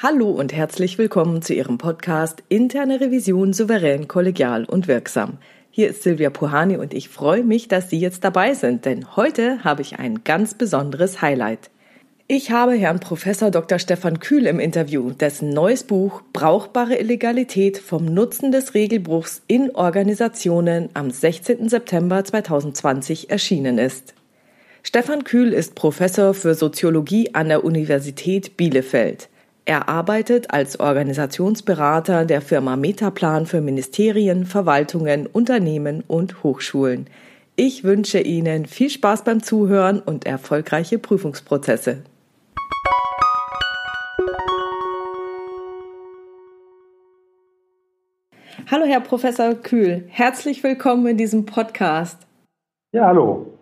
Hallo 0.00 0.30
und 0.30 0.52
herzlich 0.52 0.96
willkommen 0.96 1.42
zu 1.42 1.54
Ihrem 1.54 1.76
Podcast 1.76 2.44
Interne 2.48 3.00
Revision 3.00 3.52
souverän, 3.52 4.06
kollegial 4.06 4.64
und 4.64 4.86
wirksam. 4.86 5.38
Hier 5.72 5.88
ist 5.88 6.04
Silvia 6.04 6.30
Puhani 6.30 6.76
und 6.76 6.94
ich 6.94 7.08
freue 7.08 7.42
mich, 7.42 7.66
dass 7.66 7.90
Sie 7.90 7.98
jetzt 7.98 8.22
dabei 8.22 8.54
sind, 8.54 8.84
denn 8.84 9.16
heute 9.16 9.64
habe 9.64 9.82
ich 9.82 9.98
ein 9.98 10.22
ganz 10.22 10.54
besonderes 10.54 11.20
Highlight. 11.20 11.70
Ich 12.28 12.52
habe 12.52 12.74
Herrn 12.74 13.00
Professor 13.00 13.50
Dr. 13.50 13.80
Stefan 13.80 14.20
Kühl 14.20 14.46
im 14.46 14.60
Interview, 14.60 15.10
dessen 15.10 15.50
neues 15.50 15.82
Buch 15.82 16.22
Brauchbare 16.32 16.94
Illegalität 16.94 17.76
vom 17.78 18.04
Nutzen 18.04 18.52
des 18.52 18.74
Regelbruchs 18.74 19.42
in 19.48 19.74
Organisationen 19.74 20.90
am 20.94 21.10
16. 21.10 21.68
September 21.68 22.24
2020 22.24 23.30
erschienen 23.30 23.78
ist. 23.78 24.14
Stefan 24.84 25.24
Kühl 25.24 25.52
ist 25.52 25.74
Professor 25.74 26.34
für 26.34 26.54
Soziologie 26.54 27.34
an 27.34 27.48
der 27.48 27.64
Universität 27.64 28.56
Bielefeld. 28.56 29.28
Er 29.68 29.86
arbeitet 29.86 30.50
als 30.50 30.80
Organisationsberater 30.80 32.24
der 32.24 32.40
Firma 32.40 32.76
Metaplan 32.76 33.44
für 33.44 33.60
Ministerien, 33.60 34.46
Verwaltungen, 34.46 35.26
Unternehmen 35.26 36.02
und 36.08 36.42
Hochschulen. 36.42 37.06
Ich 37.54 37.84
wünsche 37.84 38.18
Ihnen 38.18 38.64
viel 38.64 38.88
Spaß 38.88 39.24
beim 39.24 39.42
Zuhören 39.42 40.00
und 40.00 40.24
erfolgreiche 40.24 40.98
Prüfungsprozesse. 40.98 42.02
Hallo, 48.70 48.86
Herr 48.86 49.00
Professor 49.00 49.54
Kühl. 49.54 50.04
Herzlich 50.08 50.62
willkommen 50.62 51.06
in 51.08 51.18
diesem 51.18 51.44
Podcast. 51.44 52.26
Ja, 52.92 53.04
hallo. 53.08 53.57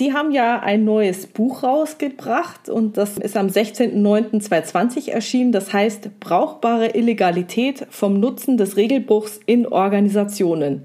Sie 0.00 0.14
haben 0.14 0.30
ja 0.30 0.60
ein 0.60 0.84
neues 0.84 1.26
Buch 1.26 1.62
rausgebracht 1.62 2.70
und 2.70 2.96
das 2.96 3.18
ist 3.18 3.36
am 3.36 3.48
16.09.2020 3.48 5.10
erschienen. 5.10 5.52
Das 5.52 5.74
heißt 5.74 6.20
Brauchbare 6.20 6.96
Illegalität 6.96 7.86
vom 7.90 8.18
Nutzen 8.18 8.56
des 8.56 8.78
Regelbruchs 8.78 9.40
in 9.44 9.66
Organisationen. 9.66 10.84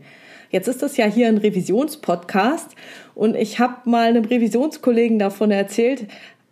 Jetzt 0.49 0.67
ist 0.67 0.81
das 0.81 0.97
ja 0.97 1.05
hier 1.05 1.29
ein 1.29 1.37
Revisionspodcast 1.37 2.75
und 3.13 3.37
ich 3.37 3.57
habe 3.57 3.89
mal 3.89 4.09
einem 4.09 4.25
Revisionskollegen 4.25 5.17
davon 5.17 5.49
erzählt, 5.49 6.07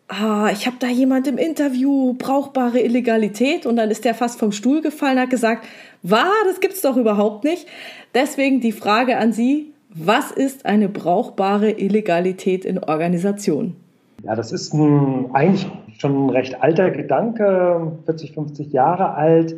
ah, 0.08 0.50
ich 0.54 0.66
habe 0.66 0.78
da 0.80 0.88
jemand 0.88 1.28
im 1.28 1.38
Interview, 1.38 2.14
brauchbare 2.14 2.80
Illegalität 2.80 3.66
und 3.66 3.76
dann 3.76 3.92
ist 3.92 4.06
der 4.06 4.16
fast 4.16 4.40
vom 4.40 4.54
Stuhl 4.54 4.82
gefallen, 4.82 5.20
hat 5.20 5.30
gesagt, 5.30 5.68
was, 6.02 6.30
das 6.48 6.62
gibt's 6.62 6.80
doch 6.80 6.96
überhaupt 6.96 7.44
nicht. 7.44 7.68
Deswegen 8.14 8.62
die 8.62 8.72
Frage 8.72 9.18
an 9.18 9.34
Sie, 9.34 9.73
was 9.96 10.32
ist 10.32 10.66
eine 10.66 10.90
brauchbare 10.90 11.72
Illegalität 11.72 12.66
in 12.66 12.80
Organisationen? 12.80 13.76
Ja, 14.24 14.36
das 14.36 14.52
ist 14.52 14.74
ein, 14.74 15.30
eigentlich 15.34 15.68
schon 15.98 16.26
ein 16.26 16.30
recht 16.30 16.62
alter 16.62 16.92
Gedanke, 16.92 17.92
40, 18.06 18.34
50 18.34 18.72
Jahre 18.72 19.14
alt, 19.16 19.56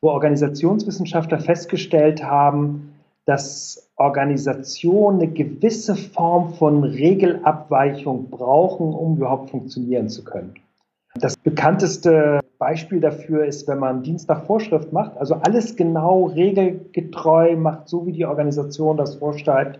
wo 0.00 0.10
Organisationswissenschaftler 0.10 1.40
festgestellt 1.40 2.22
haben, 2.22 2.94
dass 3.26 3.90
Organisationen 3.96 5.22
eine 5.22 5.32
gewisse 5.32 5.96
Form 5.96 6.54
von 6.54 6.84
Regelabweichung 6.84 8.30
brauchen, 8.30 8.92
um 8.92 9.16
überhaupt 9.16 9.50
funktionieren 9.50 10.08
zu 10.08 10.24
können. 10.24 10.54
Das 11.14 11.36
bekannteste 11.36 12.40
Beispiel 12.64 12.98
dafür 12.98 13.44
ist, 13.44 13.68
wenn 13.68 13.78
man 13.78 14.02
Dienst 14.02 14.32
Vorschrift 14.46 14.90
macht, 14.90 15.18
also 15.18 15.34
alles 15.34 15.76
genau 15.76 16.24
regelgetreu 16.28 17.56
macht, 17.56 17.90
so 17.90 18.06
wie 18.06 18.12
die 18.12 18.24
Organisation 18.24 18.96
das 18.96 19.16
vorschreibt, 19.16 19.78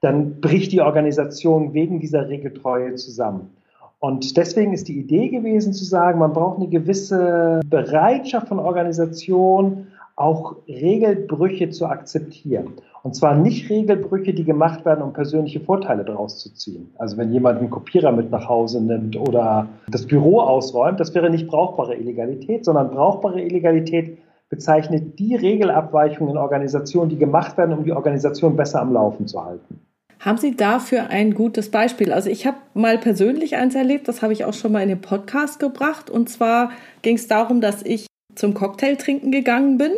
dann 0.00 0.40
bricht 0.40 0.70
die 0.70 0.80
Organisation 0.80 1.74
wegen 1.74 1.98
dieser 1.98 2.28
Regeltreue 2.28 2.94
zusammen. 2.94 3.50
Und 3.98 4.36
deswegen 4.36 4.72
ist 4.72 4.86
die 4.86 5.00
Idee 5.00 5.28
gewesen 5.28 5.72
zu 5.72 5.84
sagen, 5.84 6.20
man 6.20 6.32
braucht 6.32 6.58
eine 6.58 6.68
gewisse 6.68 7.62
Bereitschaft 7.68 8.46
von 8.46 8.60
Organisation, 8.60 9.88
auch 10.14 10.54
Regelbrüche 10.68 11.70
zu 11.70 11.86
akzeptieren. 11.86 12.74
Und 13.02 13.14
zwar 13.14 13.34
nicht 13.34 13.70
Regelbrüche, 13.70 14.34
die 14.34 14.44
gemacht 14.44 14.84
werden, 14.84 15.02
um 15.02 15.12
persönliche 15.12 15.60
Vorteile 15.60 16.04
daraus 16.04 16.38
zu 16.38 16.52
ziehen. 16.52 16.92
Also 16.98 17.16
wenn 17.16 17.32
jemand 17.32 17.58
einen 17.58 17.70
Kopierer 17.70 18.12
mit 18.12 18.30
nach 18.30 18.48
Hause 18.48 18.82
nimmt 18.82 19.16
oder 19.16 19.68
das 19.88 20.06
Büro 20.06 20.40
ausräumt, 20.40 21.00
das 21.00 21.14
wäre 21.14 21.30
nicht 21.30 21.46
brauchbare 21.46 21.96
Illegalität, 21.96 22.64
sondern 22.64 22.90
brauchbare 22.90 23.40
Illegalität 23.40 24.18
bezeichnet 24.50 25.18
die 25.18 25.36
Regelabweichungen 25.36 26.34
in 26.34 26.38
Organisationen, 26.38 27.08
die 27.08 27.16
gemacht 27.16 27.56
werden, 27.56 27.78
um 27.78 27.84
die 27.84 27.92
Organisation 27.92 28.56
besser 28.56 28.82
am 28.82 28.92
Laufen 28.92 29.26
zu 29.26 29.42
halten. 29.42 29.80
Haben 30.18 30.36
Sie 30.36 30.54
dafür 30.54 31.08
ein 31.08 31.32
gutes 31.32 31.70
Beispiel? 31.70 32.12
Also 32.12 32.28
ich 32.28 32.46
habe 32.46 32.58
mal 32.74 32.98
persönlich 32.98 33.56
eins 33.56 33.74
erlebt, 33.74 34.06
das 34.06 34.20
habe 34.20 34.34
ich 34.34 34.44
auch 34.44 34.52
schon 34.52 34.72
mal 34.72 34.82
in 34.82 34.90
den 34.90 35.00
Podcast 35.00 35.58
gebracht. 35.60 36.10
Und 36.10 36.28
zwar 36.28 36.72
ging 37.00 37.16
es 37.16 37.26
darum, 37.26 37.62
dass 37.62 37.82
ich 37.82 38.06
zum 38.34 38.52
Cocktail 38.52 38.96
trinken 38.96 39.30
gegangen 39.30 39.78
bin 39.78 39.92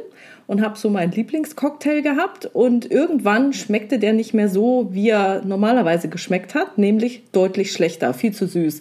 und 0.53 0.61
habe 0.61 0.79
so 0.79 0.91
meinen 0.91 1.13
Lieblingscocktail 1.13 2.03
gehabt 2.03 2.45
und 2.45 2.91
irgendwann 2.91 3.55
schmeckte 3.55 3.99
der 3.99 4.13
nicht 4.13 4.35
mehr 4.35 4.51
so, 4.51 4.89
wie 4.93 5.09
er 5.09 5.41
normalerweise 5.47 6.11
geschmeckt 6.11 6.55
hat, 6.55 6.77
nämlich 6.77 7.23
deutlich 7.33 7.73
schlechter, 7.73 8.13
viel 8.13 8.33
zu 8.33 8.47
süß. 8.47 8.81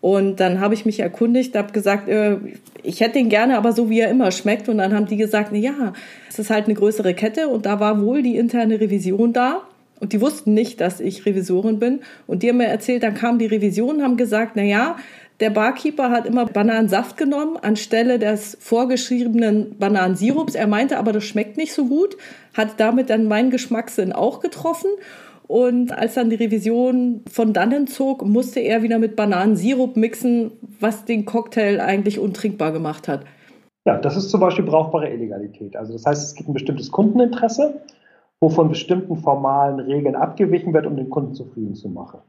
Und 0.00 0.38
dann 0.38 0.60
habe 0.60 0.74
ich 0.74 0.86
mich 0.86 1.00
erkundigt, 1.00 1.56
habe 1.56 1.72
gesagt, 1.72 2.08
äh, 2.08 2.36
ich 2.84 3.00
hätte 3.00 3.18
ihn 3.18 3.28
gerne, 3.28 3.58
aber 3.58 3.72
so 3.72 3.90
wie 3.90 3.98
er 3.98 4.08
immer 4.08 4.30
schmeckt. 4.30 4.68
Und 4.68 4.78
dann 4.78 4.94
haben 4.94 5.06
die 5.06 5.16
gesagt, 5.16 5.50
na 5.50 5.58
ja, 5.58 5.94
es 6.28 6.38
ist 6.38 6.48
halt 6.48 6.66
eine 6.66 6.74
größere 6.74 7.12
Kette 7.12 7.48
und 7.48 7.66
da 7.66 7.80
war 7.80 8.00
wohl 8.00 8.22
die 8.22 8.36
interne 8.36 8.80
Revision 8.80 9.32
da. 9.32 9.62
Und 9.98 10.12
die 10.12 10.20
wussten 10.20 10.54
nicht, 10.54 10.80
dass 10.80 11.00
ich 11.00 11.26
Revisorin 11.26 11.80
bin. 11.80 12.00
Und 12.28 12.44
die 12.44 12.50
haben 12.50 12.58
mir 12.58 12.68
erzählt, 12.68 13.02
dann 13.02 13.14
kam 13.14 13.40
die 13.40 13.46
Revision, 13.46 14.00
haben 14.02 14.16
gesagt, 14.16 14.52
na 14.54 14.62
ja, 14.62 14.96
der 15.40 15.50
Barkeeper 15.50 16.10
hat 16.10 16.26
immer 16.26 16.46
Bananensaft 16.46 17.16
genommen 17.16 17.56
anstelle 17.56 18.18
des 18.18 18.56
vorgeschriebenen 18.60 19.76
Bananensirups. 19.78 20.54
Er 20.54 20.66
meinte 20.66 20.98
aber, 20.98 21.12
das 21.12 21.24
schmeckt 21.24 21.56
nicht 21.56 21.72
so 21.72 21.86
gut, 21.86 22.16
hat 22.56 22.78
damit 22.78 23.10
dann 23.10 23.26
meinen 23.26 23.50
Geschmackssinn 23.50 24.12
auch 24.12 24.40
getroffen. 24.40 24.90
Und 25.46 25.90
als 25.90 26.14
dann 26.14 26.30
die 26.30 26.36
Revision 26.36 27.22
von 27.28 27.52
dannen 27.52 27.88
zog, 27.88 28.24
musste 28.24 28.60
er 28.60 28.82
wieder 28.82 28.98
mit 28.98 29.16
Bananensirup 29.16 29.96
mixen, 29.96 30.52
was 30.78 31.06
den 31.06 31.24
Cocktail 31.24 31.80
eigentlich 31.80 32.20
untrinkbar 32.20 32.70
gemacht 32.70 33.08
hat. 33.08 33.24
Ja, 33.86 33.98
das 33.98 34.16
ist 34.16 34.30
zum 34.30 34.40
Beispiel 34.40 34.64
brauchbare 34.64 35.08
Illegalität. 35.08 35.74
Also 35.74 35.94
das 35.94 36.06
heißt, 36.06 36.22
es 36.22 36.34
gibt 36.34 36.48
ein 36.48 36.52
bestimmtes 36.52 36.92
Kundeninteresse, 36.92 37.80
wo 38.38 38.50
von 38.50 38.68
bestimmten 38.68 39.16
formalen 39.16 39.80
Regeln 39.80 40.14
abgewichen 40.14 40.72
wird, 40.74 40.86
um 40.86 40.96
den 40.96 41.10
Kunden 41.10 41.34
zufrieden 41.34 41.74
zu 41.74 41.88
machen. 41.88 42.20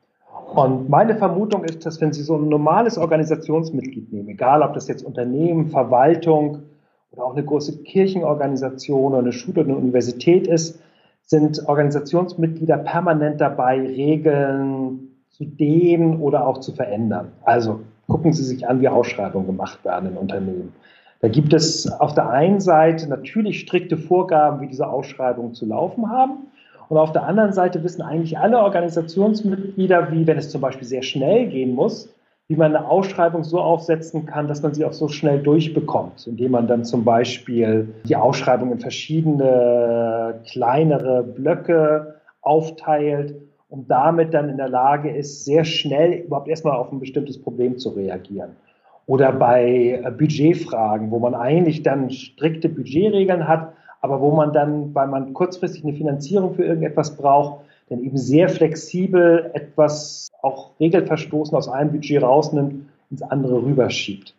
Und 0.54 0.90
meine 0.90 1.16
Vermutung 1.16 1.64
ist, 1.64 1.86
dass 1.86 2.02
wenn 2.02 2.12
Sie 2.12 2.24
so 2.24 2.36
ein 2.36 2.50
normales 2.50 2.98
Organisationsmitglied 2.98 4.12
nehmen, 4.12 4.28
egal 4.28 4.62
ob 4.64 4.74
das 4.74 4.90
jetzt 4.90 5.02
Unternehmen, 5.02 5.70
Verwaltung 5.70 6.64
oder 7.12 7.24
auch 7.24 7.34
eine 7.34 7.46
große 7.46 7.84
Kirchenorganisation 7.84 9.14
oder 9.14 9.20
eine 9.20 9.32
Schule 9.32 9.62
oder 9.62 9.70
eine 9.70 9.78
Universität 9.78 10.48
ist, 10.48 10.78
sind 11.26 11.66
Organisationsmitglieder 11.70 12.80
permanent 12.80 13.40
dabei, 13.40 13.80
Regeln 13.80 15.12
zu 15.30 15.46
dehnen 15.46 16.20
oder 16.20 16.46
auch 16.46 16.58
zu 16.58 16.74
verändern. 16.74 17.32
Also 17.44 17.80
gucken 18.10 18.34
Sie 18.34 18.44
sich 18.44 18.68
an, 18.68 18.82
wie 18.82 18.90
Ausschreibungen 18.90 19.48
gemacht 19.48 19.86
werden 19.86 20.10
in 20.10 20.18
Unternehmen. 20.18 20.74
Da 21.22 21.30
gibt 21.30 21.54
es 21.54 21.90
auf 21.90 22.14
der 22.14 22.30
einen 22.30 22.60
Seite 22.60 23.08
natürlich 23.08 23.62
strikte 23.62 23.96
Vorgaben, 23.96 24.60
wie 24.60 24.68
diese 24.68 24.90
Ausschreibungen 24.90 25.54
zu 25.54 25.66
laufen 25.66 26.10
haben. 26.10 26.48
Und 26.92 26.98
auf 26.98 27.14
der 27.14 27.24
anderen 27.24 27.54
Seite 27.54 27.86
wissen 27.86 28.02
eigentlich 28.02 28.38
alle 28.38 28.60
Organisationsmitglieder, 28.60 30.12
wie 30.12 30.28
wenn 30.28 30.38
es 30.38 30.50
zum 30.50 30.60
Beispiel 30.60 30.86
sehr 30.86 31.04
schnell 31.04 31.48
gehen 31.48 31.74
muss, 31.74 32.14
wie 32.50 32.58
man 32.58 32.76
eine 32.76 32.86
Ausschreibung 32.86 33.46
so 33.46 33.62
aufsetzen 33.62 34.26
kann, 34.26 34.50
dass 34.50 34.62
man 34.62 34.74
sie 34.74 34.84
auch 34.84 34.92
so 34.92 35.08
schnell 35.08 35.40
durchbekommt, 35.40 36.28
indem 36.28 36.52
man 36.52 36.68
dann 36.68 36.84
zum 36.84 37.06
Beispiel 37.06 37.88
die 38.04 38.18
Ausschreibung 38.18 38.74
in 38.74 38.80
verschiedene 38.80 40.42
kleinere 40.52 41.24
Blöcke 41.24 42.16
aufteilt 42.42 43.36
und 43.70 43.90
damit 43.90 44.34
dann 44.34 44.50
in 44.50 44.58
der 44.58 44.68
Lage 44.68 45.12
ist, 45.12 45.46
sehr 45.46 45.64
schnell 45.64 46.12
überhaupt 46.26 46.50
erstmal 46.50 46.76
auf 46.76 46.92
ein 46.92 47.00
bestimmtes 47.00 47.42
Problem 47.42 47.78
zu 47.78 47.92
reagieren. 47.92 48.58
Oder 49.06 49.32
bei 49.32 50.04
Budgetfragen, 50.18 51.10
wo 51.10 51.20
man 51.20 51.36
eigentlich 51.36 51.84
dann 51.84 52.10
strikte 52.10 52.68
Budgetregeln 52.68 53.48
hat, 53.48 53.72
aber 54.02 54.20
wo 54.20 54.32
man 54.32 54.52
dann, 54.52 54.94
weil 54.94 55.08
man 55.08 55.34
kurzfristig 55.34 55.84
eine 55.84 55.94
Finanzierung 55.94 56.56
für 56.56 56.64
irgendetwas 56.66 57.16
braucht, 57.16 57.66
dann 57.90 58.04
eben 58.04 58.18
sehr 58.18 58.50
flexibel 58.50 59.52
etwas 59.54 60.30
auch 60.42 60.72
Regelverstoßen 60.80 61.56
aus 61.56 61.70
einem 61.70 61.92
Budget 61.92 62.24
rausnimmt, 62.24 62.86
ins 63.12 63.22
andere 63.22 63.62
rüberschiebt. 63.62 64.36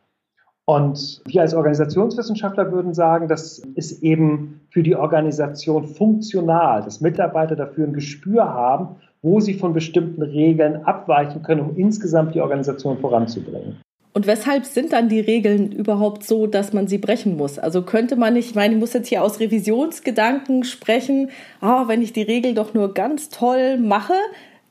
Und 0.64 1.22
wir 1.26 1.42
als 1.42 1.54
Organisationswissenschaftler 1.54 2.70
würden 2.70 2.94
sagen, 2.94 3.28
das 3.28 3.58
ist 3.58 4.02
eben 4.02 4.60
für 4.70 4.82
die 4.82 4.96
Organisation 4.96 5.86
funktional, 5.86 6.82
dass 6.82 7.00
Mitarbeiter 7.00 7.56
dafür 7.56 7.86
ein 7.86 7.92
Gespür 7.92 8.44
haben, 8.44 8.96
wo 9.22 9.40
sie 9.40 9.54
von 9.54 9.72
bestimmten 9.72 10.22
Regeln 10.22 10.84
abweichen 10.84 11.42
können, 11.42 11.60
um 11.60 11.76
insgesamt 11.76 12.34
die 12.34 12.40
Organisation 12.40 12.98
voranzubringen. 12.98 13.80
Und 14.14 14.26
weshalb 14.26 14.66
sind 14.66 14.92
dann 14.92 15.08
die 15.08 15.20
Regeln 15.20 15.72
überhaupt 15.72 16.24
so, 16.24 16.46
dass 16.46 16.74
man 16.74 16.86
sie 16.86 16.98
brechen 16.98 17.36
muss? 17.36 17.58
Also 17.58 17.82
könnte 17.82 18.16
man 18.16 18.34
nicht, 18.34 18.50
ich 18.50 18.54
meine, 18.54 18.74
ich 18.74 18.80
muss 18.80 18.92
jetzt 18.92 19.08
hier 19.08 19.22
aus 19.22 19.40
Revisionsgedanken 19.40 20.64
sprechen, 20.64 21.30
oh, 21.62 21.88
wenn 21.88 22.02
ich 22.02 22.12
die 22.12 22.22
Regel 22.22 22.54
doch 22.54 22.74
nur 22.74 22.92
ganz 22.92 23.30
toll 23.30 23.78
mache, 23.78 24.14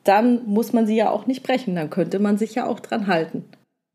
dann 0.04 0.42
muss 0.46 0.74
man 0.74 0.86
sie 0.86 0.96
ja 0.96 1.10
auch 1.10 1.26
nicht 1.26 1.44
brechen, 1.44 1.76
dann 1.76 1.90
könnte 1.90 2.20
man 2.20 2.38
sich 2.38 2.54
ja 2.56 2.68
auch 2.68 2.80
dran 2.80 3.08
halten. 3.08 3.46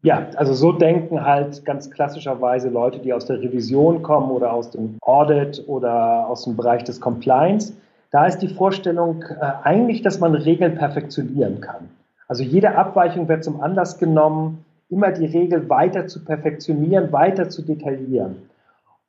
Ja, 0.03 0.29
also 0.37 0.53
so 0.53 0.73
denken 0.73 1.25
halt 1.25 1.65
ganz 1.65 1.91
klassischerweise 1.91 2.69
Leute, 2.69 2.99
die 2.99 3.13
aus 3.13 3.27
der 3.27 3.41
Revision 3.41 4.03
kommen 4.03 4.31
oder 4.31 4.53
aus 4.53 4.71
dem 4.71 4.99
Audit 5.01 5.65
oder 5.67 6.29
aus 6.29 6.45
dem 6.45 6.57
Bereich 6.57 6.85
des 6.85 7.01
Compliance. 7.01 7.73
Da 8.11 8.27
ist 8.27 8.39
die 8.39 8.49
Vorstellung 8.49 9.23
äh, 9.23 9.45
eigentlich, 9.65 10.03
dass 10.03 10.21
man 10.21 10.35
Regeln 10.35 10.77
perfektionieren 10.77 11.61
kann. 11.61 11.89
Also 12.29 12.43
jede 12.43 12.77
Abweichung 12.77 13.29
wird 13.29 13.43
zum 13.43 13.61
Anlass 13.61 13.99
genommen, 13.99 14.65
immer 14.89 15.13
die 15.13 15.27
Regel 15.27 15.69
weiter 15.69 16.07
zu 16.07 16.25
perfektionieren, 16.25 17.13
weiter 17.13 17.49
zu 17.49 17.63
detaillieren. 17.63 18.37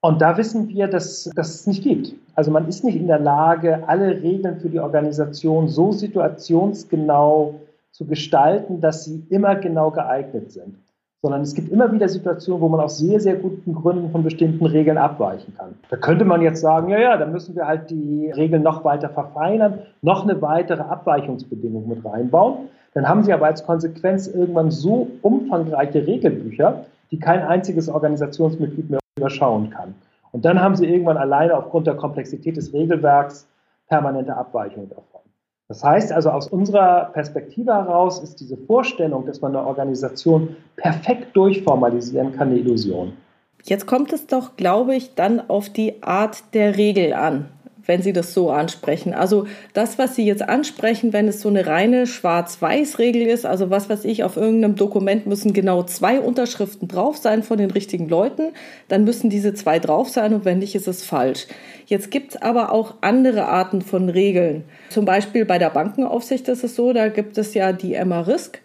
Und 0.02 0.22
da 0.22 0.38
wissen 0.38 0.70
wir, 0.70 0.88
dass, 0.88 1.30
dass 1.36 1.56
es 1.56 1.68
nicht 1.68 1.84
gibt. 1.84 2.14
Also 2.36 2.52
man 2.52 2.68
ist 2.68 2.84
nicht 2.84 2.96
in 2.96 3.08
der 3.08 3.20
Lage, 3.20 3.84
alle 3.88 4.22
Regeln 4.22 4.60
für 4.60 4.70
die 4.70 4.80
Organisation 4.80 5.68
so 5.68 5.92
situationsgenau 5.92 7.56
zu 7.92 8.06
gestalten, 8.06 8.80
dass 8.80 9.06
sie 9.06 9.24
immer 9.30 9.56
genau 9.56 9.90
geeignet 9.90 10.52
sind. 10.52 10.76
Sondern 11.24 11.42
es 11.42 11.56
gibt 11.56 11.72
immer 11.72 11.92
wieder 11.92 12.08
Situationen, 12.08 12.62
wo 12.62 12.70
man 12.70 12.80
aus 12.80 13.00
sehr, 13.00 13.20
sehr 13.20 13.36
guten 13.36 13.74
Gründen 13.74 14.12
von 14.12 14.24
bestimmten 14.24 14.68
Regeln 14.68 15.00
abweichen 15.00 15.56
kann. 15.58 15.74
Da 15.90 15.98
könnte 15.98 16.26
man 16.26 16.44
jetzt 16.44 16.62
sagen, 16.62 16.90
ja, 16.90 17.00
ja, 17.00 17.18
dann 17.18 17.32
müssen 17.32 17.56
wir 17.56 17.66
halt 17.66 17.90
die 17.90 18.30
Regeln 18.30 18.62
noch 18.62 18.84
weiter 18.84 19.10
verfeinern, 19.10 19.80
noch 20.04 20.24
eine 20.24 20.40
weitere 20.44 20.84
Abweichungsbedingung 20.84 21.90
mit 21.90 22.06
reinbauen. 22.06 22.70
Dann 22.98 23.08
haben 23.08 23.24
Sie 23.24 23.32
aber 23.32 23.46
als 23.46 23.64
Konsequenz 23.64 24.26
irgendwann 24.26 24.72
so 24.72 25.08
umfangreiche 25.22 26.08
Regelbücher, 26.08 26.86
die 27.12 27.20
kein 27.20 27.44
einziges 27.44 27.90
Organisationsmitglied 27.90 28.90
mehr 28.90 29.00
überschauen 29.20 29.70
kann. 29.70 29.94
Und 30.32 30.46
dann 30.46 30.60
haben 30.60 30.76
Sie 30.76 30.88
irgendwann 30.88 31.18
alleine 31.18 31.56
aufgrund 31.56 31.86
der 31.86 31.94
Komplexität 31.94 32.58
des 32.58 32.74
Regelwerks 32.74 33.48
permanente 33.88 34.36
Abweichungen 34.36 34.90
davon. 34.90 35.22
Das 35.68 35.84
heißt 35.84 36.12
also, 36.12 36.32
aus 36.32 36.48
unserer 36.48 37.12
Perspektive 37.14 37.72
heraus 37.72 38.20
ist 38.24 38.40
diese 38.40 38.58
Vorstellung, 38.58 39.28
dass 39.28 39.42
man 39.42 39.56
eine 39.56 39.68
Organisation 39.68 40.56
perfekt 40.76 41.38
durchformalisieren 41.38 42.32
kann, 42.32 42.48
eine 42.48 42.58
Illusion. 42.58 43.14
Jetzt 43.62 43.86
kommt 43.86 44.12
es 44.12 44.26
doch, 44.26 44.56
glaube 44.56 44.96
ich, 44.96 45.14
dann 45.14 45.40
auf 45.52 45.70
die 45.70 46.02
Art 46.02 46.56
der 46.56 46.78
Regel 46.78 47.14
an 47.14 47.46
wenn 47.88 48.04
Sie 48.04 48.14
das 48.14 48.34
so 48.34 48.52
ansprechen. 48.52 49.14
Also 49.14 49.48
das, 49.74 49.98
was 49.98 50.16
Sie 50.16 50.26
jetzt 50.26 50.48
ansprechen, 50.48 51.14
wenn 51.14 51.28
es 51.28 51.42
so 51.42 51.50
eine 51.50 51.66
reine 51.66 52.06
Schwarz-Weiß-Regel 52.06 53.24
ist, 53.24 53.46
also 53.46 53.72
was 53.72 53.90
weiß 53.90 54.06
ich, 54.06 54.24
auf 54.24 54.38
irgendeinem 54.38 54.76
Dokument 54.76 55.26
müssen 55.26 55.54
genau 55.54 55.84
zwei 55.84 56.20
Unterschriften 56.20 56.88
drauf 56.88 57.18
sein 57.18 57.42
von 57.42 57.58
den 57.58 57.72
richtigen 57.72 58.08
Leuten, 58.08 58.54
dann 58.88 59.04
müssen 59.04 59.30
diese 59.30 59.54
zwei 59.54 59.80
drauf 59.80 60.10
sein 60.10 60.34
und 60.34 60.46
wenn 60.46 60.60
nicht, 60.60 60.76
ist 60.76 60.88
es 60.88 61.04
falsch. 61.04 61.48
Jetzt 61.88 62.12
gibt 62.12 62.36
es 62.36 62.42
aber 62.42 62.72
auch 62.72 62.96
andere 63.02 63.46
Arten 63.46 63.82
von 63.82 64.10
Regeln. 64.10 64.66
Zum 64.90 65.06
Beispiel 65.06 65.46
bei 65.46 65.58
der 65.58 65.70
Bankenaufsicht 65.70 66.48
ist 66.50 66.64
es 66.64 66.76
so, 66.76 66.92
da 66.92 67.08
gibt 67.08 67.38
es 67.38 67.54
ja 67.54 67.72
die 67.72 67.94
Emma 67.94 68.22
Risk. 68.22 68.60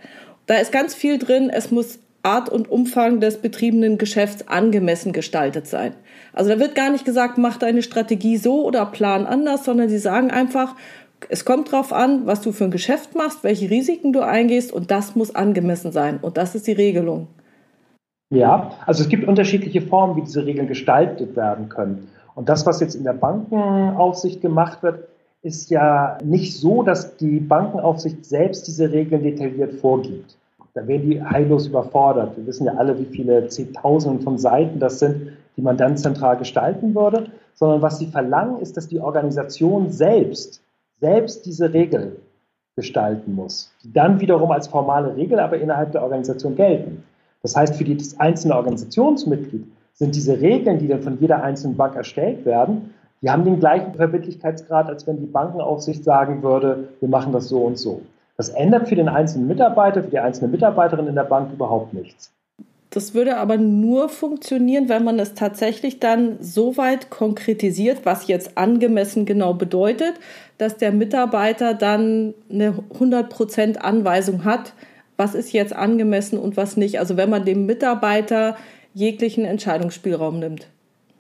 Da 0.46 0.56
ist 0.56 0.72
ganz 0.72 0.94
viel 0.94 1.18
drin, 1.18 1.48
es 1.48 1.70
muss 1.70 2.00
Art 2.22 2.48
und 2.48 2.70
Umfang 2.70 3.20
des 3.20 3.38
betriebenen 3.38 3.98
Geschäfts 3.98 4.46
angemessen 4.46 5.12
gestaltet 5.12 5.66
sein. 5.66 5.94
Also 6.32 6.50
da 6.50 6.60
wird 6.60 6.74
gar 6.74 6.90
nicht 6.90 7.04
gesagt, 7.04 7.36
mach 7.36 7.56
deine 7.56 7.82
Strategie 7.82 8.36
so 8.36 8.64
oder 8.64 8.86
plan 8.86 9.26
anders, 9.26 9.64
sondern 9.64 9.88
sie 9.88 9.98
sagen 9.98 10.30
einfach, 10.30 10.76
es 11.28 11.44
kommt 11.44 11.72
darauf 11.72 11.92
an, 11.92 12.26
was 12.26 12.40
du 12.40 12.52
für 12.52 12.64
ein 12.64 12.70
Geschäft 12.70 13.14
machst, 13.14 13.44
welche 13.44 13.70
Risiken 13.70 14.12
du 14.12 14.20
eingehst 14.20 14.72
und 14.72 14.90
das 14.90 15.16
muss 15.16 15.34
angemessen 15.34 15.92
sein. 15.92 16.18
Und 16.20 16.36
das 16.36 16.54
ist 16.54 16.66
die 16.66 16.72
Regelung. 16.72 17.28
Ja, 18.30 18.72
also 18.86 19.02
es 19.02 19.08
gibt 19.08 19.28
unterschiedliche 19.28 19.82
Formen, 19.82 20.16
wie 20.16 20.22
diese 20.22 20.46
Regeln 20.46 20.66
gestaltet 20.66 21.36
werden 21.36 21.68
können. 21.68 22.08
Und 22.34 22.48
das, 22.48 22.64
was 22.64 22.80
jetzt 22.80 22.94
in 22.94 23.04
der 23.04 23.12
Bankenaufsicht 23.12 24.40
gemacht 24.40 24.82
wird, 24.82 25.08
ist 25.42 25.70
ja 25.70 26.18
nicht 26.24 26.56
so, 26.56 26.82
dass 26.82 27.16
die 27.16 27.40
Bankenaufsicht 27.40 28.24
selbst 28.24 28.66
diese 28.68 28.90
Regeln 28.90 29.22
detailliert 29.22 29.74
vorgibt. 29.74 30.36
Da 30.74 30.86
werden 30.86 31.10
die 31.10 31.22
heillos 31.22 31.66
überfordert. 31.66 32.36
Wir 32.36 32.46
wissen 32.46 32.66
ja 32.66 32.74
alle, 32.74 32.98
wie 32.98 33.04
viele 33.04 33.46
Zehntausenden 33.48 34.22
von 34.22 34.38
Seiten 34.38 34.78
das 34.78 34.98
sind, 34.98 35.32
die 35.56 35.62
man 35.62 35.76
dann 35.76 35.96
zentral 35.96 36.38
gestalten 36.38 36.94
würde, 36.94 37.26
sondern 37.54 37.82
was 37.82 37.98
sie 37.98 38.06
verlangen, 38.06 38.60
ist, 38.60 38.76
dass 38.76 38.88
die 38.88 39.00
Organisation 39.00 39.90
selbst, 39.90 40.62
selbst 41.00 41.44
diese 41.44 41.72
Regel 41.72 42.16
gestalten 42.74 43.34
muss, 43.34 43.70
die 43.84 43.92
dann 43.92 44.20
wiederum 44.20 44.50
als 44.50 44.68
formale 44.68 45.14
Regel 45.14 45.38
aber 45.40 45.58
innerhalb 45.58 45.92
der 45.92 46.02
Organisation 46.02 46.56
gelten. 46.56 47.04
Das 47.42 47.54
heißt, 47.54 47.76
für 47.76 47.84
das 47.84 48.18
einzelne 48.18 48.56
Organisationsmitglied 48.56 49.66
sind 49.92 50.14
diese 50.14 50.40
Regeln, 50.40 50.78
die 50.78 50.88
dann 50.88 51.02
von 51.02 51.18
jeder 51.20 51.42
einzelnen 51.42 51.76
Bank 51.76 51.96
erstellt 51.96 52.46
werden, 52.46 52.94
die 53.20 53.30
haben 53.30 53.44
den 53.44 53.60
gleichen 53.60 53.94
Verbindlichkeitsgrad, 53.94 54.88
als 54.88 55.06
wenn 55.06 55.20
die 55.20 55.26
Bankenaufsicht 55.26 56.02
sagen 56.02 56.42
würde, 56.42 56.88
wir 56.98 57.08
machen 57.08 57.32
das 57.32 57.48
so 57.48 57.62
und 57.62 57.78
so. 57.78 58.00
Das 58.42 58.48
ändert 58.48 58.88
für 58.88 58.96
den 58.96 59.08
einzelnen 59.08 59.46
Mitarbeiter, 59.46 60.02
für 60.02 60.10
die 60.10 60.18
einzelne 60.18 60.50
Mitarbeiterin 60.50 61.06
in 61.06 61.14
der 61.14 61.22
Bank 61.22 61.52
überhaupt 61.52 61.94
nichts. 61.94 62.32
Das 62.90 63.14
würde 63.14 63.36
aber 63.36 63.56
nur 63.56 64.08
funktionieren, 64.08 64.88
wenn 64.88 65.04
man 65.04 65.20
es 65.20 65.34
tatsächlich 65.34 66.00
dann 66.00 66.38
so 66.40 66.76
weit 66.76 67.08
konkretisiert, 67.08 68.00
was 68.02 68.26
jetzt 68.26 68.58
angemessen 68.58 69.26
genau 69.26 69.54
bedeutet, 69.54 70.14
dass 70.58 70.76
der 70.76 70.90
Mitarbeiter 70.90 71.72
dann 71.74 72.34
eine 72.50 72.74
100% 72.98 73.76
Anweisung 73.76 74.44
hat, 74.44 74.72
was 75.16 75.36
ist 75.36 75.52
jetzt 75.52 75.72
angemessen 75.72 76.36
und 76.36 76.56
was 76.56 76.76
nicht. 76.76 76.98
Also 76.98 77.16
wenn 77.16 77.30
man 77.30 77.44
dem 77.44 77.64
Mitarbeiter 77.64 78.56
jeglichen 78.92 79.44
Entscheidungsspielraum 79.44 80.40
nimmt. 80.40 80.66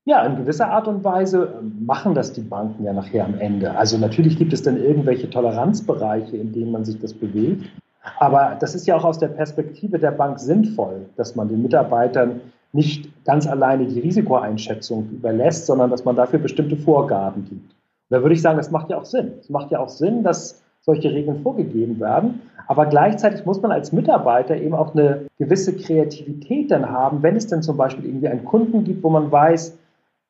Ja, 0.04 0.26
in 0.26 0.36
gewisser 0.36 0.68
Art 0.68 0.88
und 0.88 1.04
Weise 1.04 1.62
machen 1.78 2.14
das 2.14 2.32
die 2.32 2.40
Banken 2.40 2.84
ja 2.84 2.92
nachher 2.92 3.24
am 3.24 3.38
Ende. 3.38 3.76
Also 3.76 3.98
natürlich 3.98 4.36
gibt 4.36 4.52
es 4.52 4.62
dann 4.62 4.76
irgendwelche 4.76 5.30
Toleranzbereiche, 5.30 6.36
in 6.36 6.52
denen 6.52 6.72
man 6.72 6.84
sich 6.84 6.98
das 6.98 7.14
bewegt. 7.14 7.70
Aber 8.18 8.56
das 8.58 8.74
ist 8.74 8.86
ja 8.88 8.96
auch 8.96 9.04
aus 9.04 9.20
der 9.20 9.28
Perspektive 9.28 10.00
der 10.00 10.10
Bank 10.10 10.40
sinnvoll, 10.40 11.06
dass 11.16 11.36
man 11.36 11.48
den 11.48 11.62
Mitarbeitern 11.62 12.40
nicht 12.72 13.24
ganz 13.24 13.46
alleine 13.46 13.86
die 13.86 14.00
Risikoeinschätzung 14.00 15.08
überlässt, 15.12 15.66
sondern 15.66 15.90
dass 15.90 16.04
man 16.04 16.16
dafür 16.16 16.40
bestimmte 16.40 16.76
Vorgaben 16.76 17.44
gibt. 17.44 17.70
Und 17.70 18.10
da 18.10 18.22
würde 18.22 18.34
ich 18.34 18.42
sagen, 18.42 18.56
das 18.56 18.72
macht 18.72 18.90
ja 18.90 18.98
auch 18.98 19.04
Sinn. 19.04 19.34
Es 19.38 19.50
macht 19.50 19.70
ja 19.70 19.78
auch 19.78 19.88
Sinn, 19.88 20.24
dass 20.24 20.64
solche 20.80 21.12
Regeln 21.12 21.42
vorgegeben 21.42 22.00
werden. 22.00 22.40
Aber 22.66 22.86
gleichzeitig 22.86 23.44
muss 23.44 23.62
man 23.62 23.70
als 23.70 23.92
Mitarbeiter 23.92 24.56
eben 24.56 24.74
auch 24.74 24.94
eine 24.94 25.26
gewisse 25.38 25.76
Kreativität 25.76 26.72
dann 26.72 26.90
haben, 26.90 27.22
wenn 27.22 27.36
es 27.36 27.46
denn 27.46 27.62
zum 27.62 27.76
Beispiel 27.76 28.06
irgendwie 28.06 28.28
einen 28.28 28.44
Kunden 28.44 28.82
gibt, 28.82 29.04
wo 29.04 29.10
man 29.10 29.30
weiß, 29.30 29.78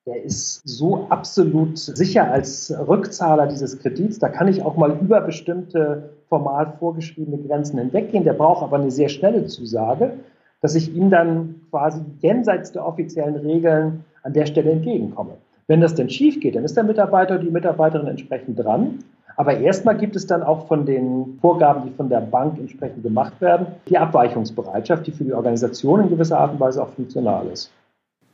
der 0.07 0.25
ist 0.25 0.63
so 0.65 1.07
absolut 1.11 1.79
sicher 1.79 2.31
als 2.31 2.75
Rückzahler 2.89 3.47
dieses 3.47 3.79
Kredits. 3.79 4.19
Da 4.19 4.29
kann 4.29 4.49
ich 4.49 4.63
auch 4.63 4.77
mal 4.77 4.99
über 5.01 5.21
bestimmte 5.21 6.11
formal 6.29 6.73
vorgeschriebene 6.79 7.39
Grenzen 7.39 7.79
hinweggehen. 7.79 8.25
Der 8.25 8.33
braucht 8.33 8.63
aber 8.63 8.79
eine 8.79 8.91
sehr 8.91 9.09
schnelle 9.09 9.47
Zusage, 9.47 10.15
dass 10.61 10.75
ich 10.75 10.95
ihm 10.95 11.11
dann 11.11 11.61
quasi 11.71 12.01
jenseits 12.19 12.73
der 12.73 12.87
offiziellen 12.87 13.37
Regeln 13.37 14.05
an 14.25 14.33
der 14.33 14.47
Stelle 14.47 14.73
entgegenkomme. 14.73 15.35
Wenn 15.69 15.81
das 15.81 15.95
denn 15.95 16.11
schief 16.11 16.41
geht, 16.41 16.57
dann 16.57 16.65
ist 16.65 16.77
der 16.77 16.85
Mitarbeiter 16.85 17.35
oder 17.35 17.45
die 17.45 17.51
Mitarbeiterin 17.51 18.09
entsprechend 18.09 18.59
dran. 18.59 18.99
Aber 19.37 19.57
erstmal 19.57 19.97
gibt 19.97 20.17
es 20.17 20.27
dann 20.27 20.43
auch 20.43 20.67
von 20.67 20.85
den 20.85 21.39
Vorgaben, 21.41 21.85
die 21.87 21.93
von 21.95 22.09
der 22.09 22.21
Bank 22.21 22.59
entsprechend 22.59 23.03
gemacht 23.03 23.41
werden, 23.41 23.67
die 23.89 23.97
Abweichungsbereitschaft, 23.97 25.07
die 25.07 25.13
für 25.13 25.25
die 25.25 25.33
Organisation 25.33 26.01
in 26.01 26.11
gewisser 26.11 26.39
Art 26.39 26.53
und 26.53 26.61
Weise 26.61 26.83
auch 26.83 26.91
funktional 26.91 27.47
ist. 27.47 27.71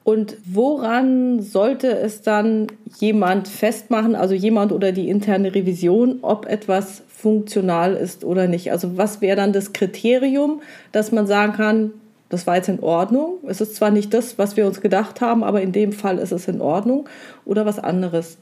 Und 0.08 0.38
woran 0.50 1.42
sollte 1.42 1.88
es 1.98 2.22
dann 2.22 2.68
jemand 2.98 3.46
festmachen, 3.46 4.14
also 4.14 4.32
jemand 4.32 4.72
oder 4.72 4.90
die 4.90 5.10
interne 5.10 5.54
Revision, 5.54 6.20
ob 6.22 6.46
etwas 6.46 7.02
funktional 7.08 7.92
ist 7.92 8.24
oder 8.24 8.46
nicht? 8.48 8.72
Also 8.72 8.96
was 8.96 9.20
wäre 9.20 9.36
dann 9.36 9.52
das 9.52 9.74
Kriterium, 9.74 10.62
dass 10.92 11.12
man 11.12 11.26
sagen 11.26 11.52
kann, 11.52 11.90
das 12.30 12.46
war 12.46 12.56
jetzt 12.56 12.70
in 12.70 12.80
Ordnung. 12.80 13.34
Es 13.46 13.60
ist 13.60 13.76
zwar 13.76 13.90
nicht 13.90 14.14
das, 14.14 14.38
was 14.38 14.56
wir 14.56 14.66
uns 14.66 14.80
gedacht 14.80 15.20
haben, 15.20 15.44
aber 15.44 15.60
in 15.60 15.72
dem 15.72 15.92
Fall 15.92 16.16
ist 16.16 16.32
es 16.32 16.48
in 16.48 16.62
Ordnung 16.62 17.06
oder 17.44 17.66
was 17.66 17.78
anderes. 17.78 18.38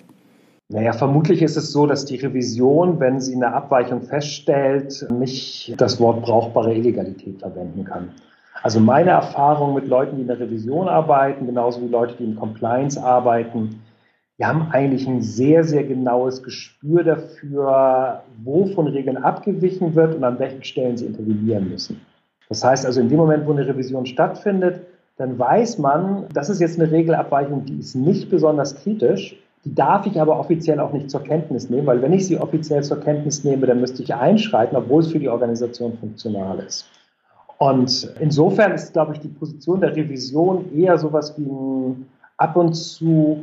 Naja, 0.69 0.93
vermutlich 0.93 1.43
ist 1.43 1.57
es 1.57 1.73
so, 1.73 1.89
dass 1.89 2.05
die 2.05 2.15
Revision, 2.15 3.01
wenn 3.01 3.21
sie 3.21 3.35
eine 3.35 3.53
Abweichung 3.53 4.03
feststellt, 4.03 5.05
nicht 5.11 5.75
das 5.79 5.99
Wort 5.99 6.23
brauchbare 6.23 6.73
Illegalität 6.73 7.41
verwenden 7.41 7.85
kann. 7.85 8.11
Also 8.63 8.81
meine 8.81 9.11
Erfahrung 9.11 9.75
mit 9.75 9.87
Leuten, 9.87 10.17
die 10.17 10.23
in 10.23 10.29
der 10.29 10.41
Revision 10.41 10.89
arbeiten, 10.89 11.47
genauso 11.47 11.83
wie 11.83 11.89
Leute, 11.89 12.15
die 12.19 12.25
in 12.25 12.37
Compliance 12.37 13.03
arbeiten, 13.03 13.83
die 14.39 14.45
haben 14.45 14.69
eigentlich 14.71 15.07
ein 15.07 15.23
sehr, 15.23 15.65
sehr 15.65 15.85
genaues 15.85 16.43
Gespür 16.43 17.05
dafür, 17.05 18.23
wo 18.45 18.67
von 18.67 18.87
Regeln 18.87 19.17
abgewichen 19.17 19.95
wird 19.95 20.15
und 20.15 20.25
an 20.25 20.39
welchen 20.39 20.63
Stellen 20.63 20.97
sie 20.97 21.07
intervenieren 21.07 21.71
müssen. 21.71 22.01
Das 22.49 22.63
heißt 22.63 22.85
also, 22.85 23.01
in 23.01 23.09
dem 23.09 23.17
Moment, 23.19 23.47
wo 23.47 23.53
eine 23.53 23.67
Revision 23.67 24.05
stattfindet, 24.05 24.83
dann 25.17 25.39
weiß 25.39 25.79
man, 25.79 26.27
das 26.35 26.51
ist 26.51 26.61
jetzt 26.61 26.79
eine 26.79 26.91
Regelabweichung, 26.91 27.65
die 27.65 27.79
ist 27.79 27.95
nicht 27.95 28.31
besonders 28.31 28.77
kritisch. 28.77 29.37
Die 29.65 29.75
darf 29.75 30.07
ich 30.07 30.21
aber 30.21 30.39
offiziell 30.39 30.79
auch 30.79 30.93
nicht 30.93 31.11
zur 31.11 31.25
Kenntnis 31.25 31.71
nehmen, 31.71 31.87
weil 31.87 32.03
wenn 32.03 32.13
ich 32.13 32.27
sie 32.27 32.39
offiziell 32.39 32.83
zur 32.83 33.01
Kenntnis 33.01 33.43
nehme, 33.43 33.67
dann 33.67 33.81
müsste 33.81 34.03
ich 34.03 34.15
einschreiten, 34.15 34.77
obwohl 34.77 35.01
es 35.01 35.11
für 35.11 35.19
die 35.19 35.29
Organisation 35.29 35.97
funktional 35.99 36.59
ist. 36.61 36.87
Und 37.59 38.15
insofern 38.21 38.73
ist, 38.73 38.93
glaube 38.93 39.15
ich, 39.15 39.21
die 39.21 39.29
Position 39.29 39.81
der 39.81 39.97
Revision 39.97 40.75
eher 40.77 40.99
sowas 40.99 41.35
wie 41.39 41.45
ein 41.45 42.07
ab 42.37 42.57
und 42.57 42.75
zu 42.75 43.43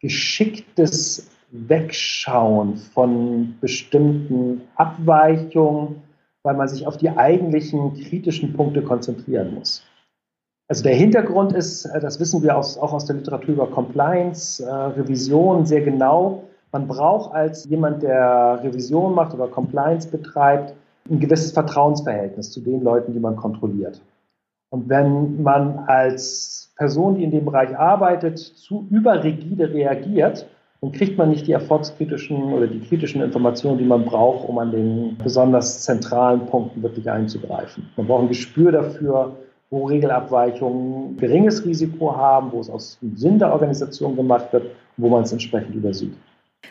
geschicktes 0.00 1.28
Wegschauen 1.52 2.76
von 2.76 3.54
bestimmten 3.60 4.62
Abweichungen, 4.76 6.02
weil 6.42 6.56
man 6.56 6.66
sich 6.66 6.86
auf 6.86 6.96
die 6.96 7.10
eigentlichen 7.10 7.94
kritischen 7.94 8.52
Punkte 8.54 8.82
konzentrieren 8.82 9.54
muss. 9.54 9.84
Also 10.68 10.82
der 10.82 10.94
Hintergrund 10.94 11.52
ist, 11.52 11.84
äh, 11.84 12.00
das 12.00 12.18
wissen 12.18 12.42
wir 12.42 12.56
auch 12.56 12.92
aus 12.92 13.04
der 13.04 13.16
Literatur 13.16 13.54
über 13.54 13.70
Compliance, 13.70 14.64
äh, 14.64 14.72
Revision 14.72 15.66
sehr 15.66 15.82
genau. 15.82 16.44
Man 16.72 16.88
braucht 16.88 17.34
als 17.34 17.66
jemand, 17.66 18.02
der 18.02 18.60
Revision 18.62 19.14
macht 19.14 19.34
oder 19.34 19.48
Compliance 19.48 20.08
betreibt, 20.08 20.74
ein 21.10 21.20
gewisses 21.20 21.52
Vertrauensverhältnis 21.52 22.50
zu 22.50 22.60
den 22.60 22.82
Leuten, 22.82 23.12
die 23.12 23.20
man 23.20 23.36
kontrolliert. 23.36 24.00
Und 24.70 24.88
wenn 24.88 25.42
man 25.42 25.80
als 25.86 26.72
Person, 26.76 27.16
die 27.16 27.24
in 27.24 27.30
dem 27.30 27.44
Bereich 27.44 27.76
arbeitet, 27.76 28.38
zu 28.38 28.86
überrigide 28.90 29.72
reagiert, 29.72 30.46
dann 30.80 30.92
kriegt 30.92 31.18
man 31.18 31.28
nicht 31.28 31.46
die 31.46 31.52
erfolgskritischen 31.52 32.52
oder 32.54 32.66
die 32.66 32.80
kritischen 32.80 33.22
Informationen, 33.22 33.78
die 33.78 33.84
man 33.84 34.04
braucht, 34.04 34.48
um 34.48 34.58
an 34.58 34.70
den 34.70 35.16
besonders 35.22 35.82
zentralen 35.82 36.46
Punkten 36.46 36.82
wirklich 36.82 37.08
einzugreifen. 37.10 37.88
Man 37.96 38.06
braucht 38.06 38.22
ein 38.22 38.28
Gespür 38.28 38.72
dafür, 38.72 39.36
wo 39.70 39.84
Regelabweichungen 39.86 41.16
geringes 41.18 41.64
Risiko 41.64 42.16
haben, 42.16 42.50
wo 42.52 42.60
es 42.60 42.70
aus 42.70 42.98
dem 43.00 43.16
Sinn 43.16 43.38
der 43.38 43.52
Organisation 43.52 44.16
gemacht 44.16 44.52
wird 44.52 44.64
wo 44.96 45.08
man 45.08 45.22
es 45.22 45.32
entsprechend 45.32 45.74
übersieht. 45.74 46.14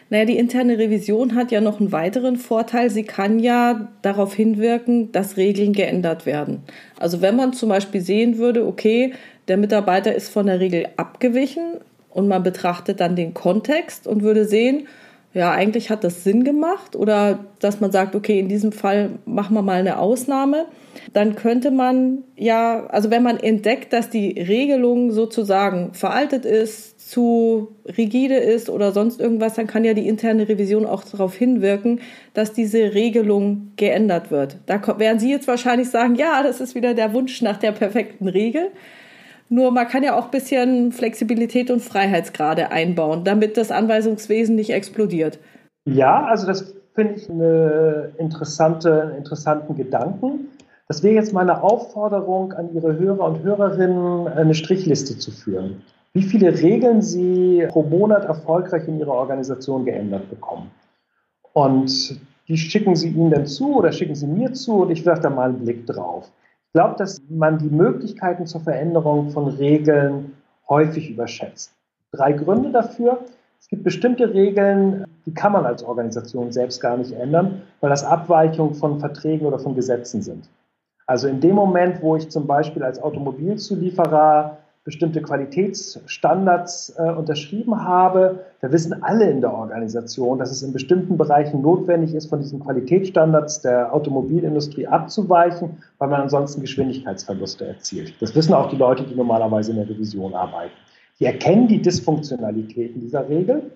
Naja, 0.09 0.25
die 0.25 0.37
interne 0.37 0.77
Revision 0.77 1.35
hat 1.35 1.51
ja 1.51 1.61
noch 1.61 1.79
einen 1.79 1.91
weiteren 1.91 2.35
Vorteil. 2.35 2.89
Sie 2.89 3.03
kann 3.03 3.39
ja 3.39 3.87
darauf 4.01 4.33
hinwirken, 4.33 5.11
dass 5.11 5.37
Regeln 5.37 5.73
geändert 5.73 6.25
werden. 6.25 6.63
Also 6.99 7.21
wenn 7.21 7.35
man 7.35 7.53
zum 7.53 7.69
Beispiel 7.69 8.01
sehen 8.01 8.37
würde, 8.37 8.67
okay, 8.67 9.13
der 9.47 9.57
Mitarbeiter 9.57 10.13
ist 10.13 10.29
von 10.29 10.47
der 10.47 10.59
Regel 10.59 10.87
abgewichen 10.97 11.77
und 12.09 12.27
man 12.27 12.43
betrachtet 12.43 12.99
dann 12.99 13.15
den 13.15 13.33
Kontext 13.33 14.05
und 14.05 14.21
würde 14.21 14.45
sehen, 14.45 14.87
ja, 15.33 15.51
eigentlich 15.51 15.89
hat 15.89 16.03
das 16.03 16.25
Sinn 16.25 16.43
gemacht 16.43 16.95
oder 16.95 17.39
dass 17.59 17.79
man 17.79 17.91
sagt, 17.91 18.15
okay, 18.15 18.37
in 18.39 18.49
diesem 18.49 18.73
Fall 18.73 19.11
machen 19.25 19.55
wir 19.55 19.61
mal 19.61 19.79
eine 19.79 19.97
Ausnahme, 19.97 20.65
dann 21.13 21.35
könnte 21.35 21.71
man 21.71 22.23
ja, 22.35 22.85
also 22.87 23.09
wenn 23.11 23.23
man 23.23 23.37
entdeckt, 23.37 23.93
dass 23.93 24.09
die 24.09 24.37
Regelung 24.39 25.11
sozusagen 25.11 25.93
veraltet 25.93 26.43
ist, 26.45 27.00
zu 27.11 27.75
rigide 27.85 28.37
ist 28.37 28.69
oder 28.69 28.93
sonst 28.93 29.19
irgendwas, 29.19 29.55
dann 29.55 29.67
kann 29.67 29.83
ja 29.83 29.93
die 29.93 30.07
interne 30.07 30.47
Revision 30.47 30.85
auch 30.85 31.03
darauf 31.03 31.35
hinwirken, 31.35 31.99
dass 32.33 32.53
diese 32.53 32.93
Regelung 32.93 33.73
geändert 33.75 34.31
wird. 34.31 34.59
Da 34.65 34.79
werden 34.97 35.19
Sie 35.19 35.29
jetzt 35.29 35.45
wahrscheinlich 35.45 35.89
sagen, 35.89 36.15
ja, 36.15 36.41
das 36.41 36.61
ist 36.61 36.73
wieder 36.73 36.93
der 36.93 37.13
Wunsch 37.13 37.41
nach 37.41 37.57
der 37.57 37.73
perfekten 37.73 38.29
Regel. 38.29 38.69
Nur 39.49 39.71
man 39.71 39.89
kann 39.89 40.03
ja 40.03 40.17
auch 40.17 40.25
ein 40.25 40.31
bisschen 40.31 40.93
Flexibilität 40.93 41.69
und 41.69 41.81
Freiheitsgrade 41.81 42.71
einbauen, 42.71 43.25
damit 43.25 43.57
das 43.57 43.71
Anweisungswesen 43.71 44.55
nicht 44.55 44.69
explodiert. 44.69 45.37
Ja, 45.83 46.23
also 46.27 46.47
das 46.47 46.73
finde 46.95 47.15
ich 47.15 47.29
eine 47.29 48.13
interessante, 48.19 49.01
einen 49.01 49.17
interessanten 49.17 49.75
Gedanken. 49.75 50.47
Das 50.87 51.03
wäre 51.03 51.15
jetzt 51.15 51.33
meine 51.33 51.61
Aufforderung 51.61 52.53
an 52.53 52.73
Ihre 52.73 52.97
Hörer 52.97 53.25
und 53.25 53.43
Hörerinnen, 53.43 54.29
eine 54.29 54.53
Strichliste 54.53 55.17
zu 55.17 55.31
führen 55.31 55.81
wie 56.13 56.23
viele 56.23 56.61
Regeln 56.61 57.01
Sie 57.01 57.65
pro 57.69 57.83
Monat 57.83 58.25
erfolgreich 58.25 58.87
in 58.87 58.99
Ihrer 58.99 59.13
Organisation 59.13 59.85
geändert 59.85 60.29
bekommen. 60.29 60.71
Und 61.53 62.19
die 62.47 62.57
schicken 62.57 62.95
Sie 62.95 63.09
Ihnen 63.09 63.31
dann 63.31 63.45
zu 63.45 63.75
oder 63.75 63.91
schicken 63.91 64.15
Sie 64.15 64.27
mir 64.27 64.51
zu 64.53 64.81
und 64.81 64.91
ich 64.91 65.05
werfe 65.05 65.21
da 65.21 65.29
mal 65.29 65.49
einen 65.49 65.59
Blick 65.59 65.85
drauf. 65.87 66.29
Ich 66.67 66.73
glaube, 66.73 66.95
dass 66.97 67.21
man 67.29 67.57
die 67.57 67.69
Möglichkeiten 67.69 68.45
zur 68.45 68.61
Veränderung 68.61 69.29
von 69.29 69.47
Regeln 69.47 70.33
häufig 70.67 71.09
überschätzt. 71.09 71.73
Drei 72.11 72.33
Gründe 72.33 72.71
dafür. 72.71 73.19
Es 73.59 73.67
gibt 73.67 73.83
bestimmte 73.83 74.33
Regeln, 74.33 75.05
die 75.25 75.33
kann 75.33 75.51
man 75.51 75.65
als 75.65 75.83
Organisation 75.83 76.51
selbst 76.51 76.81
gar 76.81 76.97
nicht 76.97 77.11
ändern, 77.11 77.61
weil 77.79 77.89
das 77.89 78.03
Abweichungen 78.03 78.73
von 78.73 78.99
Verträgen 78.99 79.45
oder 79.45 79.59
von 79.59 79.75
Gesetzen 79.75 80.21
sind. 80.21 80.49
Also 81.05 81.27
in 81.27 81.41
dem 81.41 81.55
Moment, 81.55 82.01
wo 82.01 82.15
ich 82.15 82.29
zum 82.29 82.47
Beispiel 82.47 82.83
als 82.83 83.01
Automobilzulieferer 83.01 84.57
bestimmte 84.83 85.21
Qualitätsstandards 85.21 86.95
äh, 86.97 87.11
unterschrieben 87.11 87.83
habe, 87.83 88.45
da 88.61 88.71
wissen 88.71 89.03
alle 89.03 89.29
in 89.29 89.41
der 89.41 89.53
Organisation, 89.53 90.39
dass 90.39 90.51
es 90.51 90.63
in 90.63 90.73
bestimmten 90.73 91.17
Bereichen 91.17 91.61
notwendig 91.61 92.15
ist, 92.15 92.27
von 92.27 92.39
diesen 92.39 92.61
Qualitätsstandards 92.61 93.61
der 93.61 93.93
Automobilindustrie 93.93 94.87
abzuweichen, 94.87 95.83
weil 95.99 96.09
man 96.09 96.21
ansonsten 96.21 96.61
Geschwindigkeitsverluste 96.61 97.67
erzielt. 97.67 98.19
Das 98.21 98.35
wissen 98.35 98.53
auch 98.55 98.69
die 98.69 98.75
Leute, 98.75 99.03
die 99.03 99.13
normalerweise 99.13 99.71
in 99.71 99.77
der 99.77 99.87
Revision 99.87 100.33
arbeiten. 100.33 100.73
Die 101.19 101.25
erkennen 101.25 101.67
die 101.67 101.81
Dysfunktionalitäten 101.81 102.99
dieser 103.01 103.29
Regel, 103.29 103.71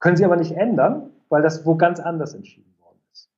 können 0.00 0.16
sie 0.16 0.24
aber 0.24 0.36
nicht 0.36 0.52
ändern, 0.52 1.10
weil 1.28 1.42
das 1.42 1.64
wo 1.64 1.76
ganz 1.76 2.00
anders 2.00 2.34
entschieden 2.34 2.74
worden 2.80 2.98
ist. 3.12 3.30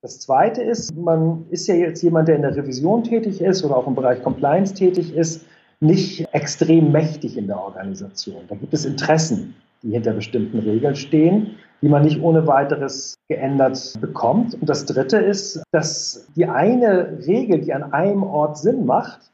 Das 0.00 0.20
Zweite 0.20 0.62
ist, 0.62 0.96
man 0.96 1.46
ist 1.50 1.66
ja 1.66 1.74
jetzt 1.74 2.02
jemand, 2.02 2.28
der 2.28 2.36
in 2.36 2.42
der 2.42 2.54
Revision 2.54 3.02
tätig 3.02 3.40
ist 3.40 3.64
oder 3.64 3.76
auch 3.76 3.88
im 3.88 3.96
Bereich 3.96 4.22
Compliance 4.22 4.74
tätig 4.74 5.16
ist, 5.16 5.44
nicht 5.80 6.26
extrem 6.32 6.92
mächtig 6.92 7.36
in 7.36 7.46
der 7.46 7.60
Organisation. 7.60 8.42
Da 8.48 8.54
gibt 8.54 8.72
es 8.74 8.84
Interessen, 8.84 9.54
die 9.82 9.90
hinter 9.92 10.12
bestimmten 10.12 10.58
Regeln 10.58 10.96
stehen, 10.96 11.56
die 11.82 11.88
man 11.88 12.02
nicht 12.02 12.22
ohne 12.22 12.46
weiteres 12.46 13.16
geändert 13.28 13.94
bekommt. 14.00 14.54
Und 14.54 14.68
das 14.68 14.86
Dritte 14.86 15.18
ist, 15.18 15.62
dass 15.72 16.26
die 16.34 16.46
eine 16.46 17.18
Regel, 17.26 17.60
die 17.60 17.74
an 17.74 17.92
einem 17.92 18.22
Ort 18.22 18.58
Sinn 18.58 18.86
macht, 18.86 19.30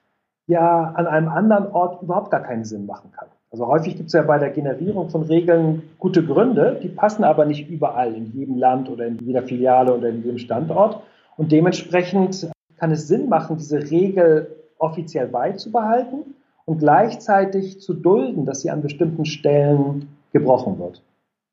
ja 0.49 0.93
an 0.97 1.07
einem 1.07 1.29
anderen 1.29 1.69
Ort 1.69 2.03
überhaupt 2.03 2.31
gar 2.31 2.43
keinen 2.43 2.65
Sinn 2.65 2.87
machen 2.87 3.13
kann. 3.13 3.29
Also 3.53 3.67
häufig 3.67 3.97
gibt 3.97 4.09
es 4.09 4.15
ja 4.15 4.23
bei 4.23 4.39
der 4.39 4.51
Generierung 4.51 5.11
von 5.11 5.23
Regeln 5.23 5.83
gute 5.99 6.25
Gründe, 6.25 6.81
die 6.83 6.89
passen 6.89 7.23
aber 7.23 7.45
nicht 7.45 7.69
überall 7.69 8.15
in 8.15 8.33
jedem 8.33 8.57
Land 8.57 8.89
oder 8.89 9.07
in 9.07 9.19
jeder 9.19 9.43
Filiale 9.43 9.95
oder 9.95 10.09
in 10.09 10.23
jedem 10.23 10.39
Standort. 10.39 11.03
Und 11.37 11.53
dementsprechend 11.53 12.51
kann 12.77 12.91
es 12.91 13.09
Sinn 13.09 13.29
machen, 13.29 13.59
diese 13.59 13.91
Regel 13.91 14.62
offiziell 14.83 15.29
beizubehalten 15.29 16.35
und 16.65 16.79
gleichzeitig 16.79 17.81
zu 17.81 17.95
dulden, 17.95 18.45
dass 18.45 18.61
sie 18.61 18.71
an 18.71 18.83
bestimmten 18.83 19.25
Stellen 19.25 20.09
gebrochen 20.33 20.79
wird. 20.79 21.03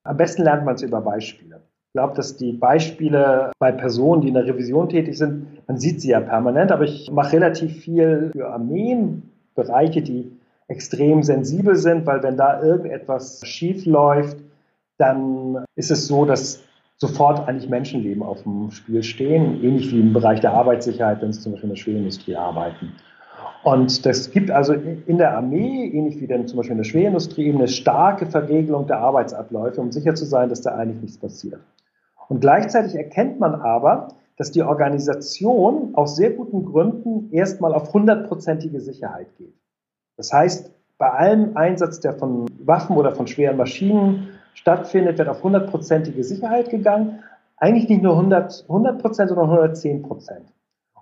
Am 0.04 0.18
besten 0.18 0.44
lernt 0.44 0.66
man 0.66 0.76
es 0.76 0.82
über 0.82 1.02
Beispiele. 1.02 1.62
Ich 1.90 1.94
glaube, 1.94 2.16
dass 2.16 2.38
die 2.38 2.54
Beispiele 2.54 3.52
bei 3.60 3.72
Personen, 3.72 4.22
die 4.22 4.28
in 4.28 4.36
der 4.36 4.46
Revision 4.46 4.90
tätig 4.90 5.18
sind, 5.18 5.68
man 5.68 5.78
sieht 5.78 6.02
sie 6.02 6.10
ja 6.10 6.20
permanent, 6.20 6.72
aber 6.72 6.84
ich 6.84 7.12
mache 7.12 7.34
relativ 7.34 7.78
viel 7.78 8.30
für 8.32 8.48
Armeen, 8.48 9.32
Bereiche, 9.56 10.02
die 10.02 10.32
extrem 10.68 11.24
sensibel 11.24 11.76
sind, 11.76 12.06
weil 12.06 12.22
wenn 12.22 12.38
da 12.38 12.62
irgendetwas 12.62 13.42
schief 13.44 13.86
läuft, 13.86 14.38
dann 14.98 15.66
ist 15.76 15.90
es 15.90 16.08
so, 16.08 16.26
dass 16.26 16.64
sofort 16.98 17.48
eigentlich 17.48 17.70
Menschenleben 17.70 18.22
auf 18.22 18.44
dem 18.44 18.72
Spiel 18.72 19.02
stehen, 19.02 19.64
ähnlich 19.64 19.92
wie 19.92 20.00
im 20.00 20.14
Bereich 20.14 20.42
der 20.42 20.54
Arbeitssicherheit, 20.54 21.22
wenn 21.22 21.34
Sie 21.34 21.40
zum 21.40 21.54
Beispiel 21.54 21.70
in 21.70 21.76
der 21.76 21.82
Schwerindustrie 21.82 22.36
arbeiten. 22.36 22.94
Und 23.64 24.06
das 24.06 24.32
gibt 24.32 24.52
also 24.52 24.74
in 24.74 25.18
der 25.18 25.36
Armee, 25.36 25.86
ähnlich 25.88 26.20
wie 26.22 26.28
denn 26.28 26.48
zum 26.48 26.58
Beispiel 26.58 26.74
in 26.74 26.78
der 26.78 26.86
Schwerindustrie, 26.86 27.54
eine 27.54 27.68
starke 27.68 28.26
Verregelung 28.26 28.88
der 28.88 29.00
Arbeitsabläufe, 29.00 29.82
um 29.82 29.92
sicher 29.92 30.16
zu 30.16 30.26
sein, 30.26 30.50
dass 30.50 30.62
da 30.62 30.76
eigentlich 30.76 31.02
nichts 31.02 31.18
passiert. 31.18 31.60
Und 32.30 32.40
gleichzeitig 32.40 32.96
erkennt 32.96 33.40
man 33.40 33.56
aber, 33.56 34.10
dass 34.38 34.52
die 34.52 34.64
Organisation 34.64 35.90
aus 35.96 36.16
sehr 36.16 36.32
guten 36.32 36.64
Gründen 36.64 37.30
erstmal 37.34 37.74
auf 37.74 37.94
hundertprozentige 37.94 38.80
Sicherheit 38.80 39.28
geht. 39.38 39.54
Das 40.16 40.32
heißt, 40.32 40.72
bei 40.98 41.10
allem 41.10 41.58
Einsatz, 41.58 42.00
der 42.00 42.14
von 42.14 42.46
Waffen 42.64 42.96
oder 42.96 43.12
von 43.12 43.28
schweren 43.28 43.58
Maschinen 43.58 44.30
stattfindet, 44.54 45.18
wird 45.18 45.28
auf 45.28 45.44
hundertprozentige 45.44 46.24
Sicherheit 46.24 46.70
gegangen. 46.70 47.24
Eigentlich 47.58 47.90
nicht 47.90 48.02
nur 48.02 48.18
100 48.18 48.66
Prozent, 49.02 49.30
sondern 49.30 49.50
110 49.50 50.04
Prozent. 50.04 50.46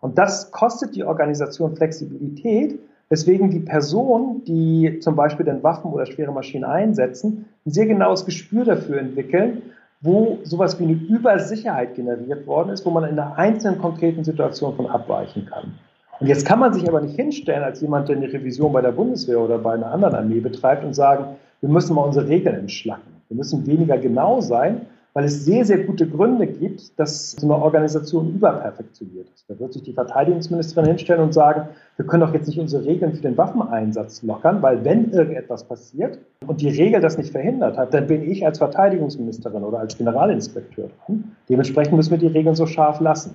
Und 0.02 0.18
das 0.18 0.52
kostet 0.52 0.96
die 0.96 1.04
Organisation 1.04 1.76
Flexibilität, 1.76 2.80
weswegen 3.10 3.50
die 3.50 3.60
Personen, 3.60 4.44
die 4.44 5.00
zum 5.00 5.16
Beispiel 5.16 5.46
dann 5.46 5.64
Waffen 5.64 5.92
oder 5.92 6.06
schwere 6.06 6.32
Maschinen 6.32 6.66
einsetzen, 6.66 7.46
ein 7.66 7.72
sehr 7.72 7.86
genaues 7.86 8.26
Gespür 8.26 8.66
dafür 8.66 9.00
entwickeln, 9.00 9.62
wo 10.02 10.40
sowas 10.44 10.80
wie 10.80 10.84
eine 10.84 10.94
Übersicherheit 10.94 11.96
generiert 11.96 12.46
worden 12.46 12.70
ist, 12.70 12.86
wo 12.86 12.92
man 12.92 13.06
in 13.06 13.18
einer 13.18 13.38
einzelnen 13.38 13.80
konkreten 13.80 14.24
Situation 14.24 14.76
von 14.76 14.86
abweichen 14.88 15.46
kann. 15.46 15.74
Und 16.20 16.28
jetzt 16.28 16.46
kann 16.46 16.60
man 16.60 16.74
sich 16.74 16.88
aber 16.88 17.02
nicht 17.02 17.16
hinstellen 17.16 17.64
als 17.64 17.82
jemand, 17.82 18.10
der 18.10 18.18
eine 18.18 18.32
Revision 18.32 18.74
bei 18.74 18.82
der 18.82 18.92
Bundeswehr 18.92 19.40
oder 19.40 19.58
bei 19.58 19.74
einer 19.74 19.92
anderen 19.92 20.16
Armee 20.16 20.40
betreibt 20.40 20.84
und 20.84 20.94
sagen, 20.94 21.36
wir 21.62 21.70
müssen 21.70 21.96
mal 21.96 22.04
unsere 22.04 22.28
Regeln 22.28 22.56
entschlacken. 22.56 23.22
Wir 23.30 23.38
müssen 23.38 23.66
weniger 23.66 23.98
genau 23.98 24.42
sein, 24.42 24.82
weil 25.18 25.26
es 25.26 25.46
sehr, 25.46 25.66
sehr 25.66 25.80
gute 25.80 26.08
Gründe 26.08 26.46
gibt, 26.46 27.00
dass 27.00 27.32
so 27.32 27.48
eine 27.48 27.56
Organisation 27.56 28.36
überperfektioniert 28.36 29.28
ist. 29.34 29.50
Da 29.50 29.60
wird 29.60 29.74
sich 29.74 29.82
die 29.82 29.94
Verteidigungsministerin 29.94 30.90
hinstellen 30.90 31.24
und 31.24 31.34
sagen, 31.34 31.70
wir 31.96 32.06
können 32.06 32.22
doch 32.22 32.36
jetzt 32.36 32.46
nicht 32.46 32.60
unsere 32.60 32.86
Regeln 32.86 33.16
für 33.16 33.24
den 33.24 33.36
Waffeneinsatz 33.36 34.22
lockern, 34.22 34.62
weil 34.62 34.86
wenn 34.86 35.10
irgendetwas 35.10 35.64
passiert 35.64 36.20
und 36.46 36.62
die 36.62 36.70
Regel 36.70 37.02
das 37.02 37.18
nicht 37.18 37.32
verhindert 37.32 37.80
hat, 37.80 37.96
dann 37.96 38.06
bin 38.06 38.30
ich 38.30 38.46
als 38.46 38.60
Verteidigungsministerin 38.60 39.64
oder 39.64 39.80
als 39.80 39.98
Generalinspekteur 39.98 40.90
dran. 41.08 41.36
Dementsprechend 41.50 41.96
müssen 41.96 42.12
wir 42.12 42.20
die 42.20 42.28
Regeln 42.28 42.56
so 42.56 42.68
scharf 42.68 43.00
lassen. 43.00 43.34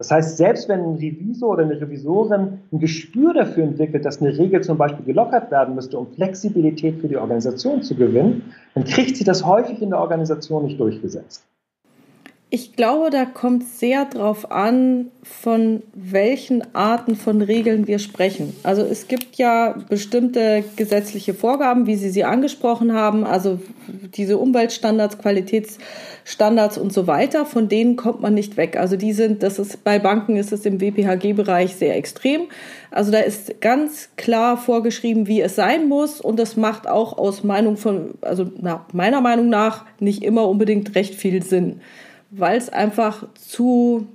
Das 0.00 0.10
heißt, 0.10 0.38
selbst 0.38 0.66
wenn 0.70 0.80
ein 0.80 0.94
Revisor 0.94 1.50
oder 1.50 1.64
eine 1.64 1.78
Revisorin 1.78 2.60
ein 2.72 2.78
Gespür 2.78 3.34
dafür 3.34 3.64
entwickelt, 3.64 4.06
dass 4.06 4.22
eine 4.22 4.36
Regel 4.36 4.62
zum 4.62 4.78
Beispiel 4.78 5.04
gelockert 5.04 5.50
werden 5.50 5.74
müsste, 5.74 5.98
um 5.98 6.10
Flexibilität 6.14 7.02
für 7.02 7.08
die 7.08 7.18
Organisation 7.18 7.82
zu 7.82 7.94
gewinnen, 7.94 8.54
dann 8.74 8.84
kriegt 8.84 9.18
sie 9.18 9.24
das 9.24 9.44
häufig 9.44 9.82
in 9.82 9.90
der 9.90 9.98
Organisation 9.98 10.64
nicht 10.64 10.80
durchgesetzt. 10.80 11.44
Ich 12.52 12.74
glaube, 12.74 13.10
da 13.10 13.26
kommt 13.26 13.62
sehr 13.62 14.06
drauf 14.06 14.50
an, 14.50 15.10
von 15.22 15.82
welchen 15.94 16.74
Arten 16.74 17.14
von 17.14 17.42
Regeln 17.42 17.86
wir 17.86 18.00
sprechen. 18.00 18.54
Also 18.64 18.82
es 18.82 19.06
gibt 19.06 19.36
ja 19.36 19.76
bestimmte 19.88 20.64
gesetzliche 20.74 21.32
Vorgaben, 21.32 21.86
wie 21.86 21.94
Sie 21.94 22.10
sie 22.10 22.24
angesprochen 22.24 22.92
haben, 22.92 23.22
also 23.22 23.60
diese 24.16 24.38
Umweltstandards, 24.38 25.18
Qualitätsstandards 26.30 26.78
und 26.78 26.92
so 26.92 27.06
weiter, 27.06 27.44
von 27.44 27.68
denen 27.68 27.96
kommt 27.96 28.20
man 28.20 28.34
nicht 28.34 28.56
weg. 28.56 28.76
Also 28.76 28.96
die 28.96 29.12
sind, 29.12 29.42
das 29.42 29.58
ist 29.58 29.84
bei 29.84 29.98
Banken 29.98 30.36
ist 30.36 30.52
es 30.52 30.64
im 30.64 30.80
WPHG-Bereich 30.80 31.76
sehr 31.76 31.96
extrem. 31.96 32.42
Also 32.90 33.10
da 33.10 33.18
ist 33.18 33.60
ganz 33.60 34.10
klar 34.16 34.56
vorgeschrieben, 34.56 35.26
wie 35.26 35.40
es 35.40 35.56
sein 35.56 35.88
muss 35.88 36.20
und 36.20 36.38
das 36.38 36.56
macht 36.56 36.88
auch 36.88 37.18
aus 37.18 37.44
Meinung 37.44 37.76
von, 37.76 38.14
also 38.20 38.50
meiner 38.92 39.20
Meinung 39.20 39.48
nach 39.48 39.84
nicht 39.98 40.22
immer 40.22 40.48
unbedingt 40.48 40.94
recht 40.94 41.14
viel 41.14 41.42
Sinn 41.42 41.80
weil 42.30 42.56
es 42.56 42.68
einfach 42.68 43.26
zu 43.34 44.06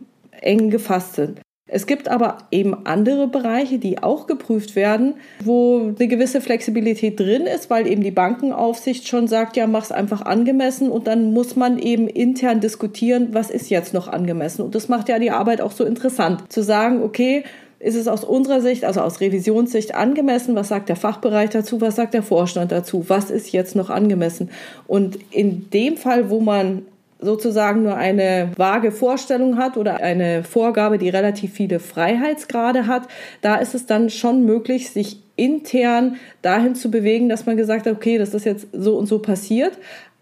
eng 0.41 0.69
gefasst 0.69 1.15
sind. 1.15 1.41
Es 1.67 1.88
gibt 1.88 2.10
aber 2.10 2.38
eben 2.51 2.86
andere 2.86 3.27
Bereiche, 3.27 3.79
die 3.79 4.03
auch 4.03 4.27
geprüft 4.27 4.75
werden, 4.75 5.15
wo 5.43 5.93
eine 5.98 6.07
gewisse 6.07 6.39
Flexibilität 6.39 7.19
drin 7.19 7.48
ist, 7.48 7.72
weil 7.72 7.88
eben 7.88 8.03
die 8.03 8.12
Bankenaufsicht 8.12 9.07
schon 9.07 9.27
sagt, 9.27 9.57
ja, 9.57 9.65
mach's 9.65 9.91
einfach 9.91 10.22
angemessen 10.22 10.91
und 10.91 11.07
dann 11.07 11.34
muss 11.34 11.55
man 11.55 11.79
eben 11.79 12.07
intern 12.07 12.62
diskutieren, 12.62 13.29
was 13.31 13.50
ist 13.50 13.72
jetzt 13.72 13.95
noch 13.95 14.07
angemessen. 14.07 14.62
Und 14.62 14.75
das 14.75 14.89
macht 14.89 15.10
ja 15.10 15.17
die 15.17 15.31
Arbeit 15.31 15.60
auch 15.60 15.72
so 15.72 15.86
interessant, 15.86 16.43
zu 16.53 16.62
sagen, 16.62 17.01
okay, 17.01 17.43
ist 17.79 17.95
es 17.95 18.07
aus 18.07 18.24
unserer 18.24 18.62
Sicht, 18.62 18.86
also 18.86 19.01
aus 19.01 19.19
Revisionssicht 19.19 19.95
angemessen? 19.95 20.55
Was 20.55 20.67
sagt 20.67 20.89
der 20.89 20.95
Fachbereich 20.95 21.50
dazu? 21.50 21.81
Was 21.81 21.95
sagt 21.95 22.13
der 22.13 22.24
Vorstand 22.24 22.72
dazu? 22.72 23.05
Was 23.07 23.31
ist 23.31 23.51
jetzt 23.51 23.75
noch 23.75 23.89
angemessen? 23.89 24.50
Und 24.88 25.17
in 25.31 25.69
dem 25.72 25.98
Fall, 25.98 26.29
wo 26.29 26.39
man 26.39 26.84
sozusagen 27.19 27.84
nur 27.84 27.95
eine 27.95 28.51
vage 28.57 28.91
Vorstellung 28.91 29.57
hat 29.57 29.77
oder 29.77 29.98
eine 30.01 30.43
Vorgabe, 30.43 30.98
die 30.98 31.10
relativ 31.10 31.53
viele 31.53 31.79
Freiheitsgrade 31.79 32.88
hat, 32.88 33.07
da 33.41 33.55
ist 33.55 33.75
es 33.75 33.86
dann 33.86 34.10
schon 34.10 34.45
möglich, 34.45 34.91
sich 34.91 35.22
intern 35.36 36.17
dahin 36.41 36.75
zu 36.75 36.91
bewegen, 36.91 37.29
dass 37.29 37.45
man 37.45 37.57
gesagt 37.57 37.86
hat, 37.86 37.93
okay, 37.93 38.17
das 38.17 38.34
ist 38.34 38.45
jetzt 38.45 38.67
so 38.72 38.98
und 38.98 39.07
so 39.07 39.19
passiert, 39.19 39.77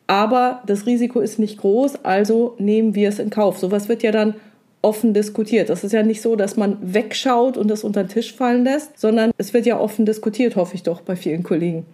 aber 0.08 0.62
das 0.66 0.86
Risiko 0.86 1.20
ist 1.20 1.40
nicht 1.40 1.60
groß, 1.60 2.04
also 2.04 2.56
nehmen 2.58 2.96
wir 2.96 3.10
es 3.10 3.20
in 3.20 3.30
Kauf. 3.30 3.58
Sowas 3.58 3.90
wird 3.90 4.04
ja 4.04 4.12
dann 4.12 4.36
offen 4.82 5.14
diskutiert. 5.14 5.70
Das 5.70 5.84
ist 5.84 5.94
ja 5.94 6.04
nicht 6.04 6.22
so, 6.22 6.36
dass 6.36 6.58
man 6.58 6.78
wegschaut 6.82 7.58
und 7.58 7.70
das 7.70 7.84
unter 7.84 8.04
den 8.04 8.10
Tisch 8.10 8.34
fallen 8.36 8.66
lässt, 8.66 9.00
sondern 9.00 9.32
es 9.38 9.54
wird 9.54 9.66
ja 9.66 9.80
offen 9.80 10.06
diskutiert, 10.06 10.56
hoffe 10.56 10.76
ich 10.76 10.84
doch 10.84 11.02
bei 11.02 11.16
vielen 11.16 11.42
Kollegen. 11.42 11.86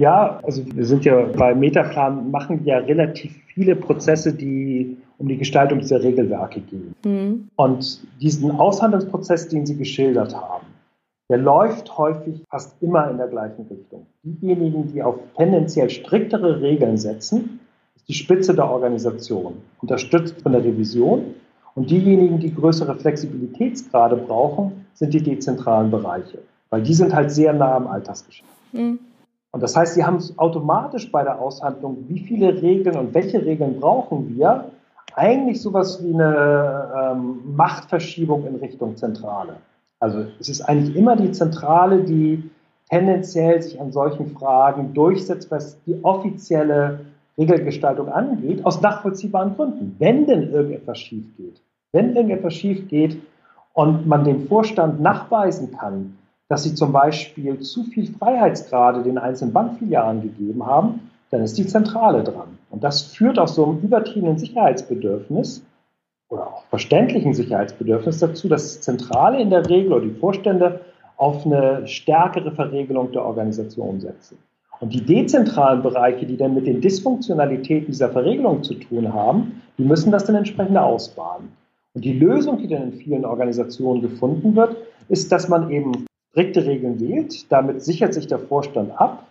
Ja, 0.00 0.40
also 0.44 0.62
wir 0.74 0.86
sind 0.86 1.04
ja 1.04 1.26
bei 1.36 1.54
Metaplan, 1.54 2.30
machen 2.30 2.64
ja 2.64 2.78
relativ 2.78 3.36
viele 3.52 3.76
Prozesse, 3.76 4.32
die 4.32 4.96
um 5.18 5.28
die 5.28 5.36
Gestaltung 5.36 5.78
dieser 5.78 6.02
Regelwerke 6.02 6.60
gehen. 6.60 6.94
Mhm. 7.04 7.48
Und 7.56 8.00
diesen 8.18 8.50
Aushandlungsprozess, 8.50 9.48
den 9.48 9.66
Sie 9.66 9.76
geschildert 9.76 10.34
haben, 10.34 10.64
der 11.28 11.36
läuft 11.36 11.98
häufig 11.98 12.42
fast 12.48 12.82
immer 12.82 13.10
in 13.10 13.18
der 13.18 13.28
gleichen 13.28 13.66
Richtung. 13.70 14.06
Diejenigen, 14.22 14.90
die 14.90 15.02
auf 15.02 15.16
tendenziell 15.36 15.90
striktere 15.90 16.62
Regeln 16.62 16.96
setzen, 16.96 17.60
ist 17.94 18.08
die 18.08 18.14
Spitze 18.14 18.54
der 18.54 18.70
Organisation, 18.70 19.58
unterstützt 19.82 20.40
von 20.40 20.52
der 20.52 20.64
Revision. 20.64 21.34
Und 21.74 21.90
diejenigen, 21.90 22.38
die 22.38 22.54
größere 22.54 22.94
Flexibilitätsgrade 22.94 24.16
brauchen, 24.16 24.86
sind 24.94 25.12
die 25.12 25.22
dezentralen 25.22 25.90
Bereiche, 25.90 26.38
weil 26.70 26.80
die 26.80 26.94
sind 26.94 27.14
halt 27.14 27.30
sehr 27.30 27.52
nah 27.52 27.76
am 27.76 27.86
Alltagsgeschäft. 27.86 28.48
Mhm. 28.72 28.98
Und 29.52 29.62
das 29.62 29.76
heißt, 29.76 29.94
Sie 29.94 30.04
haben 30.04 30.18
automatisch 30.36 31.10
bei 31.10 31.24
der 31.24 31.40
Aushandlung, 31.40 32.04
wie 32.08 32.20
viele 32.20 32.62
Regeln 32.62 32.96
und 32.96 33.14
welche 33.14 33.44
Regeln 33.44 33.80
brauchen 33.80 34.36
wir, 34.36 34.70
eigentlich 35.16 35.60
sowas 35.60 36.04
wie 36.04 36.14
eine 36.14 37.12
ähm, 37.12 37.40
Machtverschiebung 37.56 38.46
in 38.46 38.56
Richtung 38.56 38.96
Zentrale. 38.96 39.56
Also 39.98 40.24
es 40.38 40.48
ist 40.48 40.62
eigentlich 40.62 40.96
immer 40.96 41.16
die 41.16 41.32
Zentrale, 41.32 42.04
die 42.04 42.48
tendenziell 42.88 43.60
sich 43.60 43.80
an 43.80 43.92
solchen 43.92 44.28
Fragen 44.28 44.94
durchsetzt, 44.94 45.50
was 45.50 45.82
die 45.84 45.98
offizielle 46.02 47.00
Regelgestaltung 47.36 48.08
angeht, 48.08 48.64
aus 48.64 48.80
nachvollziehbaren 48.80 49.56
Gründen. 49.56 49.96
Wenn 49.98 50.26
denn 50.26 50.52
irgendetwas 50.52 50.98
schief 50.98 51.26
geht, 51.36 51.60
wenn 51.92 52.14
irgendetwas 52.14 52.54
schief 52.54 52.88
geht 52.88 53.20
und 53.72 54.06
man 54.06 54.24
dem 54.24 54.46
Vorstand 54.46 55.00
nachweisen 55.00 55.72
kann, 55.76 56.18
dass 56.50 56.64
sie 56.64 56.74
zum 56.74 56.90
Beispiel 56.90 57.60
zu 57.60 57.84
viel 57.84 58.12
Freiheitsgrade 58.12 59.04
den 59.04 59.18
einzelnen 59.18 59.52
Bankfilialen 59.52 60.20
gegeben 60.20 60.66
haben, 60.66 61.10
dann 61.30 61.42
ist 61.42 61.56
die 61.56 61.66
Zentrale 61.66 62.24
dran. 62.24 62.58
Und 62.70 62.82
das 62.82 63.02
führt 63.02 63.38
aus 63.38 63.54
so 63.54 63.64
einem 63.64 63.78
übertriebenen 63.78 64.36
Sicherheitsbedürfnis 64.36 65.64
oder 66.28 66.48
auch 66.48 66.64
verständlichen 66.64 67.34
Sicherheitsbedürfnis 67.34 68.18
dazu, 68.18 68.48
dass 68.48 68.74
die 68.74 68.80
Zentrale 68.80 69.40
in 69.40 69.50
der 69.50 69.68
Regel 69.68 69.92
oder 69.92 70.04
die 70.04 70.18
Vorstände 70.18 70.80
auf 71.16 71.46
eine 71.46 71.86
stärkere 71.86 72.50
Verregelung 72.50 73.12
der 73.12 73.24
Organisation 73.24 74.00
setzen. 74.00 74.36
Und 74.80 74.92
die 74.92 75.06
dezentralen 75.06 75.82
Bereiche, 75.82 76.26
die 76.26 76.36
dann 76.36 76.54
mit 76.54 76.66
den 76.66 76.80
Dysfunktionalitäten 76.80 77.86
dieser 77.86 78.08
Verregelung 78.08 78.64
zu 78.64 78.74
tun 78.74 79.12
haben, 79.12 79.62
die 79.78 79.84
müssen 79.84 80.10
das 80.10 80.24
dann 80.24 80.34
entsprechend 80.34 80.78
ausbaden. 80.78 81.52
Und 81.94 82.04
die 82.04 82.18
Lösung, 82.18 82.58
die 82.58 82.66
dann 82.66 82.90
in 82.90 82.92
vielen 82.94 83.24
Organisationen 83.24 84.02
gefunden 84.02 84.56
wird, 84.56 84.76
ist, 85.08 85.30
dass 85.30 85.48
man 85.48 85.70
eben 85.70 86.06
strikte 86.30 86.64
Regeln 86.64 87.00
wählt. 87.00 87.50
Damit 87.50 87.82
sichert 87.82 88.14
sich 88.14 88.26
der 88.26 88.38
Vorstand 88.38 88.98
ab 88.98 89.26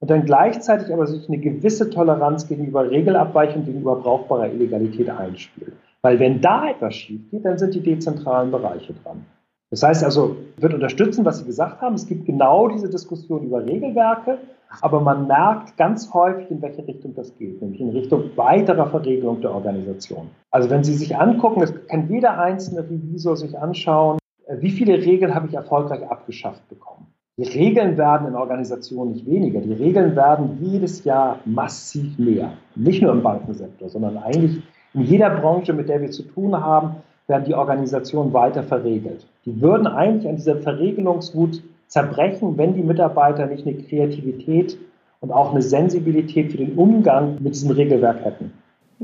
und 0.00 0.10
dann 0.10 0.24
gleichzeitig 0.24 0.92
aber 0.92 1.06
sich 1.06 1.28
eine 1.28 1.38
gewisse 1.38 1.90
Toleranz 1.90 2.48
gegenüber 2.48 2.90
Regelabweichung, 2.90 3.64
gegenüber 3.64 3.96
brauchbarer 3.96 4.52
Illegalität 4.52 5.08
einspielt. 5.08 5.72
Weil 6.02 6.18
wenn 6.18 6.40
da 6.40 6.68
etwas 6.68 6.96
schief 6.96 7.20
geht, 7.30 7.44
dann 7.44 7.58
sind 7.58 7.74
die 7.74 7.80
dezentralen 7.80 8.50
Bereiche 8.50 8.94
dran. 9.04 9.24
Das 9.70 9.82
heißt 9.82 10.04
also, 10.04 10.36
wird 10.58 10.74
unterstützen, 10.74 11.24
was 11.24 11.38
Sie 11.38 11.46
gesagt 11.46 11.80
haben. 11.80 11.94
Es 11.94 12.06
gibt 12.06 12.26
genau 12.26 12.68
diese 12.68 12.90
Diskussion 12.90 13.44
über 13.44 13.64
Regelwerke, 13.64 14.38
aber 14.80 15.00
man 15.00 15.28
merkt 15.28 15.76
ganz 15.76 16.12
häufig, 16.12 16.50
in 16.50 16.60
welche 16.60 16.86
Richtung 16.86 17.14
das 17.14 17.34
geht, 17.38 17.62
nämlich 17.62 17.80
in 17.80 17.90
Richtung 17.90 18.36
weiterer 18.36 18.88
Verregelung 18.88 19.40
der 19.40 19.54
Organisation. 19.54 20.28
Also 20.50 20.68
wenn 20.68 20.84
Sie 20.84 20.94
sich 20.94 21.16
angucken, 21.16 21.60
das 21.60 21.72
kann 21.86 22.08
jeder 22.10 22.38
einzelne 22.38 22.80
Revisor 22.82 23.36
sich 23.36 23.56
anschauen, 23.58 24.18
wie 24.60 24.70
viele 24.70 24.94
Regeln 24.94 25.34
habe 25.34 25.46
ich 25.48 25.54
erfolgreich 25.54 26.02
abgeschafft 26.08 26.68
bekommen? 26.68 27.06
Die 27.38 27.44
Regeln 27.44 27.96
werden 27.96 28.28
in 28.28 28.34
Organisationen 28.34 29.12
nicht 29.12 29.26
weniger. 29.26 29.60
Die 29.60 29.72
Regeln 29.72 30.14
werden 30.14 30.58
jedes 30.60 31.02
Jahr 31.04 31.38
massiv 31.46 32.18
mehr. 32.18 32.52
Nicht 32.74 33.00
nur 33.00 33.12
im 33.12 33.22
Bankensektor, 33.22 33.88
sondern 33.88 34.18
eigentlich 34.18 34.62
in 34.92 35.02
jeder 35.02 35.30
Branche, 35.30 35.72
mit 35.72 35.88
der 35.88 36.02
wir 36.02 36.10
zu 36.10 36.24
tun 36.24 36.54
haben, 36.54 36.96
werden 37.26 37.44
die 37.44 37.54
Organisationen 37.54 38.32
weiter 38.34 38.62
verregelt. 38.62 39.26
Die 39.46 39.60
würden 39.62 39.86
eigentlich 39.86 40.28
an 40.28 40.36
dieser 40.36 40.56
Verregelungswut 40.56 41.62
zerbrechen, 41.86 42.58
wenn 42.58 42.74
die 42.74 42.82
Mitarbeiter 42.82 43.46
nicht 43.46 43.66
eine 43.66 43.76
Kreativität 43.76 44.76
und 45.20 45.30
auch 45.32 45.52
eine 45.52 45.62
Sensibilität 45.62 46.50
für 46.50 46.58
den 46.58 46.74
Umgang 46.74 47.38
mit 47.40 47.54
diesem 47.54 47.70
Regelwerk 47.70 48.22
hätten. 48.24 48.52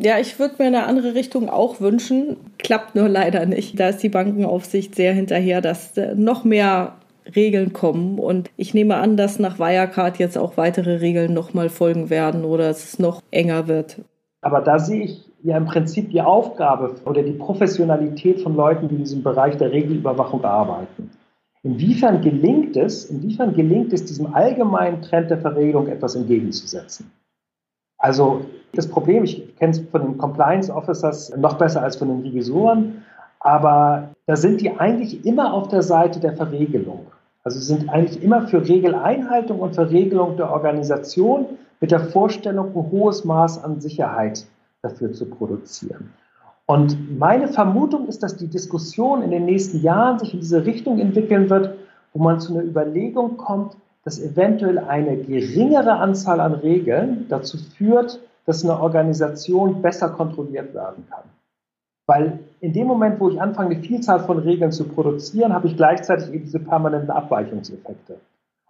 Ja, 0.00 0.18
ich 0.18 0.38
würde 0.38 0.54
mir 0.58 0.66
eine 0.66 0.86
andere 0.86 1.14
Richtung 1.14 1.50
auch 1.50 1.80
wünschen. 1.80 2.36
Klappt 2.58 2.94
nur 2.94 3.08
leider 3.08 3.46
nicht. 3.46 3.80
Da 3.80 3.88
ist 3.88 4.02
die 4.02 4.08
Bankenaufsicht 4.08 4.94
sehr 4.94 5.12
hinterher, 5.12 5.60
dass 5.60 5.96
äh, 5.96 6.14
noch 6.14 6.44
mehr 6.44 6.94
Regeln 7.34 7.72
kommen. 7.72 8.20
Und 8.20 8.48
ich 8.56 8.74
nehme 8.74 8.96
an, 8.96 9.16
dass 9.16 9.40
nach 9.40 9.58
Wirecard 9.58 10.18
jetzt 10.18 10.38
auch 10.38 10.56
weitere 10.56 10.96
Regeln 10.96 11.34
nochmal 11.34 11.68
folgen 11.68 12.10
werden 12.10 12.44
oder 12.44 12.70
es 12.70 13.00
noch 13.00 13.22
enger 13.32 13.66
wird. 13.66 14.00
Aber 14.40 14.60
da 14.60 14.78
sehe 14.78 15.02
ich 15.02 15.24
ja 15.42 15.56
im 15.56 15.66
Prinzip 15.66 16.10
die 16.10 16.22
Aufgabe 16.22 16.94
oder 17.04 17.24
die 17.24 17.32
Professionalität 17.32 18.40
von 18.40 18.54
Leuten, 18.54 18.88
die 18.88 18.94
in 18.94 19.02
diesem 19.02 19.24
Bereich 19.24 19.56
der 19.56 19.72
Regelüberwachung 19.72 20.44
arbeiten. 20.44 21.10
Inwiefern 21.64 22.22
gelingt 22.22 22.76
es, 22.76 23.06
inwiefern 23.06 23.52
gelingt 23.52 23.92
es, 23.92 24.04
diesem 24.04 24.32
allgemeinen 24.32 25.02
Trend 25.02 25.30
der 25.30 25.38
Verregelung 25.38 25.88
etwas 25.88 26.14
entgegenzusetzen? 26.14 27.10
Also 27.98 28.42
das 28.72 28.88
Problem, 28.88 29.24
ich 29.24 29.56
kenne 29.56 29.72
es 29.72 29.80
von 29.80 30.02
den 30.02 30.18
Compliance 30.18 30.72
Officers 30.72 31.34
noch 31.36 31.58
besser 31.58 31.82
als 31.82 31.96
von 31.96 32.08
den 32.08 32.20
Revisoren, 32.20 33.04
aber 33.40 34.10
da 34.26 34.36
sind 34.36 34.60
die 34.60 34.78
eigentlich 34.78 35.24
immer 35.24 35.52
auf 35.52 35.68
der 35.68 35.82
Seite 35.82 36.20
der 36.20 36.34
Verregelung. 36.34 37.06
Also 37.44 37.60
sind 37.60 37.88
eigentlich 37.88 38.22
immer 38.22 38.46
für 38.48 38.68
Regeleinhaltung 38.68 39.60
und 39.60 39.74
Verregelung 39.74 40.36
der 40.36 40.50
Organisation 40.50 41.46
mit 41.80 41.90
der 41.90 42.00
Vorstellung, 42.00 42.76
ein 42.76 42.90
hohes 42.90 43.24
Maß 43.24 43.62
an 43.64 43.80
Sicherheit 43.80 44.46
dafür 44.82 45.12
zu 45.12 45.26
produzieren. 45.26 46.12
Und 46.66 47.18
meine 47.18 47.48
Vermutung 47.48 48.08
ist, 48.08 48.22
dass 48.22 48.36
die 48.36 48.48
Diskussion 48.48 49.22
in 49.22 49.30
den 49.30 49.46
nächsten 49.46 49.80
Jahren 49.80 50.18
sich 50.18 50.34
in 50.34 50.40
diese 50.40 50.66
Richtung 50.66 50.98
entwickeln 50.98 51.48
wird, 51.48 51.74
wo 52.12 52.22
man 52.22 52.40
zu 52.40 52.52
einer 52.52 52.64
Überlegung 52.64 53.38
kommt, 53.38 53.76
dass 54.04 54.20
eventuell 54.20 54.78
eine 54.78 55.16
geringere 55.16 55.92
Anzahl 55.92 56.40
an 56.40 56.52
Regeln 56.54 57.26
dazu 57.28 57.56
führt, 57.56 58.20
dass 58.48 58.64
eine 58.64 58.80
Organisation 58.80 59.82
besser 59.82 60.08
kontrolliert 60.08 60.72
werden 60.72 61.04
kann. 61.10 61.24
Weil 62.06 62.38
in 62.60 62.72
dem 62.72 62.86
Moment, 62.86 63.20
wo 63.20 63.28
ich 63.28 63.38
anfange, 63.38 63.74
eine 63.74 63.84
Vielzahl 63.84 64.20
von 64.20 64.38
Regeln 64.38 64.72
zu 64.72 64.88
produzieren, 64.88 65.52
habe 65.52 65.66
ich 65.66 65.76
gleichzeitig 65.76 66.32
eben 66.32 66.44
diese 66.44 66.58
permanenten 66.58 67.10
Abweichungseffekte. 67.10 68.16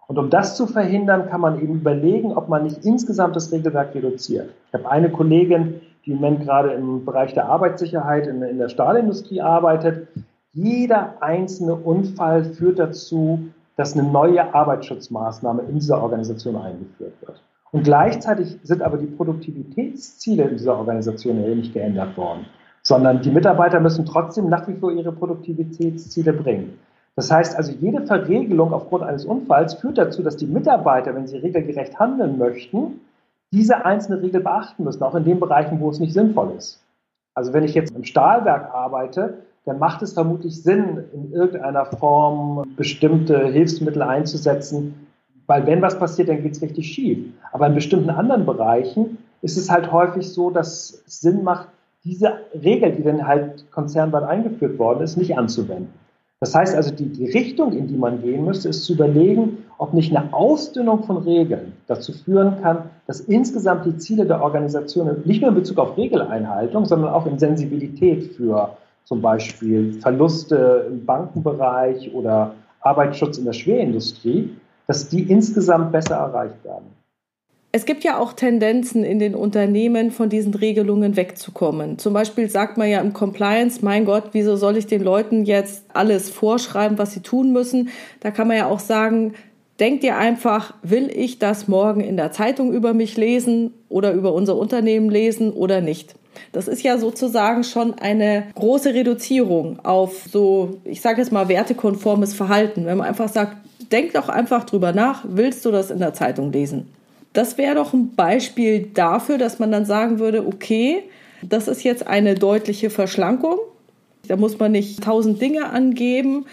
Und 0.07 0.17
um 0.19 0.29
das 0.29 0.57
zu 0.57 0.67
verhindern, 0.67 1.29
kann 1.29 1.39
man 1.39 1.61
eben 1.61 1.75
überlegen, 1.75 2.35
ob 2.35 2.49
man 2.49 2.63
nicht 2.63 2.83
insgesamt 2.83 3.37
das 3.37 3.53
Regelwerk 3.53 3.95
reduziert. 3.95 4.49
Ich 4.67 4.73
habe 4.73 4.91
eine 4.91 5.09
Kollegin, 5.09 5.79
die 6.05 6.11
im 6.11 6.17
Moment 6.17 6.43
gerade 6.43 6.73
im 6.73 7.05
Bereich 7.05 7.33
der 7.33 7.45
Arbeitssicherheit 7.45 8.27
in, 8.27 8.41
in 8.41 8.57
der 8.57 8.67
Stahlindustrie 8.67 9.39
arbeitet. 9.39 10.09
Jeder 10.51 11.13
einzelne 11.21 11.75
Unfall 11.75 12.43
führt 12.43 12.79
dazu, 12.79 13.47
dass 13.77 13.93
eine 13.93 14.03
neue 14.11 14.53
Arbeitsschutzmaßnahme 14.53 15.61
in 15.69 15.75
dieser 15.75 16.03
Organisation 16.03 16.57
eingeführt 16.57 17.13
wird. 17.21 17.41
Und 17.71 17.83
gleichzeitig 17.83 18.57
sind 18.63 18.81
aber 18.81 18.97
die 18.97 19.05
Produktivitätsziele 19.05 20.43
in 20.43 20.57
dieser 20.57 20.77
Organisation 20.77 21.43
ja 21.43 21.53
nicht 21.53 21.73
geändert 21.73 22.17
worden, 22.17 22.45
sondern 22.81 23.21
die 23.21 23.31
Mitarbeiter 23.31 23.79
müssen 23.79 24.05
trotzdem 24.05 24.49
nach 24.49 24.67
wie 24.67 24.75
vor 24.75 24.91
ihre 24.91 25.11
Produktivitätsziele 25.11 26.33
bringen. 26.33 26.79
Das 27.15 27.31
heißt 27.31 27.55
also, 27.57 27.71
jede 27.73 28.05
Verregelung 28.05 28.73
aufgrund 28.73 29.03
eines 29.03 29.25
Unfalls 29.25 29.75
führt 29.75 29.97
dazu, 29.97 30.23
dass 30.23 30.37
die 30.37 30.47
Mitarbeiter, 30.47 31.13
wenn 31.13 31.27
sie 31.27 31.37
regelgerecht 31.37 31.99
handeln 31.99 32.37
möchten, 32.37 33.01
diese 33.51 33.85
einzelne 33.85 34.21
Regel 34.21 34.41
beachten 34.41 34.83
müssen, 34.83 35.03
auch 35.03 35.15
in 35.15 35.25
den 35.25 35.39
Bereichen, 35.39 35.79
wo 35.79 35.89
es 35.89 35.99
nicht 35.99 36.13
sinnvoll 36.13 36.53
ist. 36.57 36.81
Also 37.33 37.53
wenn 37.53 37.63
ich 37.63 37.73
jetzt 37.73 37.95
im 37.95 38.03
Stahlwerk 38.03 38.73
arbeite, 38.73 39.39
dann 39.65 39.79
macht 39.79 40.01
es 40.01 40.13
vermutlich 40.13 40.63
Sinn, 40.63 41.03
in 41.13 41.31
irgendeiner 41.31 41.85
Form 41.85 42.65
bestimmte 42.75 43.45
Hilfsmittel 43.47 44.01
einzusetzen, 44.01 45.07
weil 45.49 45.65
wenn 45.65 45.81
was 45.81 45.97
passiert, 45.97 46.29
dann 46.29 46.43
geht 46.43 46.51
es 46.51 46.61
richtig 46.61 46.93
schief. 46.93 47.17
Aber 47.51 47.65
in 47.65 47.73
bestimmten 47.73 48.11
anderen 48.11 48.45
Bereichen 48.45 49.17
ist 49.41 49.57
es 49.57 49.67
halt 49.67 49.91
häufig 49.91 50.29
so, 50.31 50.51
dass 50.51 51.01
es 51.07 51.21
Sinn 51.21 51.43
macht, 51.43 51.69
diese 52.03 52.33
Regel, 52.53 52.91
die 52.91 53.01
dann 53.01 53.25
halt 53.25 53.69
konzernweit 53.71 54.23
eingeführt 54.23 54.77
worden 54.77 55.01
ist, 55.01 55.17
nicht 55.17 55.35
anzuwenden. 55.35 55.91
Das 56.39 56.53
heißt 56.53 56.75
also, 56.75 56.93
die, 56.93 57.07
die 57.07 57.25
Richtung, 57.25 57.73
in 57.73 57.87
die 57.87 57.97
man 57.97 58.21
gehen 58.21 58.45
müsste, 58.45 58.69
ist 58.69 58.85
zu 58.85 58.93
überlegen, 58.93 59.65
ob 59.79 59.95
nicht 59.95 60.15
eine 60.15 60.31
Ausdünnung 60.33 61.03
von 61.03 61.17
Regeln 61.17 61.73
dazu 61.87 62.13
führen 62.13 62.61
kann, 62.61 62.83
dass 63.07 63.19
insgesamt 63.19 63.87
die 63.87 63.97
Ziele 63.97 64.27
der 64.27 64.43
Organisation 64.43 65.23
nicht 65.25 65.41
nur 65.41 65.49
in 65.49 65.55
Bezug 65.55 65.79
auf 65.79 65.97
Regeleinhaltung, 65.97 66.85
sondern 66.85 67.11
auch 67.11 67.25
in 67.25 67.39
Sensibilität 67.39 68.35
für 68.35 68.77
zum 69.03 69.19
Beispiel 69.19 69.99
Verluste 69.99 70.85
im 70.91 71.03
Bankenbereich 71.05 72.13
oder 72.13 72.53
Arbeitsschutz 72.81 73.39
in 73.39 73.45
der 73.45 73.53
Schwerindustrie, 73.53 74.55
dass 74.89 75.07
die 75.07 75.21
insgesamt 75.21 75.91
besser 75.91 76.15
erreicht 76.15 76.63
werden. 76.63 76.87
Es 77.71 77.85
gibt 77.85 78.03
ja 78.03 78.17
auch 78.17 78.33
Tendenzen 78.33 79.03
in 79.03 79.19
den 79.19 79.35
Unternehmen, 79.35 80.09
von 80.09 80.29
diesen 80.29 80.55
Regelungen 80.55 81.15
wegzukommen. 81.15 81.99
Zum 81.99 82.11
Beispiel 82.13 82.49
sagt 82.49 82.79
man 82.79 82.89
ja 82.89 82.99
im 82.99 83.13
Compliance, 83.13 83.85
mein 83.85 84.05
Gott, 84.05 84.29
wieso 84.31 84.55
soll 84.55 84.77
ich 84.77 84.87
den 84.87 85.03
Leuten 85.03 85.45
jetzt 85.45 85.83
alles 85.93 86.31
vorschreiben, 86.31 86.97
was 86.97 87.13
sie 87.13 87.19
tun 87.19 87.53
müssen? 87.53 87.89
Da 88.21 88.31
kann 88.31 88.47
man 88.47 88.57
ja 88.57 88.65
auch 88.65 88.79
sagen, 88.79 89.35
denkt 89.79 90.03
ihr 90.03 90.17
einfach, 90.17 90.73
will 90.81 91.11
ich 91.13 91.37
das 91.37 91.67
morgen 91.67 92.01
in 92.01 92.17
der 92.17 92.31
Zeitung 92.31 92.73
über 92.73 92.95
mich 92.95 93.15
lesen 93.15 93.75
oder 93.89 94.13
über 94.13 94.33
unser 94.33 94.57
Unternehmen 94.57 95.11
lesen 95.11 95.53
oder 95.53 95.81
nicht? 95.81 96.15
Das 96.51 96.67
ist 96.67 96.81
ja 96.81 96.97
sozusagen 96.97 97.63
schon 97.63 97.93
eine 97.93 98.45
große 98.55 98.95
Reduzierung 98.95 99.77
auf 99.85 100.23
so, 100.31 100.77
ich 100.83 101.01
sage 101.01 101.21
jetzt 101.21 101.31
mal, 101.31 101.47
wertekonformes 101.47 102.33
Verhalten. 102.33 102.87
Wenn 102.87 102.97
man 102.97 103.07
einfach 103.07 103.29
sagt, 103.29 103.57
denk 103.91 104.13
doch 104.13 104.29
einfach 104.29 104.63
drüber 104.65 104.93
nach, 104.93 105.25
willst 105.27 105.65
du 105.65 105.71
das 105.71 105.91
in 105.91 105.99
der 105.99 106.13
Zeitung 106.13 106.51
lesen? 106.51 106.87
Das 107.33 107.57
wäre 107.57 107.75
doch 107.75 107.93
ein 107.93 108.15
Beispiel 108.15 108.89
dafür, 108.93 109.37
dass 109.37 109.59
man 109.59 109.71
dann 109.71 109.85
sagen 109.85 110.19
würde, 110.19 110.45
okay, 110.45 111.03
das 111.41 111.67
ist 111.67 111.83
jetzt 111.83 112.07
eine 112.07 112.35
deutliche 112.35 112.89
Verschlankung. 112.89 113.59
Da 114.27 114.35
muss 114.35 114.59
man 114.59 114.71
nicht 114.71 115.03
tausend 115.03 115.41
Dinge 115.41 115.69
angeben, 115.69 116.45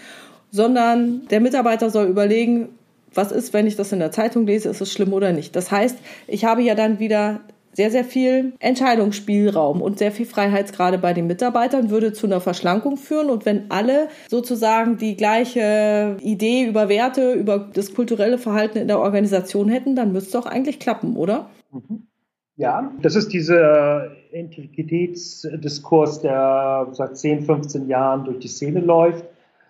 sondern 0.51 1.27
der 1.27 1.41
Mitarbeiter 1.41 1.89
soll 1.89 2.07
überlegen, 2.07 2.69
was 3.13 3.31
ist, 3.31 3.53
wenn 3.53 3.67
ich 3.67 3.75
das 3.75 3.91
in 3.91 3.99
der 3.99 4.11
Zeitung 4.11 4.45
lese, 4.45 4.69
ist 4.69 4.81
es 4.81 4.91
schlimm 4.91 5.13
oder 5.13 5.33
nicht. 5.33 5.55
Das 5.55 5.71
heißt, 5.71 5.97
ich 6.27 6.45
habe 6.45 6.61
ja 6.61 6.75
dann 6.75 6.99
wieder 6.99 7.41
sehr, 7.77 7.91
sehr 7.91 8.03
viel 8.03 8.53
Entscheidungsspielraum 8.57 9.83
und 9.83 9.99
sehr 9.99 10.11
viel 10.11 10.25
Freiheitsgrade 10.25 10.97
bei 10.97 11.13
den 11.13 11.27
Mitarbeitern 11.27 11.91
würde 11.91 12.11
zu 12.11 12.25
einer 12.25 12.41
Verschlankung 12.41 12.97
führen. 12.97 13.29
Und 13.29 13.45
wenn 13.45 13.69
alle 13.69 14.07
sozusagen 14.29 14.97
die 14.97 15.15
gleiche 15.15 16.17
Idee 16.19 16.65
über 16.65 16.89
Werte, 16.89 17.33
über 17.33 17.69
das 17.71 17.93
kulturelle 17.93 18.39
Verhalten 18.39 18.79
in 18.79 18.87
der 18.87 18.97
Organisation 18.99 19.69
hätten, 19.69 19.95
dann 19.95 20.11
müsste 20.11 20.37
es 20.39 20.43
doch 20.43 20.51
eigentlich 20.51 20.79
klappen, 20.79 21.15
oder? 21.15 21.51
Mhm. 21.71 22.07
Ja, 22.55 22.91
das 23.03 23.15
ist 23.15 23.31
dieser 23.31 24.07
Integritätsdiskurs, 24.31 26.21
der 26.21 26.87
seit 26.93 27.15
10, 27.15 27.43
15 27.43 27.87
Jahren 27.87 28.25
durch 28.25 28.39
die 28.39 28.47
Szene 28.47 28.79
läuft. 28.79 29.23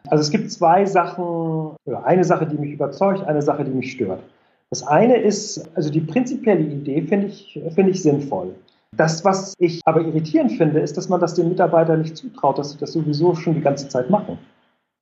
Also 0.07 0.21
es 0.21 0.31
gibt 0.31 0.49
zwei 0.49 0.85
Sachen, 0.85 1.75
eine 2.05 2.23
Sache, 2.23 2.45
die 2.45 2.57
mich 2.57 2.71
überzeugt, 2.71 3.27
eine 3.27 3.41
Sache, 3.41 3.65
die 3.65 3.71
mich 3.71 3.91
stört. 3.91 4.21
Das 4.69 4.85
eine 4.85 5.17
ist, 5.17 5.69
also 5.75 5.89
die 5.89 6.01
prinzipielle 6.01 6.61
Idee 6.61 7.01
finde 7.03 7.27
ich, 7.27 7.59
finde 7.73 7.91
ich 7.91 8.01
sinnvoll. 8.01 8.53
Das, 8.95 9.23
was 9.23 9.53
ich 9.59 9.81
aber 9.85 10.01
irritierend 10.01 10.53
finde, 10.53 10.79
ist, 10.79 10.97
dass 10.97 11.09
man 11.09 11.19
das 11.19 11.35
den 11.35 11.49
Mitarbeitern 11.49 12.01
nicht 12.01 12.17
zutraut, 12.17 12.57
dass 12.57 12.71
sie 12.71 12.77
das 12.77 12.93
sowieso 12.93 13.35
schon 13.35 13.55
die 13.55 13.61
ganze 13.61 13.87
Zeit 13.87 14.09
machen. 14.09 14.37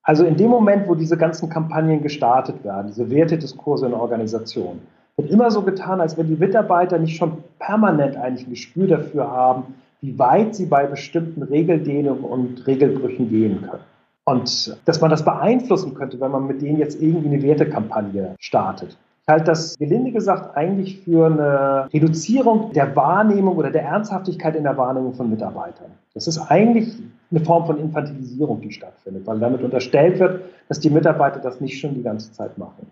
Also 0.04 0.24
in 0.24 0.38
dem 0.38 0.50
Moment, 0.50 0.88
wo 0.88 0.94
diese 0.94 1.18
ganzen 1.18 1.50
Kampagnen 1.50 2.04
gestartet 2.04 2.64
werden, 2.64 2.88
diese 2.88 3.10
Wertediskurse 3.10 3.86
in 3.86 3.92
der 3.92 4.02
Organisation, 4.02 4.82
wird 5.18 5.32
immer 5.32 5.50
so 5.50 5.64
getan, 5.64 6.02
als 6.02 6.18
wenn 6.18 6.28
die 6.28 6.36
Mitarbeiter 6.36 7.00
nicht 7.00 7.18
schon 7.18 7.44
permanent 7.58 8.16
eigentlich 8.18 8.48
ein 8.48 8.52
Gespür 8.52 8.88
dafür 8.88 9.32
haben, 9.32 9.76
wie 10.02 10.20
weit 10.20 10.54
sie 10.54 10.66
bei 10.66 10.86
bestimmten 10.86 11.42
Regeldehnungen 11.42 12.24
und 12.24 12.68
Regelbrüchen 12.68 13.30
gehen 13.30 13.62
können. 13.62 13.84
Und 14.26 14.78
dass 14.86 15.02
man 15.02 15.10
das 15.10 15.24
beeinflussen 15.24 15.94
könnte, 15.96 16.20
wenn 16.20 16.32
man 16.32 16.48
mit 16.48 16.62
denen 16.62 16.78
jetzt 16.78 17.02
irgendwie 17.02 17.30
eine 17.30 17.42
Wertekampagne 17.42 18.36
startet. 18.40 18.98
Ich 19.28 19.32
halte 19.32 19.46
das 19.46 19.76
gelinde 19.80 20.12
gesagt 20.12 20.56
eigentlich 20.56 21.00
für 21.00 21.26
eine 21.26 21.90
Reduzierung 21.92 22.74
der 22.74 22.96
Wahrnehmung 22.96 23.58
oder 23.58 23.72
der 23.72 23.82
Ernsthaftigkeit 23.82 24.56
in 24.56 24.62
der 24.62 24.78
Wahrnehmung 24.78 25.16
von 25.16 25.32
Mitarbeitern. 25.32 25.90
Das 26.14 26.28
ist 26.28 26.38
eigentlich 26.38 26.94
eine 27.32 27.40
Form 27.40 27.66
von 27.66 27.80
Infantilisierung, 27.80 28.62
die 28.62 28.72
stattfindet, 28.72 29.26
weil 29.26 29.40
damit 29.40 29.64
unterstellt 29.64 30.20
wird, 30.20 30.42
dass 30.70 30.80
die 30.80 30.92
Mitarbeiter 30.92 31.40
das 31.40 31.60
nicht 31.60 31.80
schon 31.80 31.96
die 31.96 32.04
ganze 32.04 32.34
Zeit 32.34 32.60
machen. 32.60 32.86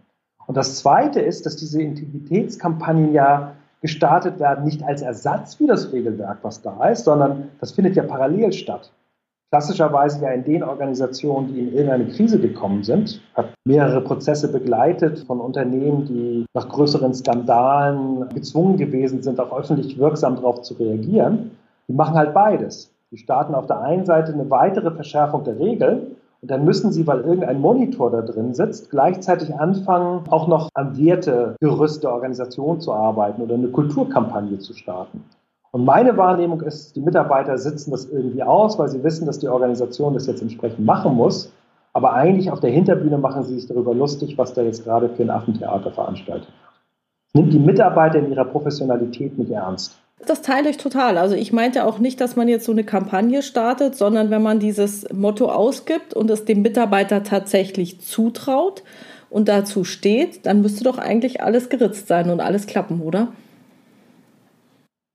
Und 0.48 0.58
das 0.58 0.80
Zweite 0.80 1.22
ist, 1.22 1.46
dass 1.46 1.56
diese 1.56 1.84
Integritätskampagnen 1.84 3.14
ja 3.14 3.54
gestartet 3.82 4.40
werden, 4.40 4.66
nicht 4.66 4.82
als 4.82 5.04
Ersatz 5.04 5.54
für 5.54 5.68
das 5.68 5.94
Regelwerk, 5.94 6.40
was 6.42 6.64
da 6.64 6.90
ist, 6.90 7.04
sondern 7.04 7.50
das 7.60 7.74
findet 7.74 7.96
ja 7.96 8.02
parallel 8.02 8.54
statt 8.54 8.92
klassischerweise 9.54 10.24
ja 10.24 10.32
in 10.32 10.44
den 10.44 10.64
Organisationen, 10.64 11.54
die 11.54 11.60
in 11.60 11.74
irgendeine 11.74 12.08
Krise 12.08 12.40
gekommen 12.40 12.84
sind. 12.84 13.22
Habe 13.36 13.50
mehrere 13.66 14.02
Prozesse 14.02 14.52
begleitet 14.52 15.20
von 15.28 15.40
Unternehmen, 15.40 16.06
die 16.08 16.48
nach 16.56 16.68
größeren 16.68 17.14
Skandalen 17.14 18.28
gezwungen 18.30 18.78
gewesen 18.78 19.22
sind, 19.22 19.40
auch 19.40 19.56
öffentlich 19.56 20.00
wirksam 20.00 20.38
darauf 20.38 20.64
zu 20.64 20.74
reagieren. 20.74 21.52
Die 21.88 21.94
machen 21.94 22.16
halt 22.16 22.34
beides. 22.34 22.92
Die 23.12 23.18
starten 23.20 23.54
auf 23.54 23.68
der 23.68 23.80
einen 23.82 24.06
Seite 24.06 24.34
eine 24.34 24.50
weitere 24.50 24.90
Verschärfung 24.90 25.44
der 25.44 25.60
Regeln 25.60 26.16
und 26.42 26.50
dann 26.50 26.66
müssen 26.66 26.92
sie, 26.92 27.06
weil 27.06 27.20
irgendein 27.20 27.62
Monitor 27.62 28.10
da 28.10 28.24
drin 28.24 28.56
sitzt, 28.56 28.90
gleichzeitig 28.90 29.54
anfangen, 29.54 30.24
auch 30.32 30.48
noch 30.48 30.70
am 30.74 30.98
Wertegerüst 30.98 32.04
der 32.04 32.12
Organisation 32.12 32.82
zu 32.82 32.92
arbeiten 32.92 33.44
oder 33.44 33.54
eine 33.54 33.68
Kulturkampagne 33.68 34.58
zu 34.58 34.74
starten. 34.74 35.24
Und 35.74 35.86
meine 35.86 36.16
Wahrnehmung 36.18 36.62
ist, 36.62 36.96
die 36.96 37.02
Mitarbeiter 37.02 37.58
sitzen 37.58 37.90
das 37.90 38.06
irgendwie 38.06 38.44
aus, 38.44 38.78
weil 38.78 38.90
sie 38.90 39.04
wissen, 39.04 39.26
dass 39.26 39.40
die 39.40 39.48
Organisation 39.48 40.14
das 40.14 40.28
jetzt 40.28 40.44
entsprechend 40.44 40.86
machen 40.86 41.16
muss. 41.16 41.52
Aber 41.94 42.14
eigentlich 42.14 42.52
auf 42.52 42.60
der 42.60 42.70
Hinterbühne 42.70 43.18
machen 43.18 43.42
sie 43.44 43.56
sich 43.56 43.66
darüber 43.66 43.96
lustig, 43.96 44.38
was 44.38 44.54
da 44.54 44.62
jetzt 44.62 44.84
gerade 44.84 45.10
für 45.10 45.24
ein 45.24 45.32
Affentheater 45.32 45.92
veranstaltet. 45.92 46.48
Nimmt 47.34 47.54
die 47.54 47.60
Mitarbeiter 47.60 48.20
in 48.20 48.30
ihrer 48.30 48.46
Professionalität 48.46 49.36
nicht 49.40 49.50
ernst. 49.50 49.98
Das 50.28 50.44
teile 50.44 50.70
ich 50.70 50.78
total. 50.78 51.18
Also 51.18 51.34
ich 51.34 51.52
meinte 51.52 51.86
auch 51.86 51.98
nicht, 51.98 52.22
dass 52.22 52.36
man 52.36 52.48
jetzt 52.48 52.66
so 52.66 52.72
eine 52.72 52.84
Kampagne 52.84 53.42
startet, 53.42 53.96
sondern 53.96 54.30
wenn 54.30 54.44
man 54.44 54.60
dieses 54.60 55.12
Motto 55.12 55.50
ausgibt 55.50 56.14
und 56.14 56.30
es 56.30 56.46
dem 56.46 56.62
Mitarbeiter 56.62 57.24
tatsächlich 57.24 58.00
zutraut 58.00 58.84
und 59.32 59.50
dazu 59.50 59.84
steht, 59.84 60.46
dann 60.46 60.62
müsste 60.62 60.84
doch 60.84 61.00
eigentlich 61.00 61.42
alles 61.42 61.70
geritzt 61.70 62.08
sein 62.08 62.30
und 62.30 62.42
alles 62.42 62.68
klappen, 62.68 63.02
oder? 63.02 63.30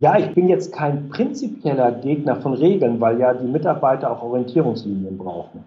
Ja, 0.01 0.17
ich 0.17 0.33
bin 0.33 0.49
jetzt 0.49 0.73
kein 0.73 1.09
prinzipieller 1.09 1.91
Gegner 1.91 2.37
von 2.37 2.55
Regeln, 2.55 3.01
weil 3.01 3.19
ja 3.19 3.35
die 3.35 3.49
Mitarbeiter 3.49 4.13
auch 4.13 4.23
Orientierungslinien 4.23 5.19
brauchen. 5.19 5.65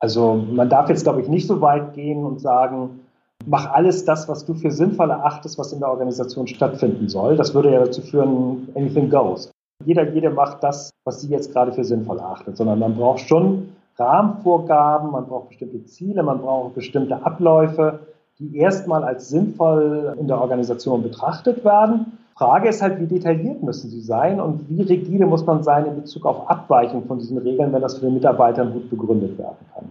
Also 0.00 0.34
man 0.34 0.68
darf 0.68 0.88
jetzt, 0.88 1.04
glaube 1.04 1.20
ich, 1.20 1.28
nicht 1.28 1.46
so 1.46 1.60
weit 1.60 1.94
gehen 1.94 2.24
und 2.24 2.40
sagen, 2.40 3.00
mach 3.46 3.70
alles 3.70 4.04
das, 4.04 4.28
was 4.28 4.44
du 4.44 4.54
für 4.54 4.72
sinnvoll 4.72 5.10
erachtest, 5.10 5.58
was 5.58 5.72
in 5.72 5.78
der 5.78 5.90
Organisation 5.90 6.48
stattfinden 6.48 7.08
soll. 7.08 7.36
Das 7.36 7.54
würde 7.54 7.72
ja 7.72 7.78
dazu 7.78 8.02
führen, 8.02 8.68
anything 8.74 9.10
goes. 9.10 9.52
Jeder, 9.84 10.12
jede 10.12 10.30
macht 10.30 10.64
das, 10.64 10.90
was 11.04 11.20
sie 11.20 11.28
jetzt 11.28 11.52
gerade 11.52 11.70
für 11.70 11.84
sinnvoll 11.84 12.18
erachtet, 12.18 12.56
sondern 12.56 12.80
man 12.80 12.96
braucht 12.96 13.20
schon 13.20 13.68
Rahmenvorgaben, 13.96 15.12
man 15.12 15.26
braucht 15.26 15.50
bestimmte 15.50 15.84
Ziele, 15.84 16.24
man 16.24 16.40
braucht 16.40 16.74
bestimmte 16.74 17.24
Abläufe, 17.24 18.00
die 18.40 18.56
erstmal 18.56 19.04
als 19.04 19.28
sinnvoll 19.28 20.16
in 20.18 20.26
der 20.26 20.40
Organisation 20.40 21.02
betrachtet 21.04 21.64
werden 21.64 22.18
Frage 22.38 22.68
ist 22.68 22.80
halt, 22.80 23.00
wie 23.00 23.06
detailliert 23.06 23.64
müssen 23.64 23.90
sie 23.90 24.00
sein 24.00 24.40
und 24.40 24.68
wie 24.68 24.82
rigide 24.82 25.26
muss 25.26 25.44
man 25.44 25.64
sein 25.64 25.86
in 25.86 25.96
Bezug 25.96 26.24
auf 26.24 26.48
Abweichung 26.48 27.04
von 27.06 27.18
diesen 27.18 27.38
Regeln, 27.38 27.72
wenn 27.72 27.82
das 27.82 27.98
für 27.98 28.06
den 28.06 28.14
Mitarbeitern 28.14 28.72
gut 28.72 28.88
begründet 28.88 29.36
werden 29.36 29.56
kann. 29.74 29.84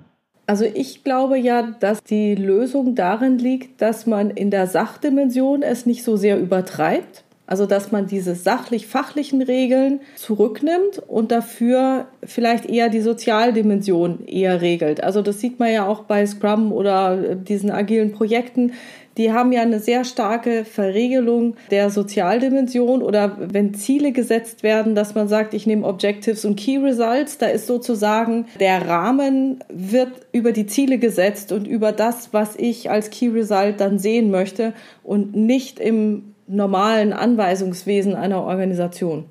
Also 0.45 0.63
ich 0.63 1.03
glaube 1.03 1.38
ja, 1.38 1.73
dass 1.81 2.01
die 2.01 2.36
Lösung 2.36 2.95
darin 2.95 3.38
liegt, 3.38 3.81
dass 3.81 4.05
man 4.05 4.29
in 4.29 4.49
der 4.49 4.65
Sachdimension 4.65 5.62
es 5.62 5.86
nicht 5.86 6.05
so 6.05 6.15
sehr 6.15 6.39
übertreibt, 6.39 7.25
Also, 7.47 7.65
dass 7.65 7.93
man 7.93 8.07
diese 8.07 8.36
sachlich-fachlichen 8.36 9.41
Regeln 9.41 10.01
zurücknimmt 10.17 11.01
und 11.07 11.31
dafür 11.31 12.07
vielleicht 12.21 12.65
eher 12.65 12.89
die 12.89 12.99
Sozialdimension 12.99 14.25
eher 14.27 14.62
regelt. 14.62 15.01
Also, 15.01 15.21
das 15.21 15.39
sieht 15.39 15.57
man 15.57 15.71
ja 15.71 15.88
auch 15.88 16.03
bei 16.03 16.25
Scrum 16.25 16.73
oder 16.73 17.36
diesen 17.36 17.71
agilen 17.71 18.12
Projekten. 18.12 18.73
Die 19.17 19.31
haben 19.31 19.51
ja 19.51 19.62
eine 19.62 19.79
sehr 19.79 20.03
starke 20.03 20.63
Verregelung 20.63 21.55
der 21.71 21.89
Sozialdimension 21.89 23.01
oder 23.01 23.38
wenn 23.39 23.73
Ziele 23.73 24.12
gesetzt 24.12 24.62
werden, 24.62 24.93
dass 24.93 25.15
man 25.15 25.27
sagt, 25.27 25.53
ich 25.53 25.65
nehme 25.65 25.88
Objectives 25.88 26.45
und 26.45 26.55
Key 26.55 26.77
Results, 26.77 27.38
da 27.39 27.47
ist 27.47 27.65
sozusagen 27.65 28.45
der 28.60 28.88
Rahmen 28.88 29.63
wird 29.69 30.12
über 30.33 30.51
die 30.51 30.67
Ziele 30.67 30.99
gesetzt 30.99 31.51
und 31.51 31.65
über 31.65 31.93
das, 31.93 32.33
was 32.33 32.55
ich 32.57 32.91
als 32.91 33.10
Key 33.10 33.29
Result 33.29 33.79
dann 33.79 33.97
sehen 33.97 34.29
möchte 34.29 34.73
und 35.03 35.36
nicht 35.36 35.79
im 35.79 36.36
normalen 36.47 37.13
Anweisungswesen 37.13 38.15
einer 38.15 38.43
Organisation. 38.43 39.25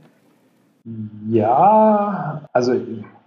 Ja, 1.29 2.43
also 2.53 2.75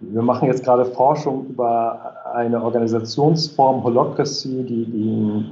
wir 0.00 0.22
machen 0.22 0.48
jetzt 0.48 0.64
gerade 0.64 0.86
Forschung 0.86 1.46
über 1.50 2.14
eine 2.32 2.62
Organisationsform 2.62 3.84
Holocracy, 3.84 4.64
die, 4.64 4.86
die 4.86 5.44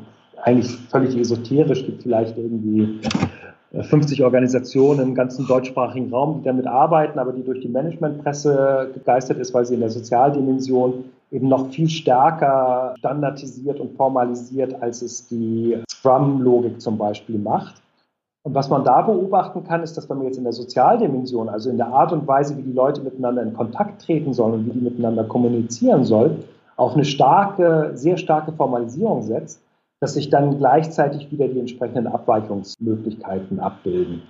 eigentlich 0.43 0.75
völlig 0.91 1.17
esoterisch, 1.17 1.85
gibt 1.85 2.03
vielleicht 2.03 2.39
irgendwie 2.39 3.01
50 3.73 4.21
äh, 4.21 4.23
Organisationen 4.23 5.01
im 5.01 5.15
ganzen 5.15 5.47
deutschsprachigen 5.47 6.11
Raum, 6.11 6.39
die 6.39 6.45
damit 6.45 6.67
arbeiten, 6.67 7.19
aber 7.19 7.33
die 7.33 7.45
durch 7.45 7.61
die 7.61 7.69
Managementpresse 7.69 8.91
gegeistert 8.95 9.39
ist, 9.39 9.53
weil 9.53 9.67
sie 9.67 9.75
in 9.75 9.81
der 9.81 9.91
Sozialdimension 9.91 11.05
eben 11.31 11.49
noch 11.49 11.69
viel 11.71 11.91
stärker 11.91 12.95
standardisiert 12.99 13.81
und 13.81 13.97
formalisiert, 13.97 14.81
als 14.81 15.03
es 15.03 15.29
die 15.29 15.77
Scrum-Logik 15.91 16.81
zum 16.81 16.97
Beispiel 16.97 17.39
macht. 17.39 17.83
Und 18.49 18.55
was 18.55 18.71
man 18.71 18.83
da 18.83 19.03
beobachten 19.03 19.63
kann, 19.63 19.83
ist, 19.83 19.99
dass 19.99 20.09
wenn 20.09 20.17
man 20.17 20.27
jetzt 20.29 20.39
in 20.39 20.45
der 20.45 20.55
Sozialdimension, 20.55 21.51
also 21.51 21.69
in 21.69 21.77
der 21.77 21.89
Art 21.89 22.15
und 22.15 22.27
Weise, 22.27 22.57
wie 22.57 22.63
die 22.63 22.73
Leute 22.73 23.03
miteinander 23.03 23.43
in 23.43 23.53
Kontakt 23.53 24.01
treten 24.01 24.33
sollen 24.33 24.55
und 24.55 24.67
wie 24.67 24.71
die 24.71 24.81
miteinander 24.81 25.25
kommunizieren 25.25 26.07
sollen, 26.07 26.45
auf 26.77 26.95
eine 26.95 27.05
starke, 27.05 27.91
sehr 27.93 28.17
starke 28.17 28.53
Formalisierung 28.53 29.21
setzt, 29.21 29.61
dass 30.01 30.15
sich 30.15 30.31
dann 30.31 30.57
gleichzeitig 30.57 31.31
wieder 31.31 31.47
die 31.47 31.61
entsprechenden 31.61 32.07
Abweichungsmöglichkeiten 32.07 33.61
abbilden. 33.61 34.23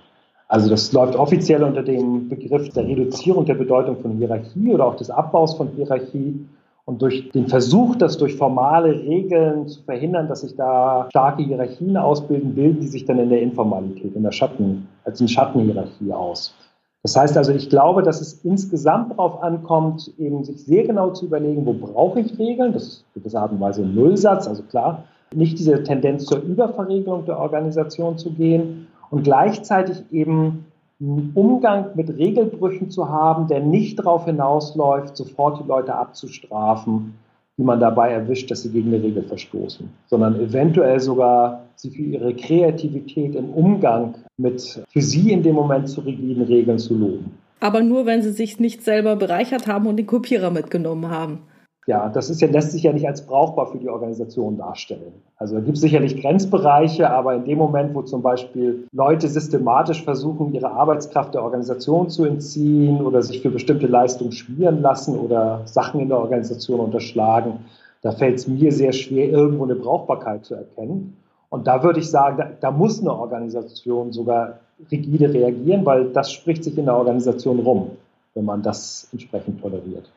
Also 0.49 0.69
das 0.69 0.91
läuft 0.91 1.15
offiziell 1.15 1.63
unter 1.63 1.81
dem 1.81 2.27
Begriff 2.27 2.67
der 2.73 2.85
Reduzierung 2.85 3.45
der 3.45 3.53
Bedeutung 3.53 4.01
von 4.01 4.17
Hierarchie 4.17 4.73
oder 4.73 4.85
auch 4.85 4.95
des 4.95 5.09
Abbaus 5.09 5.55
von 5.55 5.69
Hierarchie. 5.77 6.45
Und 6.89 7.03
durch 7.03 7.29
den 7.29 7.47
Versuch, 7.47 7.97
das 7.97 8.17
durch 8.17 8.35
formale 8.35 8.91
Regeln 8.91 9.67
zu 9.67 9.83
verhindern, 9.83 10.27
dass 10.27 10.41
sich 10.41 10.55
da 10.55 11.05
starke 11.11 11.43
Hierarchien 11.43 11.95
ausbilden, 11.95 12.55
bilden 12.55 12.79
die 12.79 12.87
sich 12.87 13.05
dann 13.05 13.19
in 13.19 13.29
der 13.29 13.43
Informalität, 13.43 14.15
in 14.15 14.23
der 14.23 14.31
Schatten, 14.31 14.87
als 15.03 15.19
eine 15.19 15.29
Schattenhierarchie 15.29 16.11
aus. 16.11 16.55
Das 17.03 17.15
heißt 17.15 17.37
also, 17.37 17.51
ich 17.53 17.69
glaube, 17.69 18.01
dass 18.01 18.21
es 18.21 18.43
insgesamt 18.43 19.11
darauf 19.11 19.43
ankommt, 19.43 20.11
eben 20.17 20.43
sich 20.43 20.65
sehr 20.65 20.83
genau 20.83 21.11
zu 21.11 21.27
überlegen, 21.27 21.63
wo 21.63 21.73
brauche 21.73 22.21
ich 22.21 22.39
Regeln? 22.39 22.73
Das 22.73 23.05
ist 23.13 23.33
in 23.33 23.35
Art 23.35 23.51
und 23.51 23.59
Weise 23.59 23.83
ein 23.83 23.93
Nullsatz. 23.93 24.47
Also 24.47 24.63
klar, 24.63 25.03
nicht 25.31 25.59
diese 25.59 25.83
Tendenz 25.83 26.25
zur 26.25 26.41
Überverregelung 26.41 27.23
der 27.23 27.37
Organisation 27.37 28.17
zu 28.17 28.31
gehen 28.31 28.87
und 29.11 29.23
gleichzeitig 29.23 30.05
eben 30.09 30.65
einen 31.01 31.31
Umgang 31.33 31.91
mit 31.95 32.09
Regelbrüchen 32.09 32.89
zu 32.89 33.07
haben, 33.07 33.47
der 33.47 33.61
nicht 33.61 33.99
darauf 33.99 34.25
hinausläuft, 34.25 35.15
sofort 35.15 35.63
die 35.63 35.67
Leute 35.67 35.95
abzustrafen, 35.95 37.13
die 37.57 37.63
man 37.63 37.79
dabei 37.79 38.11
erwischt, 38.11 38.51
dass 38.51 38.63
sie 38.63 38.69
gegen 38.69 38.93
eine 38.93 39.03
Regel 39.03 39.23
verstoßen, 39.23 39.89
sondern 40.07 40.39
eventuell 40.39 40.99
sogar 40.99 41.65
sie 41.75 41.89
für 41.89 42.01
ihre 42.01 42.33
Kreativität 42.33 43.35
im 43.35 43.49
Umgang 43.49 44.15
mit 44.37 44.83
für 44.87 45.01
sie 45.01 45.31
in 45.31 45.43
dem 45.43 45.55
Moment 45.55 45.89
zu 45.89 46.01
rigiden 46.01 46.43
Regeln 46.43 46.79
zu 46.79 46.95
loben. 46.95 47.31
Aber 47.61 47.81
nur, 47.81 48.05
wenn 48.05 48.21
sie 48.21 48.31
sich 48.31 48.59
nicht 48.59 48.83
selber 48.83 49.15
bereichert 49.17 49.67
haben 49.67 49.87
und 49.87 49.97
den 49.97 50.07
Kopierer 50.07 50.51
mitgenommen 50.51 51.09
haben 51.09 51.39
ja, 51.87 52.09
das 52.09 52.29
ist 52.29 52.41
ja, 52.41 52.47
lässt 52.47 52.71
sich 52.71 52.83
ja 52.83 52.93
nicht 52.93 53.07
als 53.07 53.25
brauchbar 53.25 53.67
für 53.67 53.77
die 53.77 53.89
Organisation 53.89 54.57
darstellen. 54.57 55.13
Also 55.37 55.55
da 55.55 55.61
gibt 55.61 55.77
es 55.77 55.81
sicherlich 55.81 56.21
Grenzbereiche, 56.21 57.09
aber 57.09 57.33
in 57.33 57.45
dem 57.45 57.57
Moment, 57.57 57.95
wo 57.95 58.01
zum 58.01 58.21
Beispiel 58.21 58.87
Leute 58.91 59.27
systematisch 59.27 60.03
versuchen, 60.03 60.53
ihre 60.53 60.71
Arbeitskraft 60.71 61.33
der 61.33 61.43
Organisation 61.43 62.09
zu 62.09 62.25
entziehen 62.25 63.01
oder 63.01 63.23
sich 63.23 63.41
für 63.41 63.49
bestimmte 63.49 63.87
Leistungen 63.87 64.33
schmieren 64.33 64.81
lassen 64.81 65.17
oder 65.17 65.61
Sachen 65.65 65.99
in 65.99 66.09
der 66.09 66.19
Organisation 66.19 66.79
unterschlagen, 66.79 67.65
da 68.01 68.11
fällt 68.11 68.37
es 68.37 68.47
mir 68.47 68.71
sehr 68.71 68.93
schwer, 68.93 69.29
irgendwo 69.29 69.63
eine 69.63 69.75
Brauchbarkeit 69.75 70.45
zu 70.45 70.55
erkennen. 70.55 71.17
Und 71.49 71.65
da 71.65 71.83
würde 71.83 71.99
ich 71.99 72.09
sagen, 72.09 72.37
da, 72.37 72.51
da 72.59 72.71
muss 72.71 73.01
eine 73.01 73.13
Organisation 73.13 74.11
sogar 74.11 74.59
rigide 74.91 75.33
reagieren, 75.33 75.85
weil 75.85 76.09
das 76.11 76.31
spricht 76.31 76.63
sich 76.63 76.77
in 76.77 76.85
der 76.85 76.95
Organisation 76.95 77.59
rum, 77.59 77.91
wenn 78.35 78.45
man 78.45 78.61
das 78.61 79.09
entsprechend 79.11 79.59
toleriert. 79.61 80.09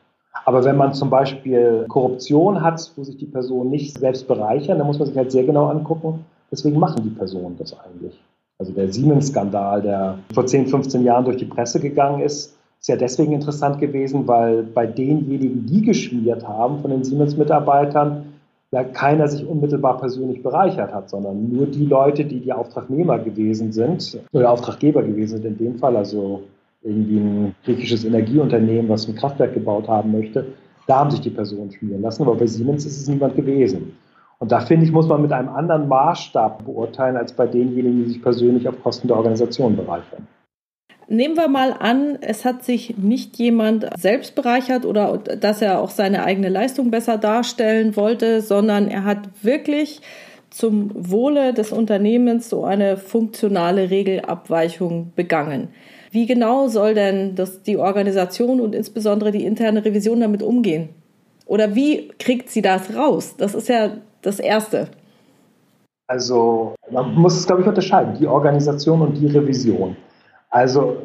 Aber 0.45 0.63
wenn 0.63 0.77
man 0.77 0.93
zum 0.93 1.09
Beispiel 1.09 1.85
Korruption 1.87 2.61
hat, 2.61 2.91
wo 2.95 3.03
sich 3.03 3.17
die 3.17 3.25
Personen 3.25 3.69
nicht 3.69 3.97
selbst 3.97 4.27
bereichern, 4.27 4.77
dann 4.77 4.87
muss 4.87 4.99
man 4.99 5.07
sich 5.07 5.17
halt 5.17 5.31
sehr 5.31 5.43
genau 5.43 5.67
angucken, 5.67 6.25
weswegen 6.49 6.79
machen 6.79 7.03
die 7.03 7.09
Personen 7.09 7.55
das 7.57 7.77
eigentlich. 7.79 8.19
Also 8.59 8.73
der 8.73 8.91
Siemens-Skandal, 8.91 9.81
der 9.81 10.19
vor 10.33 10.45
10, 10.45 10.67
15 10.67 11.03
Jahren 11.03 11.25
durch 11.25 11.37
die 11.37 11.45
Presse 11.45 11.79
gegangen 11.79 12.21
ist, 12.21 12.57
ist 12.79 12.87
ja 12.87 12.95
deswegen 12.95 13.33
interessant 13.33 13.79
gewesen, 13.79 14.27
weil 14.27 14.63
bei 14.63 14.85
denjenigen, 14.85 15.65
die 15.65 15.81
geschmiert 15.81 16.47
haben 16.47 16.81
von 16.81 16.91
den 16.91 17.03
Siemens-Mitarbeitern, 17.03 18.25
ja 18.73 18.83
keiner 18.83 19.27
sich 19.27 19.45
unmittelbar 19.45 19.99
persönlich 19.99 20.41
bereichert 20.41 20.93
hat, 20.93 21.09
sondern 21.09 21.49
nur 21.49 21.67
die 21.67 21.85
Leute, 21.85 22.25
die 22.25 22.39
die 22.39 22.51
Auftragnehmer 22.51 23.19
gewesen 23.19 23.71
sind 23.71 24.19
oder 24.31 24.51
Auftraggeber 24.51 25.03
gewesen 25.03 25.37
sind 25.37 25.45
in 25.45 25.57
dem 25.57 25.77
Fall, 25.77 25.95
also 25.95 26.41
irgendwie 26.83 27.17
ein 27.17 27.55
griechisches 27.63 28.03
Energieunternehmen, 28.05 28.89
was 28.89 29.07
ein 29.07 29.15
Kraftwerk 29.15 29.53
gebaut 29.53 29.87
haben 29.87 30.11
möchte, 30.11 30.45
da 30.87 30.99
haben 30.99 31.11
sich 31.11 31.21
die 31.21 31.29
Personen 31.29 31.71
schmieren 31.71 32.01
lassen, 32.01 32.23
aber 32.23 32.35
bei 32.35 32.45
Siemens 32.45 32.85
ist 32.85 32.97
es 32.97 33.07
niemand 33.07 33.35
gewesen. 33.35 33.97
Und 34.39 34.51
da 34.51 34.59
finde 34.59 34.85
ich, 34.85 34.91
muss 34.91 35.07
man 35.07 35.21
mit 35.21 35.31
einem 35.31 35.49
anderen 35.49 35.87
Maßstab 35.87 36.65
beurteilen, 36.65 37.15
als 37.15 37.31
bei 37.31 37.47
denjenigen, 37.47 38.03
die 38.03 38.09
sich 38.09 38.21
persönlich 38.21 38.67
auf 38.67 38.81
Kosten 38.83 39.07
der 39.07 39.15
Organisation 39.15 39.77
bereichern. 39.77 40.27
Nehmen 41.07 41.37
wir 41.37 41.47
mal 41.47 41.73
an, 41.79 42.17
es 42.21 42.43
hat 42.43 42.63
sich 42.63 42.97
nicht 42.97 43.37
jemand 43.37 43.87
selbst 43.97 44.35
bereichert 44.35 44.85
oder 44.85 45.17
dass 45.17 45.61
er 45.61 45.79
auch 45.79 45.89
seine 45.89 46.23
eigene 46.23 46.49
Leistung 46.49 46.91
besser 46.91 47.17
darstellen 47.17 47.95
wollte, 47.95 48.41
sondern 48.41 48.87
er 48.87 49.03
hat 49.03 49.29
wirklich 49.43 50.01
zum 50.49 50.91
Wohle 50.93 51.53
des 51.53 51.71
Unternehmens 51.71 52.49
so 52.49 52.63
eine 52.63 52.97
funktionale 52.97 53.89
Regelabweichung 53.89 55.13
begangen. 55.15 55.69
Wie 56.13 56.27
genau 56.27 56.67
soll 56.67 56.93
denn 56.93 57.33
das, 57.33 57.63
die 57.63 57.75
Organisation 57.75 58.61
und 58.61 58.75
insbesondere 58.75 59.31
die 59.31 59.43
interne 59.45 59.83
Revision 59.83 60.19
damit 60.19 60.43
umgehen? 60.43 60.89
Oder 61.47 61.73
wie 61.73 62.09
kriegt 62.19 62.51
sie 62.51 62.61
das 62.61 62.95
raus? 62.95 63.33
Das 63.35 63.55
ist 63.55 63.67
ja 63.67 63.89
das 64.21 64.39
Erste. 64.39 64.89
Also 66.05 66.75
man 66.91 67.15
muss 67.15 67.35
es, 67.35 67.47
glaube 67.47 67.63
ich, 67.63 67.67
unterscheiden, 67.67 68.13
die 68.19 68.27
Organisation 68.27 69.01
und 69.01 69.15
die 69.15 69.25
Revision. 69.25 69.97
Also 70.51 70.97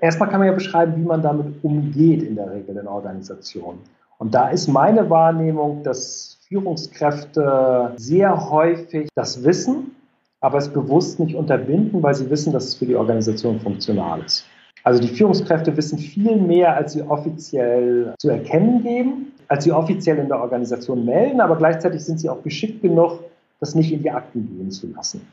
erstmal 0.00 0.30
kann 0.30 0.40
man 0.40 0.48
ja 0.48 0.54
beschreiben, 0.54 0.94
wie 0.96 1.06
man 1.06 1.22
damit 1.22 1.62
umgeht 1.62 2.24
in 2.24 2.34
der 2.34 2.50
Regel 2.50 2.76
in 2.76 2.88
Organisationen. 2.88 3.78
Und 4.18 4.34
da 4.34 4.48
ist 4.48 4.66
meine 4.66 5.08
Wahrnehmung, 5.08 5.84
dass 5.84 6.38
Führungskräfte 6.48 7.92
sehr 7.98 8.50
häufig 8.50 9.08
das 9.14 9.44
wissen, 9.44 9.94
aber 10.40 10.58
es 10.58 10.68
bewusst 10.68 11.20
nicht 11.20 11.36
unterbinden, 11.36 12.02
weil 12.02 12.16
sie 12.16 12.28
wissen, 12.28 12.52
dass 12.52 12.64
es 12.64 12.74
für 12.74 12.86
die 12.86 12.96
Organisation 12.96 13.60
funktional 13.60 14.22
ist. 14.24 14.44
Also 14.86 15.00
die 15.00 15.08
Führungskräfte 15.08 15.76
wissen 15.76 15.98
viel 15.98 16.36
mehr, 16.36 16.76
als 16.76 16.92
sie 16.92 17.02
offiziell 17.02 18.14
zu 18.20 18.30
erkennen 18.30 18.84
geben, 18.84 19.32
als 19.48 19.64
sie 19.64 19.72
offiziell 19.72 20.16
in 20.16 20.28
der 20.28 20.40
Organisation 20.40 21.04
melden, 21.04 21.40
aber 21.40 21.56
gleichzeitig 21.56 22.04
sind 22.04 22.20
sie 22.20 22.28
auch 22.28 22.40
geschickt 22.44 22.82
genug, 22.82 23.18
das 23.58 23.74
nicht 23.74 23.90
in 23.92 24.04
die 24.04 24.12
Akten 24.12 24.46
gehen 24.46 24.70
zu 24.70 24.86
lassen. 24.94 25.26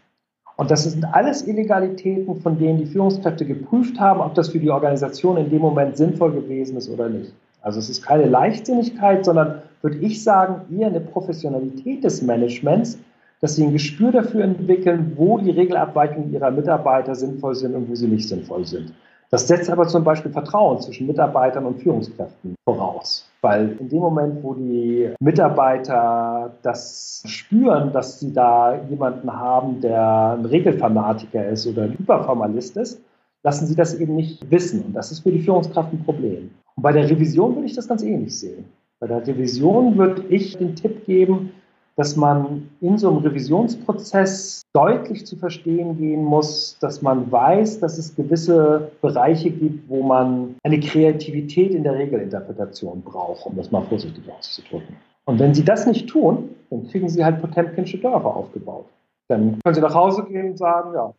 Und 0.55 0.71
das 0.71 0.85
sind 0.85 1.05
alles 1.05 1.45
Illegalitäten, 1.45 2.41
von 2.41 2.57
denen 2.57 2.79
die 2.79 2.87
Führungskräfte 2.87 3.45
geprüft 3.45 3.99
haben, 3.99 4.21
ob 4.21 4.33
das 4.33 4.49
für 4.49 4.57
die 4.57 4.71
Organisation 4.71 5.37
in 5.37 5.51
dem 5.51 5.61
Moment 5.61 5.97
sinnvoll 5.97 6.31
gewesen 6.31 6.75
ist 6.75 6.89
oder 6.89 7.07
nicht. 7.07 7.31
Also 7.61 7.77
es 7.77 7.91
ist 7.91 8.01
keine 8.01 8.25
Leichtsinnigkeit, 8.25 9.23
sondern 9.23 9.61
würde 9.83 9.99
ich 9.99 10.23
sagen, 10.23 10.61
eher 10.75 10.87
eine 10.87 10.99
Professionalität 10.99 12.03
des 12.03 12.23
Managements, 12.23 12.97
dass 13.39 13.55
sie 13.55 13.65
ein 13.65 13.73
Gespür 13.73 14.11
dafür 14.11 14.45
entwickeln, 14.45 15.13
wo 15.15 15.37
die 15.37 15.51
Regelabweichungen 15.51 16.33
ihrer 16.33 16.49
Mitarbeiter 16.49 17.13
sinnvoll 17.13 17.53
sind 17.53 17.75
und 17.75 17.87
wo 17.87 17.93
sie 17.93 18.07
nicht 18.07 18.27
sinnvoll 18.27 18.65
sind. 18.65 18.93
Das 19.33 19.47
setzt 19.47 19.67
aber 19.71 19.87
zum 19.87 20.03
Beispiel 20.03 20.31
Vertrauen 20.31 20.79
zwischen 20.79 21.07
Mitarbeitern 21.07 21.65
und 21.65 21.81
Führungskräften 21.81 22.53
voraus. 22.65 23.27
Weil 23.41 23.75
in 23.79 23.89
dem 23.89 23.97
Moment, 23.97 24.43
wo 24.43 24.53
die 24.53 25.09
Mitarbeiter 25.19 26.51
das 26.61 27.23
spüren, 27.25 27.91
dass 27.91 28.19
sie 28.19 28.31
da 28.31 28.79
jemanden 28.91 29.33
haben, 29.33 29.81
der 29.81 30.37
ein 30.37 30.45
Regelfanatiker 30.45 31.47
ist 31.47 31.65
oder 31.65 31.85
ein 31.85 31.93
Überformalist 31.93 32.77
ist, 32.77 33.01
lassen 33.41 33.65
sie 33.65 33.75
das 33.75 33.95
eben 33.95 34.15
nicht 34.15 34.51
wissen. 34.51 34.83
Und 34.83 34.93
das 34.93 35.11
ist 35.11 35.21
für 35.21 35.31
die 35.31 35.41
Führungskraft 35.41 35.91
ein 35.91 36.03
Problem. 36.05 36.51
Und 36.75 36.83
bei 36.83 36.91
der 36.91 37.09
Revision 37.09 37.55
würde 37.55 37.65
ich 37.65 37.75
das 37.75 37.87
ganz 37.87 38.03
ähnlich 38.03 38.39
sehen. 38.39 38.65
Bei 38.99 39.07
der 39.07 39.25
Revision 39.25 39.97
würde 39.97 40.25
ich 40.29 40.57
den 40.57 40.75
Tipp 40.75 41.07
geben, 41.07 41.53
dass 41.95 42.15
man 42.15 42.69
in 42.81 42.97
so 42.97 43.09
einem 43.09 43.19
Revisionsprozess 43.19 44.63
deutlich 44.73 45.25
zu 45.25 45.35
verstehen 45.35 45.97
gehen 45.97 46.23
muss, 46.23 46.77
dass 46.79 47.01
man 47.01 47.31
weiß, 47.31 47.79
dass 47.79 47.97
es 47.97 48.15
gewisse 48.15 48.91
Bereiche 49.01 49.51
gibt, 49.51 49.87
wo 49.89 50.01
man 50.01 50.55
eine 50.63 50.79
Kreativität 50.79 51.73
in 51.73 51.83
der 51.83 51.93
Regelinterpretation 51.93 53.01
braucht, 53.01 53.45
um 53.45 53.55
das 53.55 53.71
mal 53.71 53.83
vorsichtig 53.83 54.23
auszudrücken. 54.31 54.95
Und 55.25 55.39
wenn 55.39 55.53
Sie 55.53 55.63
das 55.63 55.85
nicht 55.85 56.09
tun, 56.09 56.49
dann 56.69 56.87
kriegen 56.87 57.07
Sie 57.07 57.23
halt 57.23 57.39
Potemkinsche 57.41 57.97
Dörfer 57.97 58.35
aufgebaut. 58.35 58.85
Dann 59.29 59.59
können 59.63 59.75
Sie 59.75 59.81
nach 59.81 59.95
Hause 59.95 60.25
gehen 60.25 60.51
und 60.51 60.57
sagen, 60.57 60.93
ja, 60.93 61.13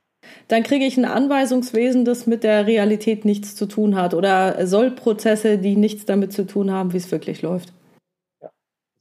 dann 0.48 0.62
kriege 0.62 0.84
ich 0.84 0.96
ein 0.96 1.04
Anweisungswesen, 1.04 2.04
das 2.04 2.26
mit 2.26 2.44
der 2.44 2.66
Realität 2.66 3.24
nichts 3.24 3.54
zu 3.54 3.66
tun 3.66 3.94
hat 3.94 4.14
oder 4.14 4.66
Sollprozesse, 4.66 5.58
die 5.58 5.76
nichts 5.76 6.06
damit 6.06 6.32
zu 6.32 6.46
tun 6.46 6.70
haben, 6.70 6.92
wie 6.92 6.98
es 6.98 7.10
wirklich 7.12 7.42
läuft. 7.42 7.72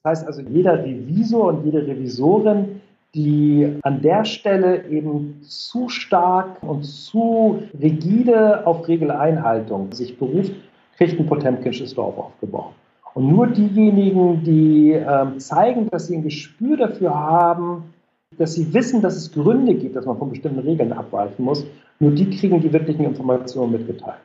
Das 0.04 0.20
heißt 0.20 0.28
also, 0.28 0.42
jeder 0.42 0.84
Revisor 0.84 1.46
und 1.46 1.66
jede 1.66 1.88
Revisorin, 1.88 2.82
die 3.16 3.78
an 3.84 4.02
der 4.02 4.26
Stelle 4.26 4.86
eben 4.90 5.42
zu 5.44 5.88
stark 5.88 6.62
und 6.62 6.84
zu 6.84 7.64
rigide 7.80 8.68
auf 8.68 8.86
Regeleinhaltung 8.88 9.94
sich 9.94 10.18
beruft, 10.18 10.52
kriegt 10.98 11.18
ein 11.18 11.26
Potemkinsches 11.26 11.94
Dorf 11.96 12.18
aufgebaut. 12.18 12.74
Und 13.14 13.30
nur 13.30 13.48
diejenigen, 13.48 14.44
die 14.44 14.92
äh, 14.92 15.38
zeigen, 15.38 15.90
dass 15.90 16.08
sie 16.08 16.18
ein 16.18 16.24
Gespür 16.24 16.76
dafür 16.76 17.14
haben, 17.14 17.94
dass 18.38 18.56
sie 18.56 18.74
wissen, 18.74 19.02
dass 19.02 19.16
es 19.16 19.32
Gründe 19.32 19.76
gibt, 19.76 19.96
dass 19.96 20.06
man 20.06 20.18
von 20.18 20.32
bestimmten 20.32 20.60
Regeln 20.60 20.92
abweichen 20.92 21.46
muss, 21.46 21.66
nur 22.00 22.12
die 22.12 22.30
kriegen 22.30 22.60
die 22.60 22.74
wirklichen 22.74 23.06
Informationen 23.06 23.72
mitgeteilt. 23.72 24.20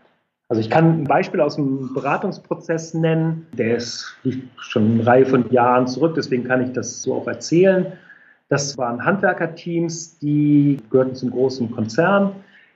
Also 0.48 0.60
ich 0.60 0.70
kann 0.70 1.02
ein 1.02 1.04
Beispiel 1.04 1.40
aus 1.40 1.56
dem 1.56 1.92
Beratungsprozess 1.92 2.94
nennen, 2.94 3.46
der 3.52 3.76
ist 3.76 4.16
schon 4.56 4.92
eine 4.92 5.06
Reihe 5.06 5.26
von 5.26 5.50
Jahren 5.50 5.86
zurück, 5.86 6.14
deswegen 6.16 6.44
kann 6.44 6.62
ich 6.62 6.72
das 6.72 7.02
so 7.02 7.16
auch 7.16 7.26
erzählen. 7.26 7.92
Das 8.48 8.78
waren 8.78 9.04
Handwerkerteams, 9.04 10.18
die 10.18 10.78
gehörten 10.90 11.14
zum 11.14 11.30
großen 11.30 11.70
Konzern, 11.70 12.32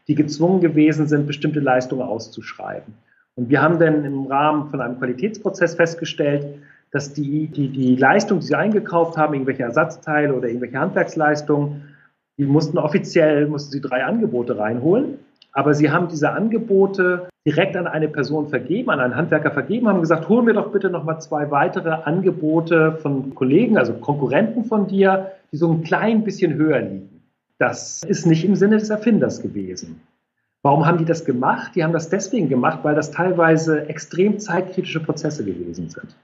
die 0.06 0.14
gezwungen 0.14 0.60
gewesen 0.60 1.06
sind, 1.06 1.26
bestimmte 1.26 1.60
Leistungen 1.60 2.02
auszuschreiben. 2.02 2.92
Und 3.36 3.48
wir 3.48 3.62
haben 3.62 3.78
dann 3.78 4.04
im 4.04 4.26
Rahmen 4.26 4.68
von 4.68 4.82
einem 4.82 4.98
Qualitätsprozess 4.98 5.74
festgestellt, 5.74 6.44
dass 6.90 7.14
die, 7.14 7.46
die, 7.46 7.68
die 7.68 7.96
Leistung, 7.96 8.40
die 8.40 8.46
sie 8.48 8.54
eingekauft 8.54 9.16
haben, 9.16 9.32
irgendwelche 9.32 9.62
Ersatzteile 9.62 10.34
oder 10.34 10.48
irgendwelche 10.48 10.78
Handwerksleistungen, 10.78 11.88
die 12.36 12.44
mussten 12.44 12.76
offiziell, 12.76 13.46
mussten 13.46 13.72
sie 13.72 13.80
drei 13.80 14.04
Angebote 14.04 14.58
reinholen. 14.58 15.18
Aber 15.52 15.74
sie 15.74 15.90
haben 15.90 16.08
diese 16.08 16.30
Angebote 16.30 17.28
direkt 17.46 17.76
an 17.76 17.86
eine 17.86 18.08
Person 18.08 18.48
vergeben, 18.48 18.90
an 18.90 19.00
einen 19.00 19.16
Handwerker 19.16 19.50
vergeben, 19.50 19.88
haben 19.88 20.00
gesagt, 20.00 20.28
hol 20.28 20.42
mir 20.42 20.54
doch 20.54 20.72
bitte 20.72 20.88
nochmal 20.88 21.20
zwei 21.20 21.50
weitere 21.50 21.90
Angebote 21.90 22.98
von 23.02 23.34
Kollegen, 23.34 23.76
also 23.76 23.92
Konkurrenten 23.94 24.64
von 24.64 24.86
dir, 24.86 25.32
die 25.50 25.56
so 25.56 25.70
ein 25.70 25.82
klein 25.82 26.24
bisschen 26.24 26.54
höher 26.54 26.80
liegen. 26.80 27.22
Das 27.58 28.02
ist 28.02 28.26
nicht 28.26 28.44
im 28.44 28.56
Sinne 28.56 28.78
des 28.78 28.90
Erfinders 28.90 29.42
gewesen. 29.42 30.00
Warum 30.62 30.86
haben 30.86 30.98
die 30.98 31.04
das 31.04 31.24
gemacht? 31.24 31.72
Die 31.74 31.82
haben 31.82 31.92
das 31.92 32.08
deswegen 32.08 32.48
gemacht, 32.48 32.80
weil 32.82 32.94
das 32.94 33.10
teilweise 33.10 33.88
extrem 33.88 34.38
zeitkritische 34.38 35.00
Prozesse 35.00 35.44
gewesen 35.44 35.90
sind, 35.90 36.16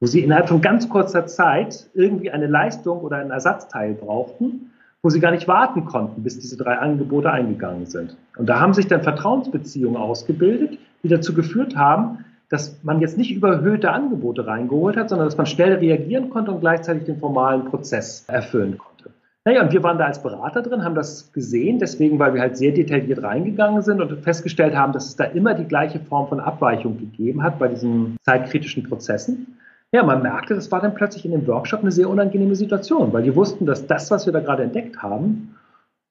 wo 0.00 0.06
sie 0.06 0.20
innerhalb 0.20 0.48
von 0.48 0.62
ganz 0.62 0.88
kurzer 0.88 1.26
Zeit 1.26 1.88
irgendwie 1.94 2.30
eine 2.30 2.46
Leistung 2.46 3.00
oder 3.00 3.18
ein 3.18 3.30
Ersatzteil 3.30 3.94
brauchten 3.94 4.71
wo 5.02 5.10
sie 5.10 5.20
gar 5.20 5.32
nicht 5.32 5.48
warten 5.48 5.84
konnten, 5.84 6.22
bis 6.22 6.38
diese 6.38 6.56
drei 6.56 6.78
Angebote 6.78 7.30
eingegangen 7.30 7.86
sind. 7.86 8.16
Und 8.36 8.46
da 8.48 8.60
haben 8.60 8.72
sich 8.72 8.86
dann 8.86 9.02
Vertrauensbeziehungen 9.02 9.96
ausgebildet, 9.96 10.78
die 11.02 11.08
dazu 11.08 11.34
geführt 11.34 11.76
haben, 11.76 12.24
dass 12.48 12.78
man 12.82 13.00
jetzt 13.00 13.18
nicht 13.18 13.34
überhöhte 13.34 13.90
Angebote 13.90 14.46
reingeholt 14.46 14.96
hat, 14.96 15.08
sondern 15.08 15.26
dass 15.26 15.36
man 15.36 15.46
schnell 15.46 15.74
reagieren 15.74 16.30
konnte 16.30 16.52
und 16.52 16.60
gleichzeitig 16.60 17.04
den 17.04 17.18
formalen 17.18 17.64
Prozess 17.64 18.24
erfüllen 18.28 18.78
konnte. 18.78 19.10
Naja, 19.44 19.62
und 19.62 19.72
wir 19.72 19.82
waren 19.82 19.98
da 19.98 20.04
als 20.04 20.22
Berater 20.22 20.62
drin, 20.62 20.84
haben 20.84 20.94
das 20.94 21.32
gesehen, 21.32 21.80
deswegen, 21.80 22.20
weil 22.20 22.34
wir 22.34 22.40
halt 22.40 22.56
sehr 22.56 22.70
detailliert 22.70 23.24
reingegangen 23.24 23.82
sind 23.82 24.00
und 24.00 24.20
festgestellt 24.20 24.76
haben, 24.76 24.92
dass 24.92 25.06
es 25.06 25.16
da 25.16 25.24
immer 25.24 25.54
die 25.54 25.64
gleiche 25.64 25.98
Form 25.98 26.28
von 26.28 26.38
Abweichung 26.38 26.98
gegeben 26.98 27.42
hat 27.42 27.58
bei 27.58 27.66
diesen 27.66 28.18
zeitkritischen 28.22 28.84
Prozessen. 28.84 29.58
Ja, 29.94 30.02
man 30.02 30.22
merkte, 30.22 30.54
das 30.54 30.70
war 30.72 30.80
dann 30.80 30.94
plötzlich 30.94 31.26
in 31.26 31.32
dem 31.32 31.46
Workshop 31.46 31.80
eine 31.80 31.92
sehr 31.92 32.08
unangenehme 32.08 32.54
Situation, 32.54 33.12
weil 33.12 33.24
die 33.24 33.36
wussten, 33.36 33.66
dass 33.66 33.86
das, 33.86 34.10
was 34.10 34.24
wir 34.24 34.32
da 34.32 34.40
gerade 34.40 34.62
entdeckt 34.62 35.02
haben, 35.02 35.54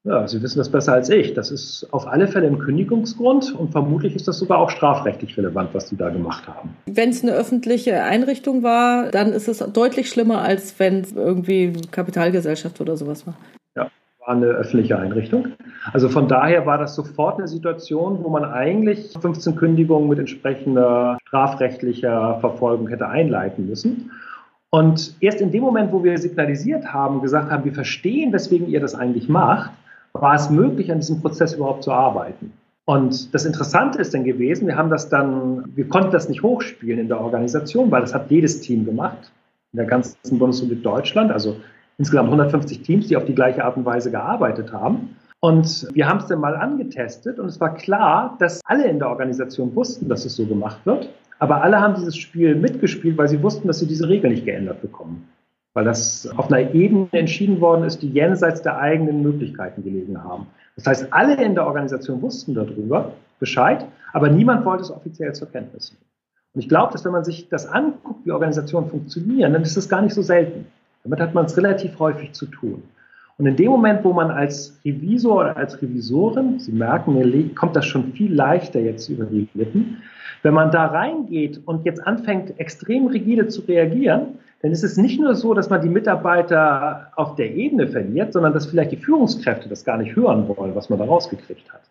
ja, 0.04 0.26
Sie 0.26 0.42
wissen 0.42 0.58
das 0.58 0.68
besser 0.68 0.94
als 0.94 1.10
ich. 1.10 1.34
Das 1.34 1.52
ist 1.52 1.86
auf 1.92 2.08
alle 2.08 2.26
Fälle 2.26 2.48
ein 2.48 2.58
Kündigungsgrund 2.58 3.54
und 3.54 3.70
vermutlich 3.70 4.16
ist 4.16 4.26
das 4.26 4.38
sogar 4.38 4.58
auch 4.58 4.70
strafrechtlich 4.70 5.36
relevant, 5.36 5.70
was 5.74 5.88
die 5.88 5.96
da 5.96 6.10
gemacht 6.10 6.46
haben. 6.48 6.76
Wenn 6.86 7.10
es 7.10 7.22
eine 7.22 7.32
öffentliche 7.32 8.02
Einrichtung 8.02 8.64
war, 8.64 9.10
dann 9.10 9.32
ist 9.32 9.46
es 9.46 9.58
deutlich 9.58 10.08
schlimmer, 10.08 10.42
als 10.42 10.78
wenn 10.80 11.02
es 11.02 11.12
irgendwie 11.12 11.72
Kapitalgesellschaft 11.92 12.80
oder 12.80 12.96
sowas 12.96 13.26
war 13.26 13.36
war 14.26 14.36
eine 14.36 14.46
öffentliche 14.46 14.98
Einrichtung. 14.98 15.48
Also 15.92 16.08
von 16.08 16.28
daher 16.28 16.64
war 16.64 16.78
das 16.78 16.94
sofort 16.94 17.38
eine 17.38 17.48
Situation, 17.48 18.22
wo 18.22 18.28
man 18.28 18.44
eigentlich 18.44 19.12
15 19.20 19.56
Kündigungen 19.56 20.08
mit 20.08 20.18
entsprechender 20.18 21.18
strafrechtlicher 21.26 22.38
Verfolgung 22.40 22.88
hätte 22.88 23.08
einleiten 23.08 23.66
müssen. 23.68 24.10
Und 24.70 25.16
erst 25.20 25.40
in 25.40 25.50
dem 25.50 25.62
Moment, 25.62 25.92
wo 25.92 26.02
wir 26.02 26.16
signalisiert 26.18 26.92
haben, 26.92 27.20
gesagt 27.20 27.50
haben, 27.50 27.64
wir 27.64 27.74
verstehen, 27.74 28.32
weswegen 28.32 28.68
ihr 28.68 28.80
das 28.80 28.94
eigentlich 28.94 29.28
macht, 29.28 29.70
war 30.12 30.34
es 30.34 30.50
möglich, 30.50 30.90
an 30.90 31.00
diesem 31.00 31.20
Prozess 31.20 31.54
überhaupt 31.54 31.82
zu 31.82 31.92
arbeiten. 31.92 32.52
Und 32.84 33.34
das 33.34 33.44
Interessante 33.44 34.00
ist 34.00 34.14
dann 34.14 34.24
gewesen, 34.24 34.66
wir 34.66 34.76
haben 34.76 34.90
das 34.90 35.08
dann, 35.08 35.64
wir 35.76 35.88
konnten 35.88 36.10
das 36.10 36.28
nicht 36.28 36.42
hochspielen 36.42 36.98
in 36.98 37.08
der 37.08 37.20
Organisation, 37.20 37.90
weil 37.90 38.00
das 38.00 38.14
hat 38.14 38.30
jedes 38.30 38.60
Team 38.60 38.84
gemacht, 38.84 39.32
in 39.72 39.78
der 39.78 39.86
ganzen 39.86 40.38
Bundesrepublik 40.38 40.82
Deutschland. 40.82 41.30
Also 41.30 41.56
insgesamt 41.98 42.28
150 42.28 42.82
Teams, 42.82 43.06
die 43.08 43.16
auf 43.16 43.24
die 43.24 43.34
gleiche 43.34 43.64
Art 43.64 43.76
und 43.76 43.84
Weise 43.84 44.10
gearbeitet 44.10 44.72
haben. 44.72 45.16
Und 45.40 45.88
wir 45.92 46.08
haben 46.08 46.18
es 46.18 46.26
dann 46.26 46.38
mal 46.38 46.54
angetestet 46.54 47.40
und 47.40 47.46
es 47.46 47.60
war 47.60 47.74
klar, 47.74 48.36
dass 48.38 48.60
alle 48.64 48.86
in 48.88 49.00
der 49.00 49.08
Organisation 49.08 49.74
wussten, 49.74 50.08
dass 50.08 50.24
es 50.24 50.36
so 50.36 50.46
gemacht 50.46 50.78
wird. 50.84 51.08
Aber 51.40 51.62
alle 51.62 51.80
haben 51.80 51.94
dieses 51.94 52.16
Spiel 52.16 52.54
mitgespielt, 52.54 53.18
weil 53.18 53.26
sie 53.26 53.42
wussten, 53.42 53.66
dass 53.66 53.80
sie 53.80 53.88
diese 53.88 54.08
Regel 54.08 54.30
nicht 54.30 54.44
geändert 54.44 54.80
bekommen. 54.80 55.28
Weil 55.74 55.84
das 55.84 56.28
auf 56.36 56.52
einer 56.52 56.72
Ebene 56.72 57.08
entschieden 57.10 57.60
worden 57.60 57.84
ist, 57.84 58.02
die 58.02 58.10
jenseits 58.10 58.62
der 58.62 58.78
eigenen 58.78 59.22
Möglichkeiten 59.22 59.82
gelegen 59.82 60.22
haben. 60.22 60.46
Das 60.76 60.86
heißt, 60.86 61.12
alle 61.12 61.42
in 61.42 61.54
der 61.56 61.66
Organisation 61.66 62.22
wussten 62.22 62.54
darüber 62.54 63.12
Bescheid, 63.40 63.86
aber 64.12 64.28
niemand 64.28 64.64
wollte 64.64 64.84
es 64.84 64.92
offiziell 64.92 65.34
zur 65.34 65.50
Kenntnis 65.50 65.90
nehmen. 65.90 66.04
Und 66.54 66.60
ich 66.60 66.68
glaube, 66.68 66.92
dass 66.92 67.04
wenn 67.04 67.12
man 67.12 67.24
sich 67.24 67.48
das 67.48 67.66
anguckt, 67.66 68.24
wie 68.24 68.30
Organisationen 68.30 68.88
funktionieren, 68.88 69.52
dann 69.52 69.62
ist 69.62 69.76
das 69.76 69.88
gar 69.88 70.02
nicht 70.02 70.14
so 70.14 70.22
selten. 70.22 70.66
Damit 71.04 71.20
hat 71.20 71.34
man 71.34 71.46
es 71.46 71.56
relativ 71.56 71.98
häufig 71.98 72.32
zu 72.32 72.46
tun. 72.46 72.82
Und 73.38 73.46
in 73.46 73.56
dem 73.56 73.70
Moment, 73.70 74.04
wo 74.04 74.12
man 74.12 74.30
als 74.30 74.78
Revisor 74.84 75.40
oder 75.40 75.56
als 75.56 75.80
Revisorin, 75.82 76.60
Sie 76.60 76.72
merken, 76.72 77.14
mir 77.14 77.54
kommt 77.54 77.74
das 77.74 77.86
schon 77.86 78.12
viel 78.12 78.32
leichter 78.32 78.78
jetzt 78.78 79.08
über 79.08 79.24
die 79.24 79.48
Lippen, 79.54 80.02
wenn 80.42 80.54
man 80.54 80.70
da 80.70 80.86
reingeht 80.86 81.60
und 81.66 81.84
jetzt 81.84 82.06
anfängt, 82.06 82.58
extrem 82.58 83.06
rigide 83.06 83.48
zu 83.48 83.62
reagieren, 83.62 84.38
dann 84.60 84.70
ist 84.70 84.84
es 84.84 84.96
nicht 84.96 85.20
nur 85.20 85.34
so, 85.34 85.54
dass 85.54 85.70
man 85.70 85.80
die 85.80 85.88
Mitarbeiter 85.88 87.12
auf 87.16 87.34
der 87.34 87.52
Ebene 87.54 87.88
verliert, 87.88 88.32
sondern 88.32 88.52
dass 88.52 88.66
vielleicht 88.66 88.92
die 88.92 88.96
Führungskräfte 88.96 89.68
das 89.68 89.84
gar 89.84 89.98
nicht 89.98 90.14
hören 90.14 90.46
wollen, 90.48 90.74
was 90.74 90.88
man 90.88 90.98
da 90.98 91.04
rausgekriegt 91.04 91.72
hat. 91.72 91.82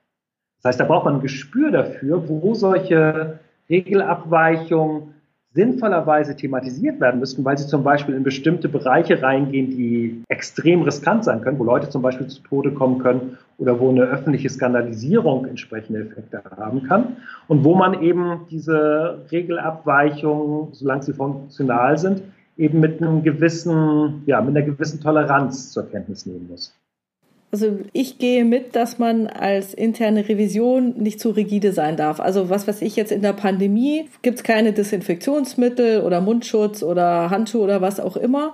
Das 0.57 0.69
heißt, 0.69 0.79
da 0.79 0.85
braucht 0.85 1.05
man 1.05 1.15
ein 1.15 1.21
Gespür 1.21 1.71
dafür, 1.71 2.29
wo 2.29 2.53
solche 2.53 3.39
Regelabweichungen 3.69 5.15
sinnvollerweise 5.53 6.35
thematisiert 6.35 7.01
werden 7.01 7.19
müssten, 7.19 7.43
weil 7.43 7.57
sie 7.57 7.67
zum 7.67 7.83
Beispiel 7.83 8.15
in 8.15 8.23
bestimmte 8.23 8.69
Bereiche 8.69 9.21
reingehen, 9.21 9.69
die 9.69 10.23
extrem 10.29 10.81
riskant 10.83 11.25
sein 11.25 11.41
können, 11.41 11.59
wo 11.59 11.63
Leute 11.65 11.89
zum 11.89 12.01
Beispiel 12.01 12.27
zu 12.27 12.41
Tode 12.41 12.71
kommen 12.71 12.99
können 12.99 13.37
oder 13.57 13.79
wo 13.79 13.89
eine 13.89 14.03
öffentliche 14.03 14.49
Skandalisierung 14.49 15.45
entsprechende 15.45 16.01
Effekte 16.01 16.41
haben 16.57 16.83
kann 16.83 17.17
und 17.47 17.63
wo 17.63 17.75
man 17.75 18.01
eben 18.01 18.41
diese 18.49 19.25
Regelabweichungen, 19.31 20.69
solange 20.71 21.03
sie 21.03 21.13
funktional 21.13 21.97
sind, 21.97 22.23
eben 22.57 22.79
mit 22.79 23.01
einem 23.01 23.23
gewissen, 23.23 24.23
ja, 24.25 24.39
mit 24.41 24.55
einer 24.55 24.65
gewissen 24.65 25.01
Toleranz 25.01 25.71
zur 25.71 25.89
Kenntnis 25.89 26.25
nehmen 26.25 26.47
muss. 26.49 26.73
Also 27.51 27.79
ich 27.91 28.17
gehe 28.17 28.45
mit, 28.45 28.77
dass 28.77 28.97
man 28.97 29.27
als 29.27 29.73
interne 29.73 30.29
Revision 30.29 30.93
nicht 30.97 31.19
zu 31.19 31.31
rigide 31.31 31.73
sein 31.73 31.97
darf. 31.97 32.21
Also 32.21 32.49
was 32.49 32.65
weiß 32.65 32.81
ich 32.81 32.95
jetzt 32.95 33.11
in 33.11 33.21
der 33.21 33.33
Pandemie, 33.33 34.07
gibt 34.21 34.37
es 34.37 34.43
keine 34.43 34.71
Desinfektionsmittel 34.71 36.01
oder 36.01 36.21
Mundschutz 36.21 36.81
oder 36.81 37.29
Handschuhe 37.29 37.63
oder 37.63 37.81
was 37.81 37.99
auch 37.99 38.15
immer. 38.15 38.53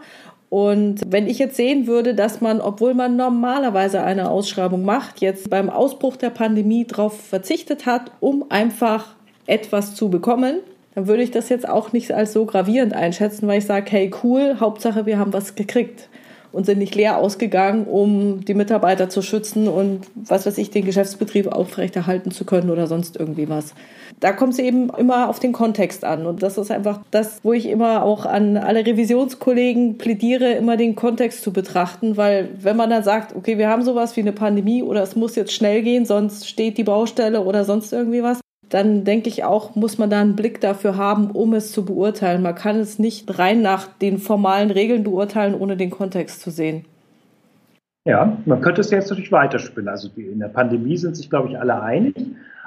Und 0.49 1.01
wenn 1.09 1.27
ich 1.27 1.37
jetzt 1.37 1.57
sehen 1.57 1.85
würde, 1.85 2.15
dass 2.15 2.41
man, 2.41 2.59
obwohl 2.59 2.95
man 2.95 3.15
normalerweise 3.17 4.01
eine 4.01 4.29
Ausschreibung 4.31 4.83
macht, 4.83 5.19
jetzt 5.19 5.49
beim 5.49 5.69
Ausbruch 5.69 6.15
der 6.15 6.29
Pandemie 6.29 6.85
darauf 6.85 7.19
verzichtet 7.19 7.85
hat, 7.85 8.11
um 8.19 8.45
einfach 8.49 9.15
etwas 9.45 9.93
zu 9.93 10.09
bekommen, 10.09 10.59
dann 10.95 11.07
würde 11.07 11.21
ich 11.21 11.31
das 11.31 11.49
jetzt 11.49 11.67
auch 11.67 11.93
nicht 11.93 12.11
als 12.13 12.33
so 12.33 12.45
gravierend 12.45 12.93
einschätzen, 12.93 13.47
weil 13.47 13.59
ich 13.59 13.65
sage, 13.65 13.91
hey 13.91 14.09
cool, 14.23 14.55
Hauptsache 14.59 15.05
wir 15.05 15.19
haben 15.19 15.33
was 15.33 15.53
gekriegt. 15.53 16.09
Und 16.51 16.65
sind 16.65 16.79
nicht 16.79 16.95
leer 16.95 17.17
ausgegangen, 17.17 17.85
um 17.85 18.43
die 18.45 18.53
Mitarbeiter 18.53 19.09
zu 19.09 19.21
schützen 19.21 19.67
und 19.67 20.01
was 20.15 20.45
weiß 20.45 20.57
ich, 20.57 20.71
den 20.71 20.85
Geschäftsbetrieb 20.85 21.47
aufrechterhalten 21.47 22.31
zu 22.31 22.45
können 22.45 22.69
oder 22.69 22.87
sonst 22.87 23.17
irgendwie 23.17 23.49
was. 23.49 23.73
Da 24.19 24.31
kommt 24.31 24.53
es 24.53 24.59
eben 24.59 24.89
immer 24.89 25.29
auf 25.29 25.39
den 25.39 25.53
Kontext 25.53 26.03
an. 26.03 26.25
Und 26.25 26.41
das 26.41 26.57
ist 26.57 26.71
einfach 26.71 27.01
das, 27.11 27.39
wo 27.43 27.53
ich 27.53 27.67
immer 27.67 28.03
auch 28.03 28.25
an 28.25 28.57
alle 28.57 28.85
Revisionskollegen 28.85 29.97
plädiere, 29.97 30.53
immer 30.53 30.77
den 30.77 30.95
Kontext 30.95 31.43
zu 31.43 31.53
betrachten, 31.53 32.17
weil 32.17 32.49
wenn 32.59 32.77
man 32.77 32.89
dann 32.89 33.03
sagt, 33.03 33.35
okay, 33.35 33.57
wir 33.57 33.69
haben 33.69 33.83
sowas 33.83 34.15
wie 34.15 34.21
eine 34.21 34.31
Pandemie 34.31 34.81
oder 34.81 35.03
es 35.03 35.15
muss 35.15 35.35
jetzt 35.35 35.53
schnell 35.53 35.83
gehen, 35.83 36.05
sonst 36.05 36.47
steht 36.47 36.77
die 36.77 36.83
Baustelle 36.83 37.41
oder 37.41 37.63
sonst 37.65 37.93
irgendwie 37.93 38.23
was, 38.23 38.39
dann 38.69 39.03
denke 39.03 39.29
ich 39.29 39.43
auch, 39.43 39.75
muss 39.75 39.97
man 39.97 40.09
da 40.09 40.21
einen 40.21 40.35
Blick 40.35 40.59
dafür 40.61 40.97
haben, 40.97 41.31
um 41.31 41.53
es 41.53 41.71
zu 41.71 41.85
beurteilen. 41.85 42.41
Man 42.41 42.55
kann 42.55 42.77
es 42.77 42.99
nicht 42.99 43.39
rein 43.39 43.61
nach 43.61 43.87
den 43.87 44.17
formalen 44.17 44.71
Regeln 44.71 45.03
beurteilen, 45.03 45.55
ohne 45.55 45.77
den 45.77 45.89
Kontext 45.89 46.41
zu 46.41 46.51
sehen. 46.51 46.85
Ja, 48.05 48.37
man 48.45 48.61
könnte 48.61 48.81
es 48.81 48.89
jetzt 48.89 49.09
natürlich 49.09 49.31
weiterspinnen. 49.31 49.89
Also 49.89 50.09
in 50.15 50.39
der 50.39 50.47
Pandemie 50.47 50.97
sind 50.97 51.17
sich, 51.17 51.29
glaube 51.29 51.49
ich, 51.49 51.59
alle 51.59 51.81
einig. 51.81 52.15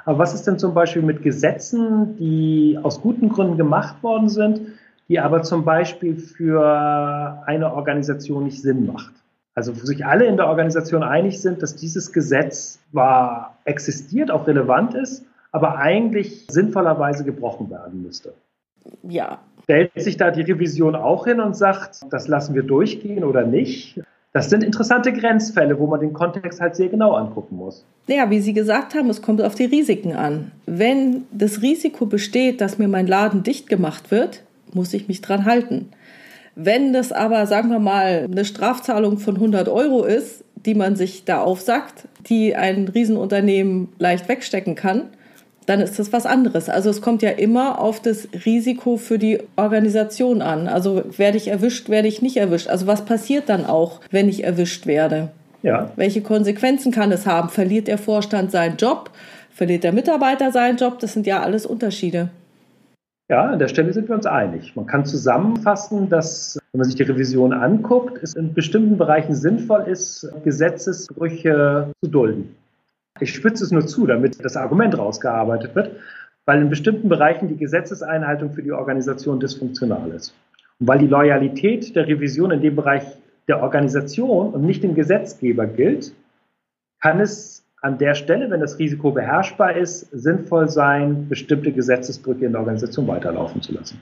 Aber 0.05 0.19
was 0.19 0.33
ist 0.33 0.47
denn 0.47 0.59
zum 0.59 0.73
Beispiel 0.73 1.01
mit 1.01 1.21
Gesetzen, 1.21 2.15
die 2.17 2.77
aus 2.81 3.01
guten 3.01 3.29
Gründen 3.29 3.57
gemacht 3.57 4.01
worden 4.03 4.29
sind, 4.29 4.61
die 5.09 5.19
aber 5.19 5.43
zum 5.43 5.65
Beispiel 5.65 6.17
für 6.17 7.43
eine 7.45 7.73
Organisation 7.73 8.43
nicht 8.43 8.61
Sinn 8.61 8.85
macht? 8.85 9.13
Also 9.53 9.75
wo 9.79 9.85
sich 9.85 10.05
alle 10.05 10.25
in 10.25 10.37
der 10.37 10.47
Organisation 10.47 11.03
einig 11.03 11.41
sind, 11.41 11.61
dass 11.61 11.75
dieses 11.75 12.13
Gesetz 12.13 12.79
zwar 12.91 13.57
existiert, 13.65 14.31
auch 14.31 14.47
relevant 14.47 14.93
ist, 14.93 15.25
aber 15.51 15.77
eigentlich 15.77 16.47
sinnvollerweise 16.49 17.23
gebrochen 17.23 17.69
werden 17.69 18.03
müsste. 18.03 18.33
Ja. 19.03 19.39
Stellt 19.63 19.91
sich 19.95 20.17
da 20.17 20.31
die 20.31 20.41
Revision 20.41 20.95
auch 20.95 21.25
hin 21.25 21.39
und 21.39 21.55
sagt, 21.55 22.01
das 22.09 22.27
lassen 22.27 22.55
wir 22.55 22.63
durchgehen 22.63 23.23
oder 23.23 23.45
nicht? 23.45 24.01
Das 24.33 24.49
sind 24.49 24.63
interessante 24.63 25.11
Grenzfälle, 25.11 25.77
wo 25.77 25.87
man 25.87 25.99
den 25.99 26.13
Kontext 26.13 26.61
halt 26.61 26.75
sehr 26.75 26.87
genau 26.87 27.13
angucken 27.13 27.57
muss. 27.57 27.85
Ja, 28.07 28.29
wie 28.29 28.39
Sie 28.39 28.53
gesagt 28.53 28.95
haben, 28.95 29.09
es 29.09 29.21
kommt 29.21 29.41
auf 29.41 29.55
die 29.55 29.65
Risiken 29.65 30.13
an. 30.13 30.51
Wenn 30.65 31.23
das 31.31 31.61
Risiko 31.61 32.05
besteht, 32.05 32.61
dass 32.61 32.77
mir 32.77 32.87
mein 32.87 33.07
Laden 33.07 33.43
dicht 33.43 33.67
gemacht 33.67 34.09
wird, 34.09 34.43
muss 34.73 34.93
ich 34.93 35.09
mich 35.09 35.19
dran 35.21 35.45
halten. 35.45 35.89
Wenn 36.55 36.93
das 36.93 37.11
aber, 37.11 37.45
sagen 37.45 37.69
wir 37.69 37.79
mal, 37.79 38.27
eine 38.31 38.45
Strafzahlung 38.45 39.17
von 39.17 39.35
100 39.35 39.67
Euro 39.67 40.03
ist, 40.05 40.43
die 40.55 40.75
man 40.75 40.95
sich 40.95 41.25
da 41.25 41.41
aufsagt, 41.41 42.07
die 42.27 42.55
ein 42.55 42.87
Riesenunternehmen 42.87 43.89
leicht 43.97 44.29
wegstecken 44.29 44.75
kann, 44.75 45.09
dann 45.65 45.79
ist 45.79 45.99
das 45.99 46.11
was 46.11 46.25
anderes. 46.25 46.69
Also 46.69 46.89
es 46.89 47.01
kommt 47.01 47.21
ja 47.21 47.29
immer 47.29 47.79
auf 47.79 48.01
das 48.01 48.27
Risiko 48.45 48.97
für 48.97 49.19
die 49.19 49.39
Organisation 49.55 50.41
an. 50.41 50.67
Also 50.67 51.03
werde 51.17 51.37
ich 51.37 51.47
erwischt, 51.49 51.89
werde 51.89 52.07
ich 52.07 52.21
nicht 52.21 52.37
erwischt. 52.37 52.67
Also 52.67 52.87
was 52.87 53.05
passiert 53.05 53.49
dann 53.49 53.65
auch, 53.65 54.01
wenn 54.09 54.27
ich 54.27 54.43
erwischt 54.43 54.87
werde? 54.87 55.29
Ja. 55.61 55.91
Welche 55.95 56.21
Konsequenzen 56.21 56.91
kann 56.91 57.11
es 57.11 57.27
haben? 57.27 57.49
Verliert 57.49 57.87
der 57.87 57.99
Vorstand 57.99 58.51
seinen 58.51 58.77
Job? 58.77 59.11
Verliert 59.53 59.83
der 59.83 59.93
Mitarbeiter 59.93 60.51
seinen 60.51 60.77
Job? 60.77 60.99
Das 60.99 61.13
sind 61.13 61.27
ja 61.27 61.41
alles 61.41 61.65
Unterschiede. 61.65 62.29
Ja, 63.29 63.45
an 63.45 63.59
der 63.59 63.69
Stelle 63.69 63.93
sind 63.93 64.09
wir 64.09 64.15
uns 64.15 64.25
einig. 64.25 64.75
Man 64.75 64.87
kann 64.87 65.05
zusammenfassen, 65.05 66.09
dass, 66.09 66.59
wenn 66.73 66.79
man 66.79 66.85
sich 66.85 66.95
die 66.95 67.03
Revision 67.03 67.53
anguckt, 67.53 68.21
es 68.21 68.33
in 68.33 68.53
bestimmten 68.53 68.97
Bereichen 68.97 69.35
sinnvoll 69.35 69.83
ist, 69.87 70.27
Gesetzesbrüche 70.43 71.91
zu 72.03 72.09
dulden. 72.09 72.55
Ich 73.19 73.33
spitze 73.33 73.63
es 73.63 73.71
nur 73.71 73.85
zu, 73.85 74.07
damit 74.07 74.43
das 74.43 74.55
Argument 74.55 74.97
rausgearbeitet 74.97 75.75
wird, 75.75 75.97
weil 76.45 76.61
in 76.61 76.69
bestimmten 76.69 77.09
Bereichen 77.09 77.47
die 77.49 77.57
Gesetzeseinhaltung 77.57 78.53
für 78.53 78.63
die 78.63 78.71
Organisation 78.71 79.39
dysfunktional 79.39 80.11
ist. 80.11 80.33
Und 80.79 80.87
weil 80.87 80.99
die 80.99 81.07
Loyalität 81.07 81.95
der 81.95 82.07
Revision 82.07 82.51
in 82.51 82.61
dem 82.61 82.75
Bereich 82.75 83.03
der 83.47 83.61
Organisation 83.61 84.53
und 84.53 84.65
nicht 84.65 84.83
dem 84.83 84.95
Gesetzgeber 84.95 85.67
gilt, 85.67 86.13
kann 86.99 87.19
es 87.19 87.65
an 87.81 87.97
der 87.97 88.13
Stelle, 88.13 88.49
wenn 88.49 88.61
das 88.61 88.77
Risiko 88.79 89.11
beherrschbar 89.11 89.75
ist, 89.75 90.07
sinnvoll 90.11 90.69
sein, 90.69 91.27
bestimmte 91.27 91.71
Gesetzesbrüche 91.71 92.45
in 92.45 92.51
der 92.51 92.61
Organisation 92.61 93.07
weiterlaufen 93.07 93.61
zu 93.61 93.73
lassen. 93.73 93.99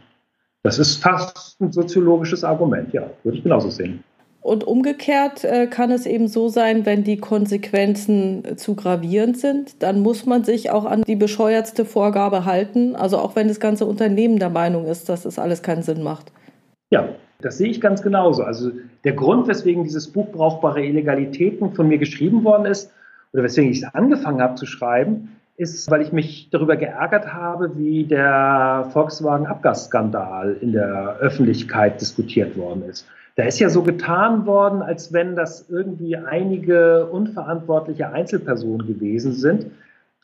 Das 0.63 0.77
ist 0.77 1.01
fast 1.01 1.59
ein 1.61 1.71
soziologisches 1.71 2.43
Argument, 2.43 2.91
ja, 2.91 3.09
würde 3.23 3.37
ich 3.37 3.43
genauso 3.43 3.69
sehen. 3.69 4.03
Und 4.41 4.63
umgekehrt 4.63 5.43
äh, 5.43 5.67
kann 5.67 5.91
es 5.91 6.05
eben 6.05 6.27
so 6.27 6.47
sein, 6.47 6.85
wenn 6.85 7.03
die 7.03 7.17
Konsequenzen 7.17 8.57
zu 8.57 8.75
gravierend 8.75 9.37
sind, 9.37 9.83
dann 9.83 9.99
muss 9.99 10.25
man 10.25 10.43
sich 10.43 10.71
auch 10.71 10.85
an 10.85 11.03
die 11.03 11.17
bescheuertste 11.17 11.83
Vorgabe 11.83 12.45
halten, 12.45 12.95
also 12.95 13.17
auch 13.17 13.35
wenn 13.35 13.49
das 13.49 13.59
ganze 13.59 13.85
Unternehmen 13.85 14.39
der 14.39 14.49
Meinung 14.49 14.85
ist, 14.85 15.09
dass 15.09 15.23
das 15.23 15.39
alles 15.39 15.61
keinen 15.61 15.83
Sinn 15.83 16.03
macht. 16.03 16.31
Ja, 16.89 17.09
das 17.41 17.57
sehe 17.57 17.69
ich 17.69 17.81
ganz 17.81 18.01
genauso. 18.01 18.43
Also 18.43 18.71
der 19.03 19.13
Grund, 19.13 19.47
weswegen 19.47 19.83
dieses 19.83 20.07
Buch 20.07 20.27
Brauchbare 20.31 20.83
Illegalitäten 20.83 21.73
von 21.73 21.87
mir 21.87 21.97
geschrieben 21.97 22.43
worden 22.43 22.65
ist, 22.65 22.91
oder 23.33 23.43
weswegen 23.43 23.71
ich 23.71 23.83
es 23.83 23.93
angefangen 23.93 24.41
habe 24.41 24.55
zu 24.55 24.65
schreiben, 24.65 25.35
ist, 25.57 25.91
weil 25.91 26.01
ich 26.01 26.13
mich 26.13 26.49
darüber 26.51 26.77
geärgert 26.77 27.33
habe, 27.33 27.77
wie 27.77 28.05
der 28.05 28.89
Volkswagen-Abgasskandal 28.93 30.57
in 30.61 30.71
der 30.71 31.17
Öffentlichkeit 31.19 31.99
diskutiert 31.99 32.57
worden 32.57 32.83
ist. 32.89 33.05
Da 33.39 33.45
ist 33.45 33.59
ja 33.59 33.69
so 33.69 33.83
getan 33.83 34.45
worden, 34.45 34.81
als 34.81 35.13
wenn 35.13 35.37
das 35.37 35.69
irgendwie 35.69 36.17
einige 36.17 37.05
unverantwortliche 37.05 38.11
Einzelpersonen 38.11 38.85
gewesen 38.85 39.31
sind, 39.31 39.67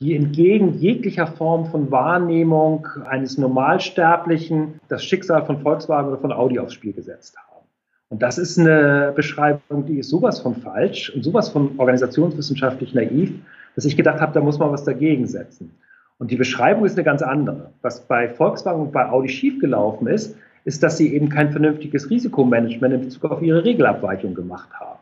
die 0.02 0.18
entgegen 0.18 0.80
jeglicher 0.80 1.26
Form 1.26 1.68
von 1.68 1.90
Wahrnehmung 1.92 2.86
eines 3.06 3.38
Normalsterblichen 3.38 4.82
das 4.90 5.06
Schicksal 5.06 5.46
von 5.46 5.62
Volkswagen 5.62 6.10
oder 6.10 6.18
von 6.18 6.34
Audi 6.34 6.60
aufs 6.60 6.74
Spiel 6.74 6.92
gesetzt 6.92 7.38
haben. 7.38 7.66
Und 8.10 8.22
das 8.22 8.38
ist 8.38 8.60
eine 8.60 9.14
Beschreibung, 9.16 9.86
die 9.86 10.00
ist 10.00 10.10
sowas 10.10 10.42
von 10.42 10.54
falsch 10.58 11.10
und 11.16 11.24
sowas 11.24 11.48
von 11.48 11.72
organisationswissenschaftlich 11.78 12.94
naiv, 12.94 13.32
dass 13.78 13.86
ich 13.86 13.96
gedacht 13.96 14.20
habe, 14.20 14.34
da 14.34 14.42
muss 14.42 14.60
man 14.60 14.74
was 14.74 14.84
dagegen 14.84 15.26
setzen. 15.26 15.74
Und 16.18 16.32
die 16.32 16.36
Beschreibung 16.36 16.84
ist 16.84 16.98
eine 16.98 17.06
ganz 17.06 17.22
andere. 17.22 17.70
Was 17.82 18.02
bei 18.02 18.28
Volkswagen 18.28 18.82
und 18.82 18.92
bei 18.92 19.08
Audi 19.08 19.30
schiefgelaufen 19.30 20.08
ist, 20.08 20.36
ist, 20.66 20.84
dass 20.84 20.98
sie 20.98 21.14
eben 21.14 21.30
kein 21.30 21.52
vernünftiges 21.52 22.10
Risikomanagement 22.10 22.94
in 22.94 23.02
Bezug 23.02 23.32
auf 23.32 23.42
ihre 23.42 23.64
Regelabweichung 23.64 24.34
gemacht 24.34 24.70
haben. 24.74 25.00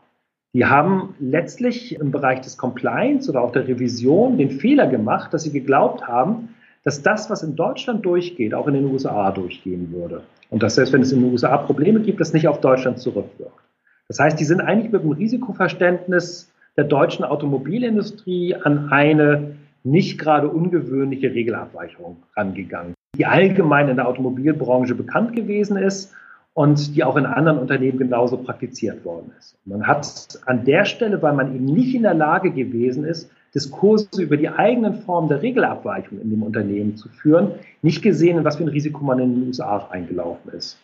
Die 0.54 0.66
haben 0.66 1.14
letztlich 1.18 1.96
im 1.96 2.12
Bereich 2.12 2.42
des 2.42 2.56
Compliance 2.56 3.28
oder 3.28 3.42
auch 3.42 3.50
der 3.50 3.66
Revision 3.66 4.38
den 4.38 4.50
Fehler 4.50 4.86
gemacht, 4.86 5.34
dass 5.34 5.42
sie 5.42 5.52
geglaubt 5.52 6.06
haben, 6.06 6.50
dass 6.84 7.02
das, 7.02 7.28
was 7.30 7.42
in 7.42 7.56
Deutschland 7.56 8.04
durchgeht, 8.04 8.54
auch 8.54 8.68
in 8.68 8.74
den 8.74 8.84
USA 8.84 9.32
durchgehen 9.32 9.90
würde. 9.92 10.22
Und 10.50 10.62
dass 10.62 10.76
selbst 10.76 10.92
wenn 10.92 11.00
es 11.00 11.10
in 11.10 11.22
den 11.22 11.32
USA 11.32 11.56
Probleme 11.56 12.00
gibt, 12.00 12.20
das 12.20 12.34
nicht 12.34 12.46
auf 12.46 12.60
Deutschland 12.60 12.98
zurückwirkt. 12.98 13.58
Das 14.06 14.20
heißt, 14.20 14.38
die 14.38 14.44
sind 14.44 14.60
eigentlich 14.60 14.92
mit 14.92 15.02
dem 15.02 15.12
Risikoverständnis 15.12 16.52
der 16.76 16.84
deutschen 16.84 17.24
Automobilindustrie 17.24 18.54
an 18.54 18.90
eine 18.90 19.56
nicht 19.82 20.18
gerade 20.18 20.48
ungewöhnliche 20.48 21.32
Regelabweichung 21.32 22.22
rangegangen 22.36 22.93
die 23.16 23.26
allgemein 23.26 23.88
in 23.88 23.96
der 23.96 24.08
Automobilbranche 24.08 24.94
bekannt 24.94 25.34
gewesen 25.34 25.76
ist 25.76 26.12
und 26.54 26.94
die 26.94 27.04
auch 27.04 27.16
in 27.16 27.26
anderen 27.26 27.58
Unternehmen 27.58 27.98
genauso 27.98 28.36
praktiziert 28.36 29.04
worden 29.04 29.32
ist. 29.38 29.56
Man 29.64 29.86
hat 29.86 30.38
an 30.46 30.64
der 30.64 30.84
Stelle, 30.84 31.20
weil 31.20 31.34
man 31.34 31.54
eben 31.54 31.64
nicht 31.64 31.94
in 31.94 32.02
der 32.02 32.14
Lage 32.14 32.50
gewesen 32.50 33.04
ist, 33.04 33.30
Diskurse 33.54 34.20
über 34.20 34.36
die 34.36 34.48
eigenen 34.48 34.94
Formen 34.94 35.28
der 35.28 35.42
Regelabweichung 35.42 36.20
in 36.20 36.30
dem 36.30 36.42
Unternehmen 36.42 36.96
zu 36.96 37.08
führen, 37.08 37.52
nicht 37.82 38.02
gesehen, 38.02 38.38
in 38.38 38.44
was 38.44 38.56
für 38.56 38.64
ein 38.64 38.68
Risiko 38.68 39.04
man 39.04 39.20
in 39.20 39.34
den 39.34 39.46
USA 39.46 39.88
eingelaufen 39.90 40.52
ist. 40.52 40.78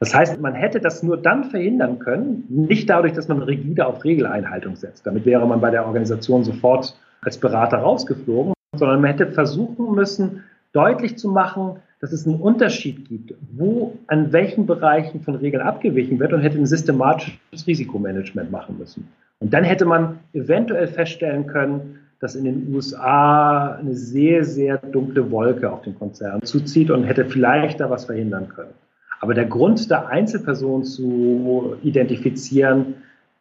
Das 0.00 0.14
heißt, 0.14 0.40
man 0.40 0.54
hätte 0.54 0.80
das 0.80 1.02
nur 1.02 1.16
dann 1.16 1.44
verhindern 1.44 1.98
können, 1.98 2.44
nicht 2.48 2.88
dadurch, 2.88 3.12
dass 3.12 3.26
man 3.28 3.42
rigide 3.42 3.86
auf 3.86 4.04
Regeleinhaltung 4.04 4.76
setzt. 4.76 5.06
Damit 5.06 5.26
wäre 5.26 5.46
man 5.46 5.60
bei 5.60 5.70
der 5.70 5.86
Organisation 5.86 6.44
sofort 6.44 6.96
als 7.20 7.38
Berater 7.38 7.78
rausgeflogen, 7.78 8.52
sondern 8.76 9.00
man 9.00 9.10
hätte 9.10 9.32
versuchen 9.32 9.94
müssen, 9.94 10.44
deutlich 10.72 11.18
zu 11.18 11.30
machen, 11.30 11.76
dass 12.00 12.12
es 12.12 12.26
einen 12.26 12.36
Unterschied 12.36 13.08
gibt, 13.08 13.34
wo 13.56 13.96
an 14.06 14.32
welchen 14.32 14.66
Bereichen 14.66 15.20
von 15.20 15.34
Regeln 15.34 15.62
abgewichen 15.62 16.18
wird 16.20 16.32
und 16.32 16.40
hätte 16.40 16.58
ein 16.58 16.66
systematisches 16.66 17.66
Risikomanagement 17.66 18.50
machen 18.50 18.78
müssen. 18.78 19.08
Und 19.40 19.52
dann 19.52 19.64
hätte 19.64 19.84
man 19.84 20.20
eventuell 20.32 20.86
feststellen 20.86 21.46
können, 21.46 22.00
dass 22.20 22.34
in 22.34 22.44
den 22.44 22.74
USA 22.74 23.76
eine 23.76 23.94
sehr, 23.94 24.44
sehr 24.44 24.78
dunkle 24.78 25.30
Wolke 25.30 25.70
auf 25.70 25.82
den 25.82 25.96
Konzern 25.96 26.42
zuzieht 26.42 26.90
und 26.90 27.04
hätte 27.04 27.24
vielleicht 27.24 27.80
da 27.80 27.90
was 27.90 28.06
verhindern 28.06 28.48
können. 28.48 28.72
Aber 29.20 29.34
der 29.34 29.46
Grund 29.46 29.90
der 29.90 30.08
Einzelperson 30.08 30.84
zu 30.84 31.76
identifizieren, 31.82 32.94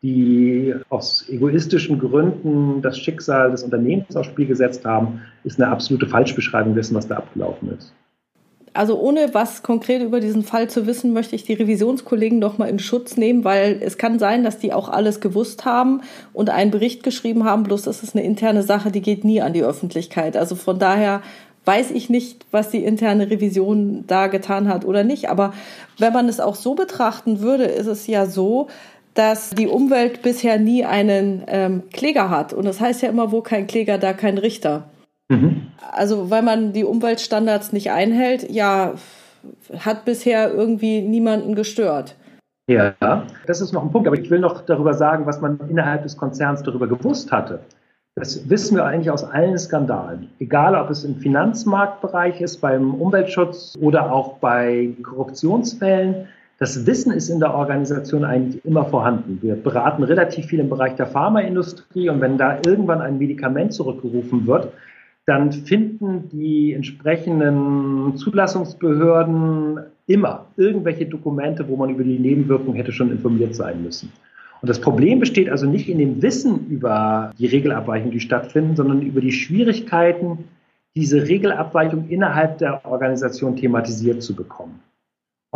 die 0.08 0.74
aus 0.88 1.28
egoistischen 1.28 1.99
Gründen 1.99 2.82
das 2.82 2.97
Schicksal 2.97 3.51
des 3.51 3.64
Unternehmens 3.64 4.16
aufs 4.16 4.30
Spiel 4.30 4.45
gesetzt 4.45 4.86
haben, 4.86 5.22
ist 5.43 5.60
eine 5.60 5.70
absolute 5.70 6.08
Falschbeschreibung 6.08 6.76
dessen, 6.76 6.95
was 6.95 7.10
da 7.10 7.18
abgelaufen 7.18 7.78
ist. 7.78 7.93
Also 8.74 8.97
ohne 9.01 9.34
was 9.34 9.64
konkret 9.64 10.01
über 10.01 10.22
diesen 10.22 10.43
Fall 10.43 10.70
zu 10.70 10.88
wissen, 10.88 11.12
möchte 11.12 11.36
ich 11.36 11.43
die 11.43 11.55
Revisionskollegen 11.55 12.39
doch 12.39 12.58
mal 12.58 12.70
in 12.70 12.80
Schutz 12.80 13.18
nehmen, 13.18 13.43
weil 13.43 13.80
es 13.82 13.97
kann 13.97 14.18
sein, 14.18 14.45
dass 14.45 14.60
die 14.60 14.72
auch 14.72 14.88
alles 14.88 15.20
gewusst 15.20 15.66
haben 15.66 16.01
und 16.32 16.51
einen 16.51 16.72
Bericht 16.72 17.03
geschrieben 17.03 17.43
haben, 17.43 17.64
bloß 17.64 17.82
das 17.82 18.01
ist 18.01 18.16
eine 18.16 18.24
interne 18.24 18.64
Sache, 18.64 18.91
die 18.91 19.01
geht 19.01 19.26
nie 19.26 19.41
an 19.41 19.51
die 19.51 19.64
Öffentlichkeit. 19.64 20.38
Also 20.38 20.55
von 20.55 20.80
daher 20.80 21.22
weiß 21.66 21.91
ich 21.91 22.10
nicht, 22.10 22.45
was 22.51 22.70
die 22.70 22.86
interne 22.86 23.30
Revision 23.30 24.05
da 24.08 24.28
getan 24.28 24.70
hat 24.70 24.86
oder 24.86 25.03
nicht. 25.03 25.30
Aber 25.30 25.53
wenn 25.97 26.14
man 26.14 26.30
es 26.30 26.39
auch 26.39 26.55
so 26.55 26.76
betrachten 26.76 27.41
würde, 27.41 27.66
ist 27.66 27.88
es 27.88 28.08
ja 28.08 28.26
so, 28.26 28.68
dass 29.18 29.49
die 29.49 29.68
Umwelt 29.68 30.22
bisher 30.22 30.59
nie 30.59 30.86
einen 30.86 31.43
ähm, 31.47 31.84
Kläger 31.91 32.30
hat. 32.30 32.53
Und 32.53 32.65
das 32.65 32.80
heißt 32.80 33.01
ja 33.01 33.09
immer, 33.09 33.32
wo 33.32 33.41
kein 33.41 33.65
Kläger, 33.65 33.97
da 33.97 34.13
kein 34.13 34.38
Richter. 34.38 34.84
Mhm. 35.30 35.68
Also 35.91 36.30
weil 36.30 36.43
man 36.43 36.72
die 36.72 36.84
Umweltstandards 36.84 37.74
nicht 37.74 37.89
einhält, 37.89 38.49
ja, 38.51 38.93
hat 39.80 40.05
bisher 40.05 40.53
irgendwie 40.53 41.01
niemanden 41.01 41.55
gestört. 41.55 42.15
Ja, 42.70 42.93
das 43.47 43.61
ist 43.61 43.72
noch 43.74 43.82
ein 43.82 43.91
Punkt. 43.91 44.07
Aber 44.07 44.20
ich 44.20 44.30
will 44.30 44.39
noch 44.39 44.61
darüber 44.61 44.93
sagen, 44.93 45.26
was 45.26 45.41
man 45.41 45.59
innerhalb 45.68 46.03
des 46.03 46.15
Konzerns 46.15 46.61
darüber 46.61 46.88
gewusst 46.88 47.32
hatte. 47.32 47.61
Das 48.13 48.49
wissen 48.49 48.76
wir 48.76 48.86
eigentlich 48.86 49.09
aus 49.09 49.24
allen 49.24 49.57
Skandalen. 49.57 50.30
Egal, 50.39 50.76
ob 50.76 50.91
es 50.91 51.03
im 51.03 51.15
Finanzmarktbereich 51.15 52.41
ist, 52.41 52.61
beim 52.61 52.93
Umweltschutz 52.93 53.76
oder 53.80 54.11
auch 54.11 54.38
bei 54.38 54.93
Korruptionsfällen. 55.01 56.28
Das 56.60 56.88
Wissen 56.88 57.12
ist 57.12 57.30
in 57.30 57.39
der 57.39 57.53
Organisation 57.53 58.26
eigentlich 58.26 58.66
immer 58.66 58.86
vorhanden. 58.86 59.38
Wir 59.41 59.55
beraten 59.55 60.03
relativ 60.03 60.47
viel 60.47 60.60
im 60.60 60.70
Bereich 60.70 60.95
der 60.95 61.05
Pharmaindustrie 61.05 62.10
und 62.10 62.20
wenn 62.20 62.39
da 62.39 62.60
irgendwann 62.66 62.99
ein 62.99 63.20
Medikament 63.20 63.74
zurückgerufen 63.74 64.47
wird, 64.47 64.74
dann 65.28 65.51
finden 65.51 66.30
die 66.30 66.74
entsprechenden 66.74 68.16
Zulassungsbehörden 68.16 69.82
immer 70.08 70.47
irgendwelche 70.55 71.05
Dokumente, 71.05 71.68
wo 71.68 71.76
man 71.76 71.89
über 71.91 72.03
die 72.03 72.18
Nebenwirkungen 72.18 72.76
hätte 72.76 72.91
schon 72.91 73.12
informiert 73.12 73.53
sein 73.53 73.84
müssen. 73.84 74.12
Und 74.62 74.70
das 74.70 74.82
Problem 74.82 75.20
besteht 75.20 75.49
also 75.49 75.68
nicht 75.68 75.89
in 75.89 75.99
dem 75.99 76.22
Wissen 76.24 76.68
über 76.70 77.32
die 77.38 77.45
Regelabweichungen, 77.45 78.12
die 78.12 78.20
stattfinden, 78.20 78.76
sondern 78.76 79.03
über 79.03 79.22
die 79.22 79.32
Schwierigkeiten, 79.32 80.45
diese 80.95 81.28
Regelabweichung 81.28 82.10
innerhalb 82.10 82.58
der 82.58 82.84
Organisation 82.86 83.55
thematisiert 83.55 84.24
zu 84.24 84.34
bekommen. 84.34 84.80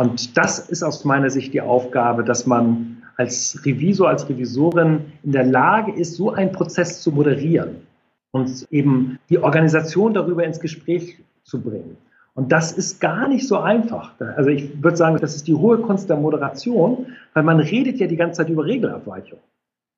Und 0.02 0.36
das 0.36 0.58
ist 0.58 0.82
aus 0.82 1.04
meiner 1.04 1.30
Sicht 1.30 1.54
die 1.54 1.60
Aufgabe, 1.60 2.24
dass 2.24 2.44
man 2.44 3.04
als 3.16 3.64
Revisor, 3.64 4.08
als 4.08 4.28
Revisorin 4.28 5.12
in 5.22 5.30
der 5.30 5.44
Lage 5.44 5.92
ist, 5.92 6.16
so 6.16 6.32
einen 6.32 6.50
Prozess 6.50 7.02
zu 7.02 7.12
moderieren 7.12 7.86
und 8.32 8.66
eben 8.72 9.20
die 9.30 9.38
Organisation 9.38 10.12
darüber 10.12 10.42
ins 10.42 10.58
Gespräch 10.58 11.18
zu 11.44 11.60
bringen. 11.60 11.96
Und 12.34 12.50
das 12.50 12.72
ist 12.72 13.00
gar 13.00 13.28
nicht 13.28 13.46
so 13.46 13.58
einfach. 13.58 14.10
Also 14.36 14.50
ich 14.50 14.82
würde 14.82 14.96
sagen, 14.96 15.18
das 15.20 15.36
ist 15.36 15.46
die 15.46 15.54
hohe 15.54 15.78
Kunst 15.78 16.10
der 16.10 16.16
Moderation, 16.16 17.06
weil 17.32 17.44
man 17.44 17.60
redet 17.60 18.00
ja 18.00 18.08
die 18.08 18.16
ganze 18.16 18.38
Zeit 18.38 18.48
über 18.48 18.64
Regelabweichung. 18.64 19.38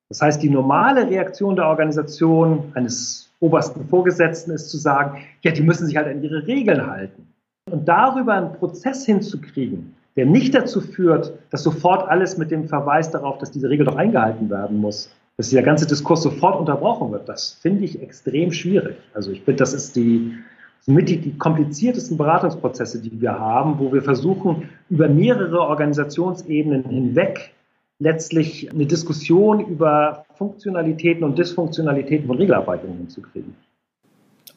Das 0.09 0.21
heißt, 0.21 0.43
die 0.43 0.51
normale 0.51 1.09
Reaktion 1.09 1.55
der 1.55 1.65
Organisation 1.65 2.71
eines 2.75 3.31
obersten 3.39 3.87
Vorgesetzten 3.87 4.51
ist 4.51 4.69
zu 4.69 4.77
sagen, 4.77 5.23
ja, 5.41 5.51
die 5.51 5.63
müssen 5.63 5.87
sich 5.87 5.97
halt 5.97 6.07
an 6.07 6.21
ihre 6.21 6.45
Regeln 6.45 6.85
halten. 6.85 7.27
Und 7.71 7.87
darüber 7.87 8.33
einen 8.33 8.53
Prozess 8.53 9.07
hinzukriegen, 9.07 9.95
der 10.15 10.27
nicht 10.27 10.53
dazu 10.53 10.81
führt, 10.81 11.33
dass 11.49 11.63
sofort 11.63 12.07
alles 12.07 12.37
mit 12.37 12.51
dem 12.51 12.67
Verweis 12.67 13.09
darauf, 13.09 13.39
dass 13.39 13.49
diese 13.49 13.71
Regel 13.71 13.87
doch 13.87 13.95
eingehalten 13.95 14.51
werden 14.51 14.77
muss, 14.77 15.11
dass 15.37 15.49
der 15.49 15.63
ganze 15.63 15.87
Diskurs 15.87 16.21
sofort 16.21 16.59
unterbrochen 16.59 17.11
wird, 17.11 17.27
das 17.27 17.53
finde 17.53 17.85
ich 17.85 17.99
extrem 18.03 18.51
schwierig. 18.51 18.97
Also 19.15 19.31
ich 19.31 19.41
finde, 19.41 19.57
das 19.57 19.73
ist 19.73 19.95
die, 19.95 20.37
mit 20.85 21.09
die, 21.09 21.17
die 21.17 21.35
kompliziertesten 21.39 22.17
Beratungsprozesse, 22.17 23.01
die 23.01 23.19
wir 23.19 23.39
haben, 23.39 23.79
wo 23.79 23.91
wir 23.91 24.03
versuchen, 24.03 24.69
über 24.91 25.09
mehrere 25.09 25.61
Organisationsebenen 25.61 26.83
hinweg 26.83 27.51
letztlich 27.97 28.71
eine 28.71 28.85
Diskussion 28.85 29.65
über 29.65 30.23
Funktionalitäten 30.35 31.23
und 31.23 31.39
Dysfunktionalitäten 31.39 32.27
von 32.27 32.37
Regelabweichungen 32.37 32.97
hinzukriegen 32.97 33.55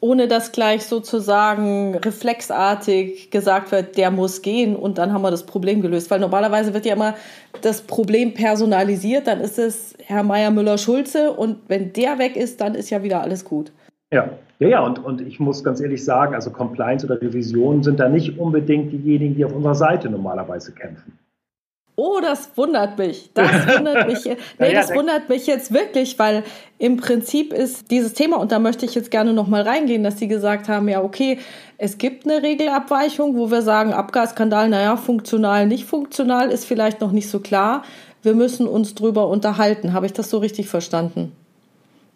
ohne 0.01 0.27
dass 0.27 0.51
gleich 0.51 0.85
sozusagen 0.85 1.95
reflexartig 1.95 3.31
gesagt 3.31 3.71
wird, 3.71 3.97
der 3.97 4.11
muss 4.11 4.41
gehen 4.41 4.75
und 4.75 4.97
dann 4.97 5.13
haben 5.13 5.21
wir 5.21 5.31
das 5.31 5.45
Problem 5.45 5.81
gelöst. 5.81 6.09
Weil 6.09 6.19
normalerweise 6.19 6.73
wird 6.73 6.85
ja 6.85 6.93
immer 6.93 7.15
das 7.61 7.81
Problem 7.81 8.33
personalisiert, 8.33 9.27
dann 9.27 9.41
ist 9.41 9.59
es 9.59 9.95
Herr 10.03 10.23
Meier 10.23 10.51
Müller-Schulze 10.51 11.31
und 11.31 11.57
wenn 11.67 11.93
der 11.93 12.19
weg 12.19 12.35
ist, 12.35 12.61
dann 12.61 12.75
ist 12.75 12.89
ja 12.89 13.03
wieder 13.03 13.21
alles 13.21 13.43
gut. 13.43 13.71
Ja, 14.11 14.29
ja, 14.59 14.67
ja, 14.67 14.79
und, 14.81 15.03
und 15.03 15.21
ich 15.21 15.39
muss 15.39 15.63
ganz 15.63 15.79
ehrlich 15.79 16.03
sagen, 16.03 16.33
also 16.33 16.49
Compliance 16.51 17.05
oder 17.05 17.21
Revision 17.21 17.83
sind 17.83 17.99
da 17.99 18.09
nicht 18.09 18.39
unbedingt 18.39 18.91
diejenigen, 18.91 19.35
die 19.35 19.45
auf 19.45 19.53
unserer 19.53 19.75
Seite 19.75 20.09
normalerweise 20.09 20.71
kämpfen. 20.73 21.17
Oh, 22.01 22.21
das 22.21 22.51
wundert 22.55 22.97
mich. 22.97 23.29
Das 23.33 23.67
wundert 23.67 24.07
mich. 24.07 24.23
Nee, 24.57 24.73
das 24.73 24.95
wundert 24.95 25.27
mich 25.27 25.45
jetzt 25.47 25.73
wirklich, 25.73 26.17
weil 26.17 26.45
im 26.77 26.95
Prinzip 26.95 27.51
ist 27.51 27.91
dieses 27.91 28.13
Thema, 28.13 28.37
und 28.37 28.53
da 28.53 28.59
möchte 28.59 28.85
ich 28.85 28.95
jetzt 28.95 29.11
gerne 29.11 29.33
nochmal 29.33 29.63
reingehen, 29.63 30.01
dass 30.01 30.17
Sie 30.17 30.29
gesagt 30.29 30.69
haben, 30.69 30.87
ja, 30.87 31.03
okay, 31.03 31.39
es 31.77 31.97
gibt 31.97 32.25
eine 32.25 32.41
Regelabweichung, 32.41 33.35
wo 33.35 33.51
wir 33.51 33.61
sagen, 33.61 33.91
Abgasskandal, 33.91 34.69
naja, 34.69 34.95
funktional, 34.95 35.67
nicht 35.67 35.83
funktional, 35.83 36.51
ist 36.51 36.63
vielleicht 36.63 37.01
noch 37.01 37.11
nicht 37.11 37.29
so 37.29 37.41
klar. 37.41 37.83
Wir 38.23 38.33
müssen 38.33 38.65
uns 38.65 38.95
drüber 38.95 39.27
unterhalten. 39.27 39.91
Habe 39.91 40.05
ich 40.05 40.13
das 40.13 40.29
so 40.29 40.37
richtig 40.37 40.69
verstanden? 40.69 41.33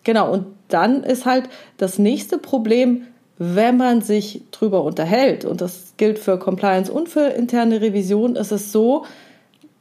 Genau, 0.06 0.32
und 0.32 0.46
dann 0.70 1.04
ist 1.04 1.26
halt 1.26 1.50
das 1.76 2.00
nächste 2.00 2.38
Problem, 2.38 3.08
wenn 3.38 3.76
man 3.76 4.00
sich 4.00 4.44
drüber 4.52 4.86
unterhält, 4.86 5.44
und 5.44 5.60
das 5.60 5.96
gilt 5.98 6.20
für 6.20 6.40
Compliance 6.40 6.90
und 6.90 7.10
für 7.10 7.28
interne 7.28 7.82
Revision, 7.82 8.38
ist 8.38 8.54
es 8.54 8.72
so, 8.72 9.04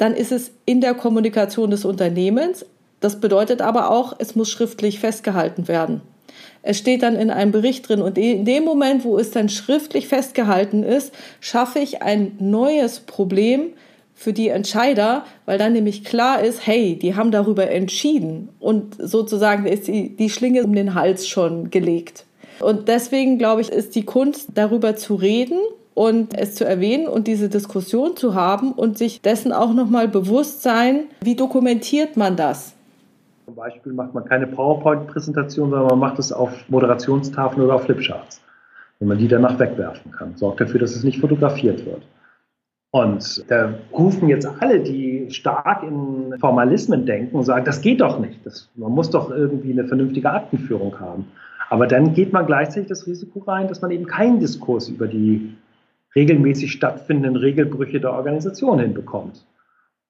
dann 0.02 0.16
ist 0.16 0.32
es 0.32 0.50
in 0.66 0.80
der 0.80 0.94
Kommunikation 0.94 1.70
des 1.70 1.84
Unternehmens. 1.84 2.66
Das 2.98 3.20
bedeutet 3.20 3.62
aber 3.62 3.92
auch, 3.92 4.16
es 4.18 4.34
muss 4.34 4.50
schriftlich 4.50 4.98
festgehalten 4.98 5.68
werden. 5.68 6.00
Es 6.62 6.76
steht 6.76 7.04
dann 7.04 7.14
in 7.14 7.30
einem 7.30 7.52
Bericht 7.52 7.88
drin 7.88 8.02
und 8.02 8.18
in 8.18 8.44
dem 8.44 8.64
Moment, 8.64 9.04
wo 9.04 9.16
es 9.16 9.30
dann 9.30 9.48
schriftlich 9.48 10.08
festgehalten 10.08 10.82
ist, 10.82 11.12
schaffe 11.38 11.78
ich 11.78 12.02
ein 12.02 12.32
neues 12.40 12.98
Problem 12.98 13.74
für 14.12 14.32
die 14.32 14.48
Entscheider, 14.48 15.24
weil 15.46 15.58
dann 15.58 15.72
nämlich 15.72 16.02
klar 16.02 16.42
ist, 16.42 16.66
hey, 16.66 16.98
die 16.98 17.14
haben 17.14 17.30
darüber 17.30 17.70
entschieden 17.70 18.48
und 18.58 18.96
sozusagen 18.98 19.66
ist 19.66 19.86
die, 19.86 20.30
Schlinge 20.30 20.64
um 20.64 20.74
den 20.74 20.94
Hals 20.94 21.28
schon 21.28 21.70
gelegt. 21.70 22.24
Und 22.58 22.88
deswegen 22.88 23.38
glaube 23.38 23.60
ich, 23.60 23.70
ist 23.70 23.94
die 23.94 24.04
Kunst 24.04 24.48
darüber 24.54 24.96
zu 24.96 25.14
reden 25.14 25.60
und 25.94 26.38
es 26.38 26.54
zu 26.54 26.64
erwähnen 26.64 27.06
und 27.06 27.26
diese 27.26 27.48
Diskussion 27.48 28.16
zu 28.16 28.34
haben 28.34 28.72
und 28.72 28.98
sich 28.98 29.20
dessen 29.20 29.52
auch 29.52 29.72
nochmal 29.74 30.08
bewusst 30.08 30.62
sein, 30.62 31.04
wie 31.22 31.36
dokumentiert 31.36 32.16
man 32.16 32.36
das? 32.36 32.74
Zum 33.44 33.54
Beispiel 33.56 33.92
macht 33.92 34.14
man 34.14 34.24
keine 34.24 34.46
PowerPoint-Präsentation, 34.46 35.70
sondern 35.70 35.88
man 35.88 35.98
macht 35.98 36.18
es 36.18 36.32
auf 36.32 36.50
Moderationstafeln 36.68 37.64
oder 37.64 37.74
auf 37.74 37.84
Flipcharts. 37.84 38.40
Wenn 38.98 39.08
man 39.08 39.18
die 39.18 39.28
danach 39.28 39.58
wegwerfen 39.58 40.12
kann, 40.12 40.36
sorgt 40.36 40.60
dafür, 40.60 40.80
dass 40.80 40.94
es 40.94 41.02
nicht 41.02 41.20
fotografiert 41.20 41.84
wird. 41.84 42.02
Und 42.92 43.50
da 43.50 43.74
rufen 43.90 44.28
jetzt 44.28 44.46
alle, 44.60 44.80
die 44.80 45.26
stark 45.30 45.82
in 45.82 46.34
Formalismen 46.38 47.06
denken 47.06 47.36
und 47.36 47.44
sagen, 47.44 47.64
das 47.64 47.80
geht 47.80 48.02
doch 48.02 48.18
nicht. 48.20 48.44
Das, 48.44 48.68
man 48.76 48.92
muss 48.92 49.10
doch 49.10 49.30
irgendwie 49.30 49.72
eine 49.72 49.84
vernünftige 49.84 50.30
Aktenführung 50.30 51.00
haben. 51.00 51.26
Aber 51.70 51.86
dann 51.86 52.12
geht 52.12 52.34
man 52.34 52.46
gleichzeitig 52.46 52.90
das 52.90 53.06
Risiko 53.06 53.40
rein, 53.40 53.66
dass 53.66 53.80
man 53.80 53.90
eben 53.90 54.06
keinen 54.06 54.40
Diskurs 54.40 54.90
über 54.90 55.06
die 55.06 55.54
regelmäßig 56.14 56.72
stattfindenden 56.72 57.36
Regelbrüche 57.36 58.00
der 58.00 58.12
Organisation 58.12 58.78
hinbekommt. 58.78 59.44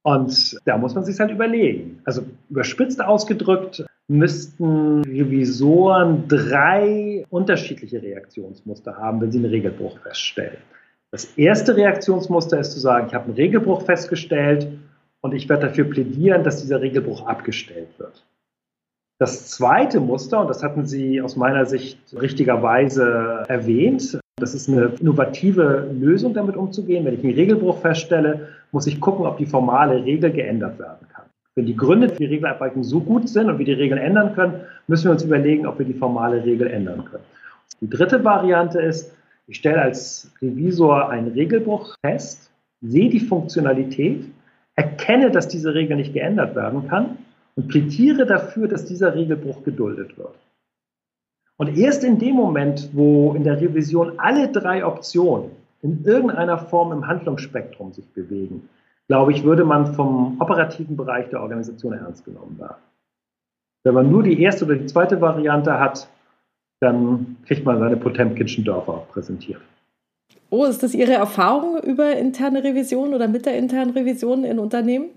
Und 0.02 0.58
da 0.64 0.76
muss 0.78 0.94
man 0.94 1.04
sich 1.04 1.18
halt 1.20 1.30
überlegen. 1.30 2.00
Also 2.04 2.22
überspitzt 2.50 3.02
ausgedrückt 3.02 3.84
müssten 4.08 5.02
Revisoren 5.04 6.26
drei 6.28 7.24
unterschiedliche 7.30 8.02
Reaktionsmuster 8.02 8.96
haben, 8.96 9.20
wenn 9.20 9.30
sie 9.30 9.38
einen 9.38 9.50
Regelbruch 9.50 9.98
feststellen. 10.00 10.58
Das 11.12 11.24
erste 11.36 11.76
Reaktionsmuster 11.76 12.58
ist 12.58 12.72
zu 12.72 12.80
sagen, 12.80 13.06
ich 13.08 13.14
habe 13.14 13.26
einen 13.26 13.34
Regelbruch 13.34 13.82
festgestellt 13.82 14.66
und 15.20 15.34
ich 15.34 15.48
werde 15.48 15.68
dafür 15.68 15.84
plädieren, 15.84 16.42
dass 16.42 16.62
dieser 16.62 16.80
Regelbruch 16.80 17.26
abgestellt 17.26 17.88
wird. 17.98 18.24
Das 19.18 19.50
zweite 19.50 20.00
Muster, 20.00 20.40
und 20.40 20.48
das 20.48 20.62
hatten 20.64 20.84
Sie 20.84 21.20
aus 21.20 21.36
meiner 21.36 21.64
Sicht 21.64 21.98
richtigerweise 22.12 23.44
erwähnt, 23.46 24.18
das 24.42 24.54
ist 24.54 24.68
eine 24.68 24.92
innovative 25.00 25.88
Lösung, 25.98 26.34
damit 26.34 26.56
umzugehen. 26.56 27.04
Wenn 27.04 27.14
ich 27.14 27.24
einen 27.24 27.34
Regelbruch 27.34 27.78
feststelle, 27.78 28.48
muss 28.72 28.88
ich 28.88 29.00
gucken, 29.00 29.24
ob 29.24 29.38
die 29.38 29.46
formale 29.46 30.04
Regel 30.04 30.32
geändert 30.32 30.80
werden 30.80 31.06
kann. 31.14 31.24
Wenn 31.54 31.66
die 31.66 31.76
Gründe 31.76 32.08
für 32.08 32.16
die 32.16 32.26
Regelabweichung 32.26 32.82
so 32.82 33.00
gut 33.00 33.28
sind 33.28 33.48
und 33.48 33.58
wir 33.58 33.66
die 33.66 33.72
Regeln 33.72 34.00
ändern 34.00 34.34
können, 34.34 34.54
müssen 34.88 35.04
wir 35.04 35.12
uns 35.12 35.22
überlegen, 35.22 35.66
ob 35.66 35.78
wir 35.78 35.86
die 35.86 35.94
formale 35.94 36.44
Regel 36.44 36.66
ändern 36.66 37.04
können. 37.04 37.22
Die 37.80 37.88
dritte 37.88 38.24
Variante 38.24 38.80
ist, 38.80 39.14
ich 39.46 39.58
stelle 39.58 39.80
als 39.80 40.30
Revisor 40.40 41.10
einen 41.10 41.28
Regelbruch 41.28 41.94
fest, 42.04 42.50
sehe 42.80 43.10
die 43.10 43.20
Funktionalität, 43.20 44.24
erkenne, 44.74 45.30
dass 45.30 45.46
diese 45.46 45.72
Regel 45.72 45.96
nicht 45.96 46.14
geändert 46.14 46.56
werden 46.56 46.88
kann 46.88 47.18
und 47.54 47.68
plädiere 47.68 48.26
dafür, 48.26 48.66
dass 48.66 48.86
dieser 48.86 49.14
Regelbruch 49.14 49.62
geduldet 49.62 50.16
wird. 50.18 50.34
Und 51.62 51.78
erst 51.78 52.02
in 52.02 52.18
dem 52.18 52.34
Moment, 52.34 52.90
wo 52.92 53.34
in 53.34 53.44
der 53.44 53.60
Revision 53.60 54.18
alle 54.18 54.48
drei 54.48 54.84
Optionen 54.84 55.52
in 55.82 56.02
irgendeiner 56.04 56.58
Form 56.58 56.90
im 56.90 57.06
Handlungsspektrum 57.06 57.92
sich 57.92 58.04
bewegen, 58.08 58.68
glaube 59.06 59.30
ich, 59.30 59.44
würde 59.44 59.64
man 59.64 59.94
vom 59.94 60.40
operativen 60.40 60.96
Bereich 60.96 61.28
der 61.28 61.40
Organisation 61.40 61.92
ernst 61.92 62.24
genommen 62.24 62.58
werden. 62.58 62.82
Wenn 63.84 63.94
man 63.94 64.10
nur 64.10 64.24
die 64.24 64.42
erste 64.42 64.64
oder 64.64 64.74
die 64.74 64.86
zweite 64.86 65.20
Variante 65.20 65.78
hat, 65.78 66.08
dann 66.80 67.36
kriegt 67.46 67.64
man 67.64 67.78
seine 67.78 67.96
Potemkinschen 67.96 68.64
Dörfer 68.64 69.06
präsentiert. 69.12 69.60
Oh, 70.50 70.64
ist 70.64 70.82
das 70.82 70.94
Ihre 70.94 71.12
Erfahrung 71.12 71.80
über 71.80 72.16
interne 72.16 72.64
Revision 72.64 73.14
oder 73.14 73.28
mit 73.28 73.46
der 73.46 73.56
internen 73.56 73.92
Revision 73.92 74.42
in 74.42 74.58
Unternehmen? 74.58 75.10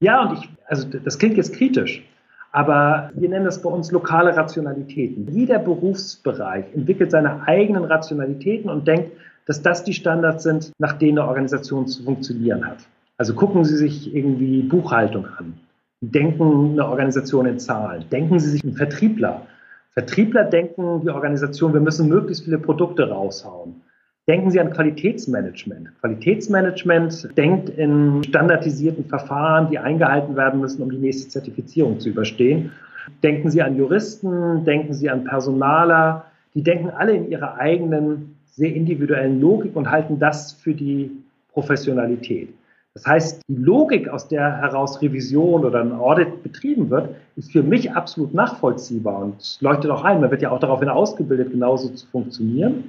Ja, 0.00 0.22
und 0.22 0.38
ich, 0.38 0.48
also 0.68 0.86
das 0.86 1.18
klingt 1.18 1.36
jetzt 1.36 1.52
kritisch, 1.52 2.04
aber 2.52 3.10
wir 3.14 3.28
nennen 3.28 3.44
das 3.44 3.62
bei 3.62 3.70
uns 3.70 3.92
lokale 3.92 4.36
Rationalitäten. 4.36 5.28
Jeder 5.30 5.58
Berufsbereich 5.58 6.64
entwickelt 6.74 7.10
seine 7.10 7.46
eigenen 7.46 7.84
Rationalitäten 7.84 8.70
und 8.70 8.88
denkt, 8.88 9.12
dass 9.46 9.62
das 9.62 9.84
die 9.84 9.92
Standards 9.92 10.42
sind, 10.42 10.72
nach 10.78 10.94
denen 10.94 11.18
eine 11.18 11.28
Organisation 11.28 11.86
zu 11.86 12.02
funktionieren 12.02 12.66
hat. 12.66 12.78
Also 13.18 13.34
gucken 13.34 13.64
Sie 13.64 13.76
sich 13.76 14.14
irgendwie 14.14 14.62
Buchhaltung 14.62 15.26
an. 15.38 15.54
Denken 16.00 16.72
eine 16.72 16.86
Organisation 16.86 17.46
in 17.46 17.58
Zahlen. 17.58 18.04
Denken 18.10 18.38
Sie 18.38 18.48
sich 18.48 18.64
einen 18.64 18.74
Vertriebler. 18.74 19.46
Vertriebler 19.92 20.44
denken 20.44 21.02
die 21.02 21.10
Organisation, 21.10 21.72
wir 21.72 21.80
müssen 21.80 22.08
möglichst 22.08 22.44
viele 22.44 22.58
Produkte 22.58 23.08
raushauen. 23.10 23.82
Denken 24.28 24.50
Sie 24.50 24.60
an 24.60 24.70
Qualitätsmanagement. 24.70 25.88
Qualitätsmanagement 26.00 27.36
denkt 27.36 27.70
in 27.70 28.22
standardisierten 28.22 29.06
Verfahren, 29.06 29.70
die 29.70 29.78
eingehalten 29.78 30.36
werden 30.36 30.60
müssen, 30.60 30.82
um 30.82 30.90
die 30.90 30.98
nächste 30.98 31.28
Zertifizierung 31.28 31.98
zu 31.98 32.10
überstehen. 32.10 32.70
Denken 33.22 33.50
Sie 33.50 33.62
an 33.62 33.76
Juristen, 33.76 34.64
denken 34.64 34.94
Sie 34.94 35.10
an 35.10 35.24
Personaler. 35.24 36.26
Die 36.54 36.62
denken 36.62 36.90
alle 36.90 37.12
in 37.12 37.30
ihrer 37.30 37.56
eigenen, 37.58 38.36
sehr 38.46 38.74
individuellen 38.74 39.40
Logik 39.40 39.74
und 39.74 39.90
halten 39.90 40.18
das 40.18 40.52
für 40.52 40.74
die 40.74 41.10
Professionalität. 41.52 42.50
Das 42.94 43.06
heißt, 43.06 43.42
die 43.48 43.54
Logik, 43.54 44.08
aus 44.08 44.26
der 44.28 44.58
heraus 44.58 45.00
Revision 45.00 45.64
oder 45.64 45.80
ein 45.80 45.92
Audit 45.92 46.42
betrieben 46.42 46.90
wird, 46.90 47.14
ist 47.36 47.52
für 47.52 47.62
mich 47.62 47.92
absolut 47.92 48.34
nachvollziehbar 48.34 49.22
und 49.22 49.58
leuchtet 49.60 49.90
auch 49.90 50.04
ein. 50.04 50.20
Man 50.20 50.30
wird 50.30 50.42
ja 50.42 50.50
auch 50.50 50.58
daraufhin 50.58 50.88
ausgebildet, 50.88 51.52
genauso 51.52 51.88
zu 51.90 52.06
funktionieren. 52.08 52.84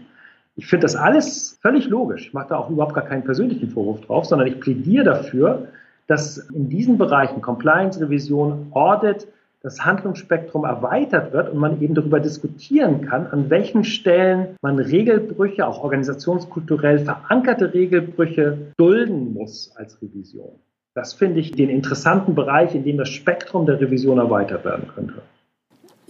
Ich 0.55 0.67
finde 0.67 0.83
das 0.83 0.95
alles 0.95 1.57
völlig 1.61 1.87
logisch. 1.87 2.27
Ich 2.27 2.33
mache 2.33 2.49
da 2.49 2.57
auch 2.57 2.69
überhaupt 2.69 2.93
gar 2.93 3.05
keinen 3.05 3.23
persönlichen 3.23 3.69
Vorwurf 3.69 4.01
drauf, 4.01 4.25
sondern 4.25 4.47
ich 4.47 4.59
plädiere 4.59 5.05
dafür, 5.05 5.67
dass 6.07 6.37
in 6.37 6.69
diesen 6.69 6.97
Bereichen 6.97 7.41
Compliance, 7.41 7.99
Revision, 7.99 8.67
Audit 8.71 9.27
das 9.63 9.85
Handlungsspektrum 9.85 10.65
erweitert 10.65 11.33
wird 11.33 11.49
und 11.49 11.59
man 11.59 11.81
eben 11.81 11.93
darüber 11.93 12.19
diskutieren 12.19 13.05
kann, 13.05 13.27
an 13.27 13.49
welchen 13.49 13.83
Stellen 13.83 14.55
man 14.61 14.79
Regelbrüche, 14.79 15.67
auch 15.67 15.83
organisationskulturell 15.83 16.99
verankerte 16.99 17.73
Regelbrüche 17.73 18.57
dulden 18.77 19.33
muss 19.33 19.71
als 19.75 20.01
Revision. 20.01 20.59
Das 20.95 21.13
finde 21.13 21.39
ich 21.39 21.51
den 21.51 21.69
interessanten 21.69 22.35
Bereich, 22.35 22.75
in 22.75 22.83
dem 22.83 22.97
das 22.97 23.09
Spektrum 23.09 23.65
der 23.65 23.79
Revision 23.79 24.17
erweitert 24.17 24.65
werden 24.65 24.87
könnte. 24.93 25.21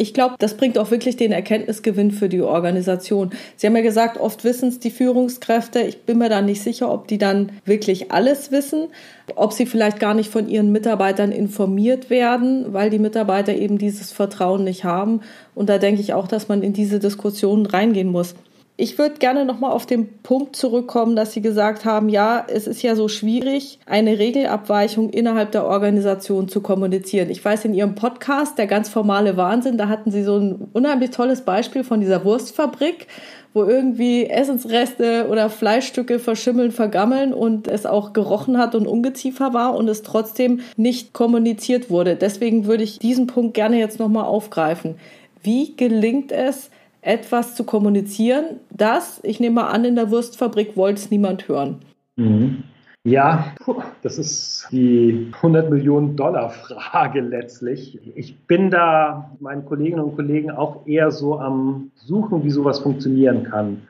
Ich 0.02 0.16
glaube, 0.16 0.34
das 0.40 0.58
bringt 0.58 0.80
auch 0.80 0.90
wirklich 0.90 1.16
den 1.16 1.32
Erkenntnisgewinn 1.32 2.10
für 2.10 2.28
die 2.28 2.42
Organisation. 2.42 3.30
Sie 3.56 3.68
haben 3.68 3.76
ja 3.76 3.84
gesagt, 3.84 4.20
oft 4.20 4.44
wissen 4.44 4.70
es 4.70 4.80
die 4.80 4.90
Führungskräfte. 4.90 5.80
Ich 5.82 6.02
bin 6.02 6.18
mir 6.18 6.28
da 6.28 6.42
nicht 6.42 6.64
sicher, 6.64 6.92
ob 6.92 7.08
die 7.08 7.20
dann 7.20 7.52
wirklich 7.66 8.12
alles 8.12 8.52
wissen, 8.52 8.88
ob 9.36 9.54
sie 9.54 9.68
vielleicht 9.68 10.00
gar 10.00 10.16
nicht 10.16 10.32
von 10.32 10.50
ihren 10.50 10.72
Mitarbeitern 10.72 11.32
informiert 11.32 12.10
werden, 12.10 12.74
weil 12.74 12.90
die 12.90 12.98
Mitarbeiter 12.98 13.54
eben 13.54 13.78
dieses 13.78 14.12
Vertrauen 14.12 14.64
nicht 14.64 14.86
haben. 14.86 15.22
Und 15.54 15.70
da 15.70 15.78
denke 15.78 16.02
ich 16.02 16.14
auch, 16.14 16.28
dass 16.28 16.48
man 16.48 16.64
in 16.64 16.74
diese 16.74 16.98
Diskussion 16.98 17.68
reingehen 17.68 18.10
muss. 18.10 18.34
Ich 18.82 18.98
würde 18.98 19.20
gerne 19.20 19.46
nochmal 19.46 19.74
auf 19.74 19.86
den 19.86 20.08
Punkt 20.24 20.56
zurückkommen, 20.56 21.16
dass 21.16 21.34
Sie 21.34 21.44
gesagt 21.44 21.86
haben, 21.86 22.10
ja, 22.10 22.44
es 22.48 22.66
ist 22.66 22.82
ja 22.82 22.96
so 22.96 23.10
schwierig, 23.10 23.78
eine 23.86 24.18
Regelabweichung 24.18 25.12
innerhalb 25.12 25.52
der 25.52 25.68
Organisation 25.68 26.48
zu 26.48 26.62
kommunizieren. 26.62 27.30
Ich 27.30 27.46
weiß, 27.46 27.66
in 27.66 27.76
Ihrem 27.76 27.94
Podcast, 27.94 28.58
der 28.58 28.66
ganz 28.66 28.90
formale 28.90 29.38
Wahnsinn, 29.38 29.78
da 29.78 29.88
hatten 29.88 30.10
Sie 30.10 30.24
so 30.24 30.40
ein 30.40 30.68
unheimlich 30.74 31.12
tolles 31.12 31.42
Beispiel 31.42 31.84
von 31.84 32.00
dieser 32.00 32.26
Wurstfabrik, 32.26 33.06
wo 33.54 33.66
irgendwie 33.66 34.26
Essensreste 34.26 35.28
oder 35.30 35.52
Fleischstücke 35.52 36.18
verschimmeln, 36.18 36.72
vergammeln 36.72 37.36
und 37.36 37.68
es 37.68 37.86
auch 37.86 38.14
gerochen 38.14 38.58
hat 38.58 38.74
und 38.74 38.88
ungeziefer 38.88 39.54
war 39.54 39.76
und 39.76 39.88
es 39.90 40.02
trotzdem 40.02 40.62
nicht 40.76 41.14
kommuniziert 41.14 41.92
wurde. 41.92 42.16
Deswegen 42.16 42.66
würde 42.66 42.84
ich 42.84 42.98
diesen 42.98 43.28
Punkt 43.28 43.54
gerne 43.54 43.78
jetzt 43.78 44.00
nochmal 44.00 44.26
aufgreifen. 44.26 44.96
Wie 45.44 45.76
gelingt 45.76 46.32
es, 46.32 46.71
etwas 47.02 47.56
zu 47.56 47.64
kommunizieren, 47.64 48.60
das, 48.70 49.20
ich 49.24 49.40
nehme 49.40 49.56
mal 49.56 49.68
an, 49.70 49.86
in 49.86 49.96
der 49.96 50.12
Wurstfabrik 50.12 50.78
wollte 50.78 51.02
es 51.02 51.12
niemand 51.12 51.48
hören. 51.48 51.80
Mhm. 52.16 52.64
Ja, 53.04 53.56
das 54.04 54.20
ist 54.20 54.68
die 54.72 55.32
100 55.34 55.72
Millionen 55.72 56.16
Dollar 56.16 56.52
Frage 56.52 57.22
letztlich. 57.22 58.00
Ich 58.16 58.38
bin 58.46 58.70
da 58.70 59.32
meinen 59.40 59.66
Kolleginnen 59.66 60.04
und 60.04 60.16
Kollegen 60.16 60.52
auch 60.52 60.86
eher 60.86 61.10
so 61.10 61.40
am 61.40 61.90
Suchen, 61.96 62.44
wie 62.44 62.52
sowas 62.52 62.80
funktionieren 62.80 63.44
kann. 63.44 63.88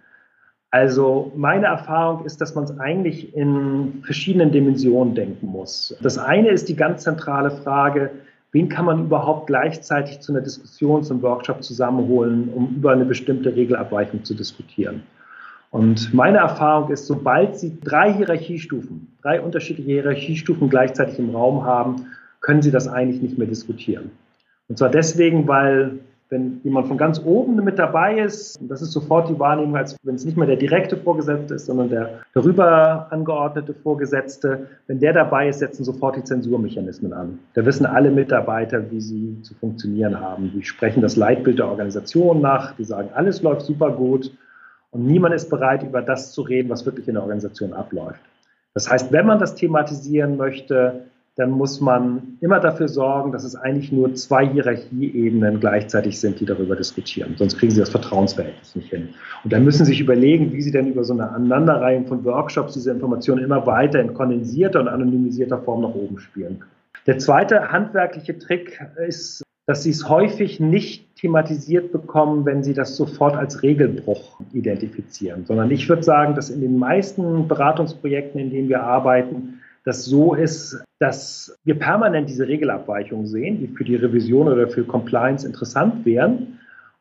Also 0.70 1.34
meine 1.36 1.66
Erfahrung 1.66 2.24
ist, 2.24 2.40
dass 2.40 2.56
man 2.56 2.64
es 2.64 2.80
eigentlich 2.80 3.36
in 3.36 4.02
verschiedenen 4.06 4.54
Dimensionen 4.54 5.14
denken 5.14 5.48
muss. 5.48 5.94
Das 6.02 6.18
eine 6.18 6.48
ist 6.48 6.70
die 6.70 6.78
ganz 6.78 7.04
zentrale 7.04 7.52
Frage, 7.52 8.12
wen 8.52 8.70
kann 8.70 8.86
man 8.86 9.06
überhaupt 9.06 9.48
gleichzeitig 9.48 10.20
zu 10.20 10.32
einer 10.32 10.42
Diskussion, 10.42 11.04
zum 11.04 11.22
Workshop 11.22 11.64
zusammenholen, 11.64 12.50
um 12.54 12.76
über 12.76 12.92
eine 12.92 13.06
bestimmte 13.06 13.56
Regelabweichung 13.56 14.24
zu 14.24 14.34
diskutieren. 14.34 15.04
Und 15.70 16.14
meine 16.14 16.40
Erfahrung 16.40 16.92
ist, 16.92 17.08
sobald 17.08 17.58
Sie 17.58 17.80
drei 17.80 18.14
Hierarchiestufen, 18.14 19.16
drei 19.22 19.40
unterschiedliche 19.40 19.92
Hierarchiestufen 19.92 20.70
gleichzeitig 20.70 21.18
im 21.18 21.34
Raum 21.34 21.64
haben, 21.64 22.08
können 22.42 22.62
Sie 22.62 22.72
das 22.72 22.90
eigentlich 22.90 23.22
nicht 23.22 23.38
mehr 23.38 23.48
diskutieren. 23.48 24.12
Und 24.68 24.78
zwar 24.78 24.90
deswegen, 24.90 25.48
weil 25.48 26.00
wenn 26.32 26.62
jemand 26.64 26.88
von 26.88 26.98
ganz 26.98 27.22
oben 27.24 27.56
mit 27.58 27.78
dabei 27.78 28.20
ist, 28.20 28.58
das 28.62 28.82
ist 28.82 28.94
sofort 28.94 29.30
die 29.30 29.38
Wahrnehmung, 29.38 29.76
als 29.76 29.98
wenn 30.04 30.16
es 30.16 30.24
nicht 30.24 30.38
mehr 30.38 30.48
der 30.48 30.56
direkte 30.56 30.96
Vorgesetzte 30.96 31.56
ist, 31.56 31.66
sondern 31.66 31.90
der 31.90 32.22
darüber 32.34 33.08
angeordnete 33.12 33.74
Vorgesetzte, 33.74 34.68
wenn 34.88 35.02
der 35.02 35.12
dabei 35.12 35.50
ist, 35.50 35.60
setzen 35.60 35.84
sofort 35.84 36.16
die 36.16 36.24
Zensurmechanismen 36.24 37.12
an. 37.12 37.40
Da 37.54 37.66
wissen 37.66 37.86
alle 37.86 38.12
Mitarbeiter, 38.12 38.90
wie 38.92 39.02
sie 39.02 39.42
zu 39.42 39.54
funktionieren 39.56 40.22
haben. 40.22 40.54
Die 40.56 40.64
sprechen 40.64 41.02
das 41.02 41.18
Leitbild 41.18 41.60
der 41.60 41.68
Organisation 41.68 42.40
nach, 42.40 42.78
die 42.78 42.86
sagen, 42.86 43.10
alles 43.14 43.42
läuft 43.42 43.64
super 43.64 43.92
gut 43.92 44.32
und 44.92 45.06
niemand 45.06 45.36
ist 45.36 45.50
bereit, 45.50 45.84
über 45.84 46.02
das 46.02 46.32
zu 46.32 46.44
reden, 46.44 46.70
was 46.70 46.86
wirklich 46.86 47.10
in 47.10 47.16
der 47.16 47.24
Organisation 47.24 47.74
abläuft. 47.74 48.22
Das 48.74 48.90
heißt, 48.90 49.12
wenn 49.12 49.26
man 49.26 49.40
das 49.40 49.56
thematisieren 49.56 50.38
möchte, 50.38 51.08
dann 51.38 51.52
muss 51.52 51.80
man 51.80 52.38
immer 52.42 52.60
dafür 52.60 52.90
sorgen, 52.90 53.32
dass 53.32 53.46
es 53.46 53.56
eigentlich 53.56 53.92
nur 53.92 54.14
zwei 54.16 54.46
Hierarchieebenen 54.48 55.62
gleichzeitig 55.62 56.20
sind, 56.20 56.40
die 56.42 56.46
darüber 56.46 56.76
diskutieren. 56.76 57.36
Sonst 57.38 57.58
kriegen 57.58 57.72
sie 57.72 57.80
das 57.80 57.90
Vertrauensverhältnis 57.90 58.76
nicht 58.76 58.90
hin. 58.90 59.10
Und 59.44 59.54
dann 59.54 59.64
müssen 59.64 59.86
sie 59.86 59.92
sich 59.92 60.02
überlegen, 60.02 60.52
wie 60.52 60.62
sie 60.62 60.72
denn 60.72 60.88
über 60.88 61.06
so 61.06 61.14
eine 61.14 61.30
Aneinanderreihung 61.30 62.06
von 62.06 62.26
Workshops 62.26 62.74
diese 62.74 62.92
Informationen 62.92 63.44
immer 63.44 63.66
weiter 63.66 64.02
in 64.02 64.14
kondensierter 64.14 64.82
und 64.82 64.90
anonymisierter 64.90 65.60
Form 65.60 65.82
nach 65.82 65.96
oben 65.96 66.20
spielen. 66.20 66.66
Der 67.08 67.18
zweite 67.18 67.72
handwerkliche 67.72 68.38
Trick 68.38 68.80
ist, 69.08 69.42
dass 69.68 69.84
sie 69.84 69.92
es 69.92 70.10
häufig 70.10 70.60
nicht 70.60 71.16
thematisiert 71.16 71.94
bekommen, 71.94 72.46
wenn 72.46 72.62
sie 72.64 72.74
das 72.74 72.98
sofort 72.98 73.36
als 73.36 73.64
Regelbruch 73.64 74.42
identifizieren, 74.52 75.46
sondern 75.46 75.72
ich 75.72 75.88
würde 75.88 76.04
sagen, 76.04 76.36
dass 76.36 76.50
in 76.50 76.62
den 76.62 76.78
meisten 76.78 77.48
Beratungsprojekten, 77.48 78.42
in 78.42 78.50
denen 78.50 78.70
wir 78.70 78.84
arbeiten, 78.84 79.61
das 79.84 80.06
so 80.06 80.34
ist, 80.34 80.84
dass 81.00 81.58
wir 81.64 81.78
permanent 81.78 82.30
diese 82.30 82.48
Regelabweichungen 82.48 83.26
sehen, 83.26 83.60
die 83.60 83.68
für 83.68 83.84
die 83.84 83.96
Revision 83.96 84.48
oder 84.48 84.68
für 84.68 84.84
Compliance 84.84 85.46
interessant 85.46 86.06
wären. 86.06 86.60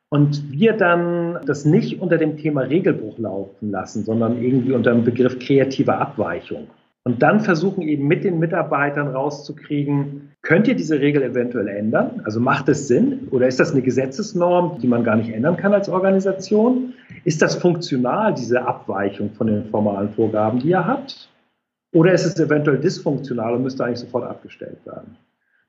Und 0.09 0.51
wir 0.51 0.73
dann 0.73 1.39
das 1.47 1.65
nicht 1.65 2.01
unter 2.01 2.19
dem 2.19 2.37
Thema 2.37 2.63
Regelbruch 2.63 3.19
laufen 3.19 3.71
lassen, 3.71 4.05
sondern 4.05 4.43
irgendwie 4.43 4.73
unter 4.73 4.93
dem 4.93 5.05
Begriff 5.05 5.39
kreative 5.39 5.95
Abweichung. 5.95 6.69
Und 7.05 7.23
dann 7.23 7.41
versuchen 7.41 7.83
eben 7.83 8.09
mit 8.09 8.25
den 8.25 8.39
Mitarbeitern 8.39 9.09
rauszukriegen, 9.09 10.33
könnt 10.43 10.69
ihr 10.69 10.75
diese 10.75 11.01
Regel 11.01 11.23
eventuell 11.23 11.69
ändern? 11.69 12.21
Also 12.25 12.41
macht 12.41 12.69
es 12.69 12.89
Sinn? 12.89 13.29
Oder 13.31 13.47
ist 13.47 13.59
das 13.59 13.73
eine 13.73 13.83
Gesetzesnorm, 13.83 14.79
die 14.81 14.87
man 14.87 15.05
gar 15.05 15.17
nicht 15.17 15.31
ändern 15.31 15.57
kann 15.57 15.73
als 15.73 15.89
Organisation? 15.89 16.93
Ist 17.25 17.41
das 17.41 17.55
funktional, 17.55 18.35
diese 18.35 18.67
Abweichung 18.67 19.31
von 19.31 19.47
den 19.47 19.65
formalen 19.67 20.11
Vorgaben, 20.11 20.59
die 20.59 20.71
ihr 20.71 20.87
habt? 20.87 21.31
Oder 21.93 22.13
ist 22.13 22.25
es 22.25 22.39
eventuell 22.39 22.79
dysfunktional 22.79 23.55
und 23.55 23.63
müsste 23.63 23.85
eigentlich 23.85 23.99
sofort 23.99 24.25
abgestellt 24.25 24.79
werden? 24.85 25.17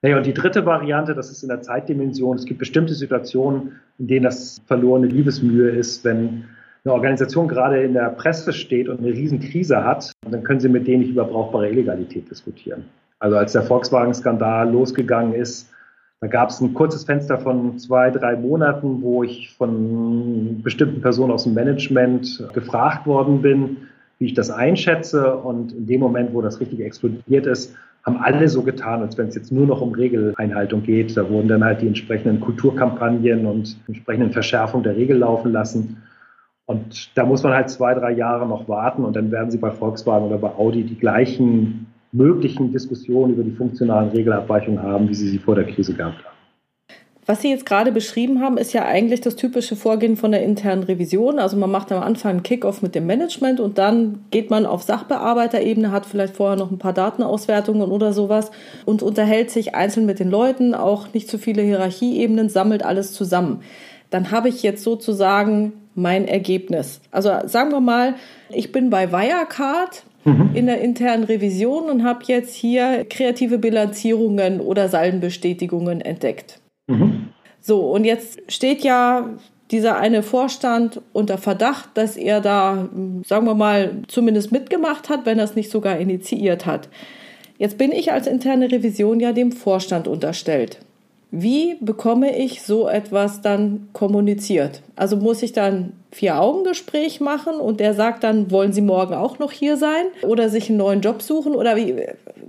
Naja, 0.03 0.17
und 0.17 0.25
die 0.25 0.33
dritte 0.33 0.65
Variante, 0.65 1.13
das 1.13 1.31
ist 1.31 1.43
in 1.43 1.49
der 1.49 1.61
Zeitdimension. 1.61 2.35
Es 2.35 2.45
gibt 2.45 2.59
bestimmte 2.59 2.93
Situationen, 2.93 3.79
in 3.99 4.07
denen 4.07 4.23
das 4.23 4.61
verlorene 4.65 5.07
Liebesmühe 5.07 5.69
ist, 5.69 6.03
wenn 6.03 6.45
eine 6.83 6.93
Organisation 6.93 7.47
gerade 7.47 7.83
in 7.83 7.93
der 7.93 8.09
Presse 8.09 8.53
steht 8.53 8.89
und 8.89 8.99
eine 8.99 9.09
Riesenkrise 9.09 9.83
hat, 9.83 10.11
dann 10.27 10.43
können 10.43 10.59
Sie 10.59 10.69
mit 10.69 10.87
denen 10.87 11.01
nicht 11.01 11.11
über 11.11 11.25
brauchbare 11.25 11.69
Illegalität 11.69 12.29
diskutieren. 12.29 12.85
Also 13.19 13.37
als 13.37 13.51
der 13.51 13.61
Volkswagen-Skandal 13.61 14.71
losgegangen 14.71 15.35
ist, 15.35 15.71
da 16.21 16.27
gab 16.27 16.49
es 16.49 16.59
ein 16.61 16.73
kurzes 16.73 17.03
Fenster 17.03 17.39
von 17.39 17.77
zwei, 17.77 18.09
drei 18.09 18.35
Monaten, 18.35 19.01
wo 19.01 19.23
ich 19.23 19.55
von 19.55 20.61
bestimmten 20.63 21.01
Personen 21.01 21.31
aus 21.31 21.43
dem 21.43 21.53
Management 21.53 22.47
gefragt 22.53 23.05
worden 23.05 23.41
bin, 23.41 23.77
wie 24.21 24.27
ich 24.27 24.33
das 24.35 24.51
einschätze. 24.51 25.35
Und 25.35 25.73
in 25.73 25.87
dem 25.87 25.99
Moment, 25.99 26.33
wo 26.33 26.41
das 26.41 26.61
richtig 26.61 26.79
explodiert 26.79 27.47
ist, 27.47 27.75
haben 28.05 28.17
alle 28.17 28.47
so 28.47 28.61
getan, 28.61 29.01
als 29.01 29.17
wenn 29.17 29.27
es 29.27 29.35
jetzt 29.35 29.51
nur 29.51 29.65
noch 29.65 29.81
um 29.81 29.93
Regeleinhaltung 29.93 30.83
geht. 30.83 31.17
Da 31.17 31.29
wurden 31.29 31.47
dann 31.47 31.63
halt 31.63 31.81
die 31.81 31.87
entsprechenden 31.87 32.39
Kulturkampagnen 32.39 33.45
und 33.45 33.77
entsprechenden 33.87 34.31
Verschärfungen 34.31 34.83
der 34.83 34.95
Regel 34.95 35.17
laufen 35.17 35.51
lassen. 35.51 35.97
Und 36.67 37.17
da 37.17 37.25
muss 37.25 37.43
man 37.43 37.53
halt 37.53 37.69
zwei, 37.69 37.93
drei 37.95 38.11
Jahre 38.11 38.47
noch 38.47 38.69
warten 38.69 39.03
und 39.03 39.15
dann 39.15 39.31
werden 39.31 39.51
sie 39.51 39.57
bei 39.57 39.71
Volkswagen 39.71 40.27
oder 40.27 40.37
bei 40.37 40.49
Audi 40.49 40.83
die 40.83 40.97
gleichen 40.97 41.87
möglichen 42.11 42.71
Diskussionen 42.71 43.33
über 43.33 43.43
die 43.43 43.51
funktionalen 43.51 44.09
Regelabweichungen 44.09 44.81
haben, 44.81 45.09
wie 45.09 45.15
Sie 45.15 45.27
sie 45.27 45.39
vor 45.39 45.55
der 45.55 45.65
Krise 45.65 45.93
gehabt 45.93 46.23
haben. 46.23 46.30
Was 47.27 47.41
Sie 47.41 47.49
jetzt 47.49 47.67
gerade 47.67 47.91
beschrieben 47.91 48.41
haben, 48.41 48.57
ist 48.57 48.73
ja 48.73 48.83
eigentlich 48.85 49.21
das 49.21 49.35
typische 49.35 49.75
Vorgehen 49.75 50.17
von 50.17 50.31
der 50.31 50.43
internen 50.43 50.83
Revision. 50.83 51.37
Also 51.37 51.55
man 51.55 51.69
macht 51.69 51.91
am 51.91 52.01
Anfang 52.01 52.31
einen 52.31 52.43
Kickoff 52.43 52.81
mit 52.81 52.95
dem 52.95 53.05
Management 53.05 53.59
und 53.59 53.77
dann 53.77 54.25
geht 54.31 54.49
man 54.49 54.65
auf 54.65 54.81
Sachbearbeiterebene, 54.81 55.91
hat 55.91 56.07
vielleicht 56.07 56.35
vorher 56.35 56.57
noch 56.57 56.71
ein 56.71 56.79
paar 56.79 56.93
Datenauswertungen 56.93 57.91
oder 57.91 58.11
sowas 58.11 58.49
und 58.85 59.03
unterhält 59.03 59.51
sich 59.51 59.75
einzeln 59.75 60.07
mit 60.07 60.19
den 60.19 60.31
Leuten, 60.31 60.73
auch 60.73 61.13
nicht 61.13 61.29
zu 61.29 61.37
viele 61.37 61.61
Hierarchieebenen, 61.61 62.49
sammelt 62.49 62.83
alles 62.83 63.13
zusammen. 63.13 63.61
Dann 64.09 64.31
habe 64.31 64.49
ich 64.49 64.63
jetzt 64.63 64.83
sozusagen 64.83 65.73
mein 65.93 66.27
Ergebnis. 66.27 67.01
Also 67.11 67.31
sagen 67.45 67.71
wir 67.71 67.81
mal, 67.81 68.15
ich 68.49 68.71
bin 68.71 68.89
bei 68.89 69.11
Wirecard 69.11 70.03
mhm. 70.25 70.51
in 70.55 70.65
der 70.65 70.81
internen 70.81 71.23
Revision 71.23 71.89
und 71.89 72.03
habe 72.03 72.21
jetzt 72.25 72.55
hier 72.55 73.05
kreative 73.07 73.59
Bilanzierungen 73.59 74.59
oder 74.59 74.89
Saldenbestätigungen 74.89 76.01
entdeckt. 76.01 76.60
Mhm. 76.91 77.27
So, 77.59 77.91
und 77.91 78.05
jetzt 78.05 78.39
steht 78.51 78.83
ja 78.83 79.29
dieser 79.71 79.97
eine 79.97 80.23
Vorstand 80.23 81.01
unter 81.13 81.37
Verdacht, 81.37 81.89
dass 81.93 82.17
er 82.17 82.41
da, 82.41 82.89
sagen 83.25 83.45
wir 83.45 83.55
mal, 83.55 84.01
zumindest 84.07 84.51
mitgemacht 84.51 85.09
hat, 85.09 85.25
wenn 85.25 85.37
er 85.37 85.45
es 85.45 85.55
nicht 85.55 85.71
sogar 85.71 85.97
initiiert 85.97 86.65
hat. 86.65 86.89
Jetzt 87.57 87.77
bin 87.77 87.91
ich 87.91 88.11
als 88.11 88.27
interne 88.27 88.71
Revision 88.71 89.19
ja 89.19 89.31
dem 89.31 89.51
Vorstand 89.51 90.07
unterstellt. 90.07 90.79
Wie 91.29 91.77
bekomme 91.79 92.37
ich 92.37 92.63
so 92.63 92.89
etwas 92.89 93.41
dann 93.41 93.87
kommuniziert? 93.93 94.81
Also 94.97 95.15
muss 95.15 95.41
ich 95.41 95.53
dann 95.53 95.93
Vier-Augen-Gespräch 96.11 97.21
machen 97.21 97.55
und 97.55 97.79
der 97.79 97.93
sagt 97.93 98.25
dann, 98.25 98.51
wollen 98.51 98.73
Sie 98.73 98.81
morgen 98.81 99.13
auch 99.13 99.39
noch 99.39 99.53
hier 99.53 99.77
sein 99.77 100.07
oder 100.23 100.49
sich 100.49 100.67
einen 100.67 100.79
neuen 100.79 100.99
Job 100.99 101.21
suchen 101.21 101.55
oder 101.55 101.75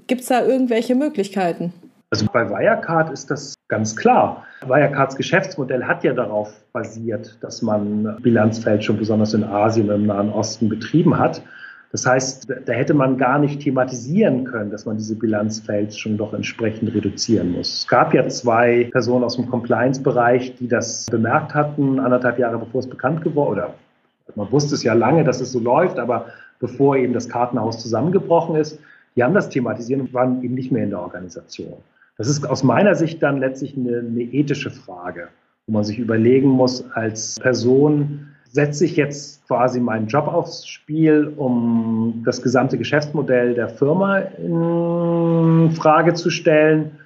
gibt 0.08 0.22
es 0.22 0.26
da 0.26 0.44
irgendwelche 0.44 0.96
Möglichkeiten? 0.96 1.72
Also 2.12 2.26
bei 2.30 2.46
Wirecard 2.46 3.10
ist 3.10 3.30
das 3.30 3.54
ganz 3.68 3.96
klar. 3.96 4.44
Wirecards 4.66 5.16
Geschäftsmodell 5.16 5.82
hat 5.82 6.04
ja 6.04 6.12
darauf 6.12 6.52
basiert, 6.74 7.38
dass 7.40 7.62
man 7.62 8.18
Bilanzfälschung 8.20 8.98
besonders 8.98 9.32
in 9.32 9.42
Asien 9.42 9.88
und 9.88 9.94
im 9.94 10.06
Nahen 10.08 10.28
Osten 10.28 10.68
betrieben 10.68 11.18
hat. 11.18 11.42
Das 11.90 12.04
heißt, 12.04 12.52
da 12.66 12.72
hätte 12.74 12.92
man 12.92 13.16
gar 13.16 13.38
nicht 13.38 13.62
thematisieren 13.62 14.44
können, 14.44 14.70
dass 14.70 14.84
man 14.84 14.98
diese 14.98 15.14
Bilanzfälschung 15.14 16.18
doch 16.18 16.34
entsprechend 16.34 16.94
reduzieren 16.94 17.52
muss. 17.52 17.78
Es 17.80 17.88
gab 17.88 18.12
ja 18.12 18.28
zwei 18.28 18.90
Personen 18.92 19.24
aus 19.24 19.36
dem 19.36 19.48
Compliance-Bereich, 19.48 20.56
die 20.56 20.68
das 20.68 21.06
bemerkt 21.06 21.54
hatten, 21.54 21.98
anderthalb 21.98 22.38
Jahre 22.38 22.58
bevor 22.58 22.80
es 22.80 22.86
bekannt 22.86 23.22
geworden 23.22 23.52
oder 23.52 23.74
man 24.34 24.52
wusste 24.52 24.74
es 24.74 24.82
ja 24.82 24.92
lange, 24.92 25.24
dass 25.24 25.40
es 25.40 25.52
so 25.52 25.60
läuft, 25.60 25.98
aber 25.98 26.26
bevor 26.60 26.94
eben 26.96 27.14
das 27.14 27.26
Kartenhaus 27.26 27.80
zusammengebrochen 27.80 28.56
ist, 28.56 28.78
die 29.16 29.22
haben 29.22 29.32
das 29.32 29.48
thematisiert 29.48 30.00
und 30.00 30.12
waren 30.12 30.42
eben 30.42 30.54
nicht 30.54 30.70
mehr 30.72 30.84
in 30.84 30.90
der 30.90 31.00
Organisation. 31.00 31.78
Das 32.16 32.28
ist 32.28 32.44
aus 32.44 32.62
meiner 32.62 32.94
Sicht 32.94 33.22
dann 33.22 33.38
letztlich 33.38 33.76
eine, 33.76 33.98
eine 33.98 34.22
ethische 34.22 34.70
Frage, 34.70 35.28
wo 35.66 35.72
man 35.72 35.84
sich 35.84 35.98
überlegen 35.98 36.48
muss, 36.48 36.84
als 36.92 37.38
Person, 37.40 38.28
setze 38.50 38.84
ich 38.84 38.96
jetzt 38.96 39.46
quasi 39.46 39.80
meinen 39.80 40.08
Job 40.08 40.28
aufs 40.28 40.66
Spiel, 40.66 41.32
um 41.36 42.22
das 42.26 42.42
gesamte 42.42 42.76
Geschäftsmodell 42.76 43.54
der 43.54 43.70
Firma 43.70 44.18
in 44.18 45.70
Frage 45.72 46.12
zu 46.14 46.28
stellen, 46.28 46.98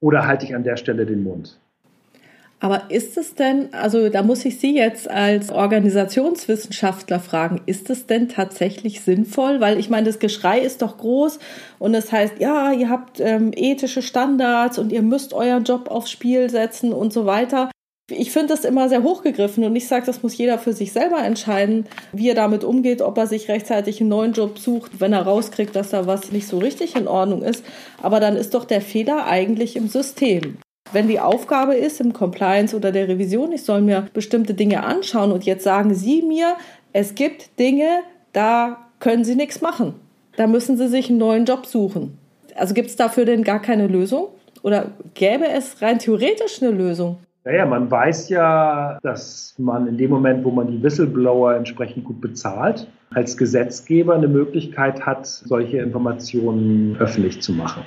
oder 0.00 0.26
halte 0.26 0.46
ich 0.46 0.54
an 0.54 0.64
der 0.64 0.76
Stelle 0.76 1.04
den 1.04 1.22
Mund? 1.22 1.58
Aber 2.58 2.90
ist 2.90 3.18
es 3.18 3.34
denn, 3.34 3.72
also 3.74 4.08
da 4.08 4.22
muss 4.22 4.44
ich 4.46 4.58
Sie 4.58 4.74
jetzt 4.74 5.10
als 5.10 5.50
Organisationswissenschaftler 5.50 7.20
fragen, 7.20 7.60
ist 7.66 7.90
es 7.90 8.06
denn 8.06 8.30
tatsächlich 8.30 9.02
sinnvoll? 9.02 9.60
Weil 9.60 9.78
ich 9.78 9.90
meine, 9.90 10.06
das 10.06 10.18
Geschrei 10.18 10.60
ist 10.60 10.80
doch 10.80 10.96
groß 10.96 11.38
und 11.78 11.94
es 11.94 12.06
das 12.06 12.12
heißt, 12.12 12.34
ja, 12.38 12.72
ihr 12.72 12.88
habt 12.88 13.20
ähm, 13.20 13.50
ethische 13.54 14.00
Standards 14.00 14.78
und 14.78 14.90
ihr 14.90 15.02
müsst 15.02 15.34
euren 15.34 15.64
Job 15.64 15.90
aufs 15.90 16.10
Spiel 16.10 16.48
setzen 16.48 16.94
und 16.94 17.12
so 17.12 17.26
weiter. 17.26 17.70
Ich 18.08 18.30
finde 18.30 18.48
das 18.48 18.64
immer 18.64 18.88
sehr 18.88 19.02
hochgegriffen 19.02 19.64
und 19.64 19.74
ich 19.76 19.88
sage, 19.88 20.06
das 20.06 20.22
muss 20.22 20.38
jeder 20.38 20.58
für 20.58 20.72
sich 20.72 20.92
selber 20.92 21.18
entscheiden, 21.18 21.86
wie 22.12 22.28
er 22.28 22.36
damit 22.36 22.62
umgeht, 22.62 23.02
ob 23.02 23.18
er 23.18 23.26
sich 23.26 23.48
rechtzeitig 23.48 24.00
einen 24.00 24.10
neuen 24.10 24.32
Job 24.32 24.58
sucht, 24.58 25.00
wenn 25.00 25.12
er 25.12 25.22
rauskriegt, 25.22 25.74
dass 25.74 25.90
da 25.90 26.06
was 26.06 26.30
nicht 26.30 26.46
so 26.46 26.58
richtig 26.58 26.96
in 26.96 27.08
Ordnung 27.08 27.42
ist. 27.42 27.64
Aber 28.00 28.20
dann 28.20 28.36
ist 28.36 28.54
doch 28.54 28.64
der 28.64 28.80
Fehler 28.80 29.26
eigentlich 29.26 29.74
im 29.74 29.88
System. 29.88 30.58
Wenn 30.92 31.08
die 31.08 31.20
Aufgabe 31.20 31.74
ist 31.74 32.00
im 32.00 32.12
Compliance 32.12 32.76
oder 32.76 32.92
der 32.92 33.08
Revision, 33.08 33.52
ich 33.52 33.64
soll 33.64 33.80
mir 33.80 34.06
bestimmte 34.14 34.54
Dinge 34.54 34.84
anschauen 34.84 35.32
und 35.32 35.44
jetzt 35.44 35.64
sagen 35.64 35.94
Sie 35.94 36.22
mir, 36.22 36.54
es 36.92 37.14
gibt 37.14 37.58
Dinge, 37.58 38.00
da 38.32 38.78
können 39.00 39.24
Sie 39.24 39.34
nichts 39.34 39.60
machen. 39.60 39.94
Da 40.36 40.46
müssen 40.46 40.76
Sie 40.76 40.88
sich 40.88 41.10
einen 41.10 41.18
neuen 41.18 41.44
Job 41.44 41.66
suchen. 41.66 42.18
Also 42.54 42.72
gibt 42.72 42.88
es 42.88 42.96
dafür 42.96 43.24
denn 43.24 43.42
gar 43.42 43.60
keine 43.60 43.86
Lösung? 43.86 44.28
Oder 44.62 44.86
gäbe 45.14 45.48
es 45.48 45.82
rein 45.82 45.98
theoretisch 45.98 46.62
eine 46.62 46.70
Lösung? 46.70 47.18
Naja, 47.44 47.64
man 47.64 47.90
weiß 47.90 48.28
ja, 48.30 48.98
dass 49.02 49.54
man 49.58 49.86
in 49.86 49.96
dem 49.96 50.10
Moment, 50.10 50.44
wo 50.44 50.50
man 50.50 50.66
die 50.66 50.82
Whistleblower 50.82 51.54
entsprechend 51.54 52.04
gut 52.04 52.20
bezahlt, 52.20 52.88
als 53.10 53.36
Gesetzgeber 53.36 54.14
eine 54.14 54.26
Möglichkeit 54.26 55.06
hat, 55.06 55.26
solche 55.26 55.78
Informationen 55.78 56.96
öffentlich 56.98 57.40
zu 57.40 57.52
machen. 57.52 57.84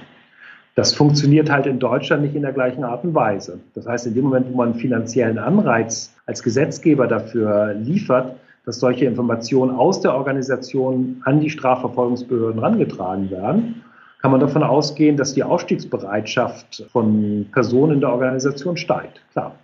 Das 0.75 0.93
funktioniert 0.93 1.49
halt 1.49 1.65
in 1.65 1.79
Deutschland 1.79 2.23
nicht 2.23 2.35
in 2.35 2.43
der 2.43 2.53
gleichen 2.53 2.83
Art 2.83 3.03
und 3.03 3.13
Weise. 3.13 3.59
Das 3.75 3.87
heißt, 3.87 4.07
in 4.07 4.13
dem 4.13 4.25
Moment, 4.25 4.51
wo 4.51 4.57
man 4.57 4.71
einen 4.71 4.79
finanziellen 4.79 5.37
Anreiz 5.37 6.13
als 6.25 6.41
Gesetzgeber 6.43 7.07
dafür 7.07 7.73
liefert, 7.73 8.35
dass 8.65 8.79
solche 8.79 9.05
Informationen 9.05 9.75
aus 9.75 10.01
der 10.01 10.13
Organisation 10.13 11.21
an 11.25 11.39
die 11.39 11.49
Strafverfolgungsbehörden 11.49 12.61
herangetragen 12.61 13.31
werden, 13.31 13.81
kann 14.21 14.31
man 14.31 14.39
davon 14.39 14.63
ausgehen, 14.63 15.17
dass 15.17 15.33
die 15.33 15.43
Ausstiegsbereitschaft 15.43 16.85
von 16.91 17.47
Personen 17.51 17.93
in 17.93 17.99
der 18.01 18.11
Organisation 18.11 18.77
steigt. 18.77 19.21
Klar. 19.31 19.55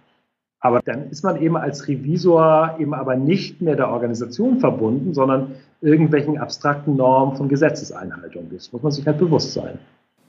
Aber 0.61 0.81
dann 0.83 1.11
ist 1.11 1.23
man 1.23 1.39
eben 1.41 1.57
als 1.57 1.87
Revisor 1.87 2.77
eben 2.79 2.95
aber 2.95 3.15
nicht 3.15 3.61
mehr 3.61 3.75
der 3.75 3.89
Organisation 3.89 4.59
verbunden, 4.59 5.13
sondern 5.13 5.51
irgendwelchen 5.81 6.39
abstrakten 6.39 6.95
Normen 6.95 7.35
von 7.35 7.49
Gesetzeseinhaltung. 7.49 8.49
Das 8.51 8.73
muss 8.73 8.81
man 8.81 8.91
sich 8.91 9.05
halt 9.05 9.19
bewusst 9.19 9.53
sein. 9.53 9.77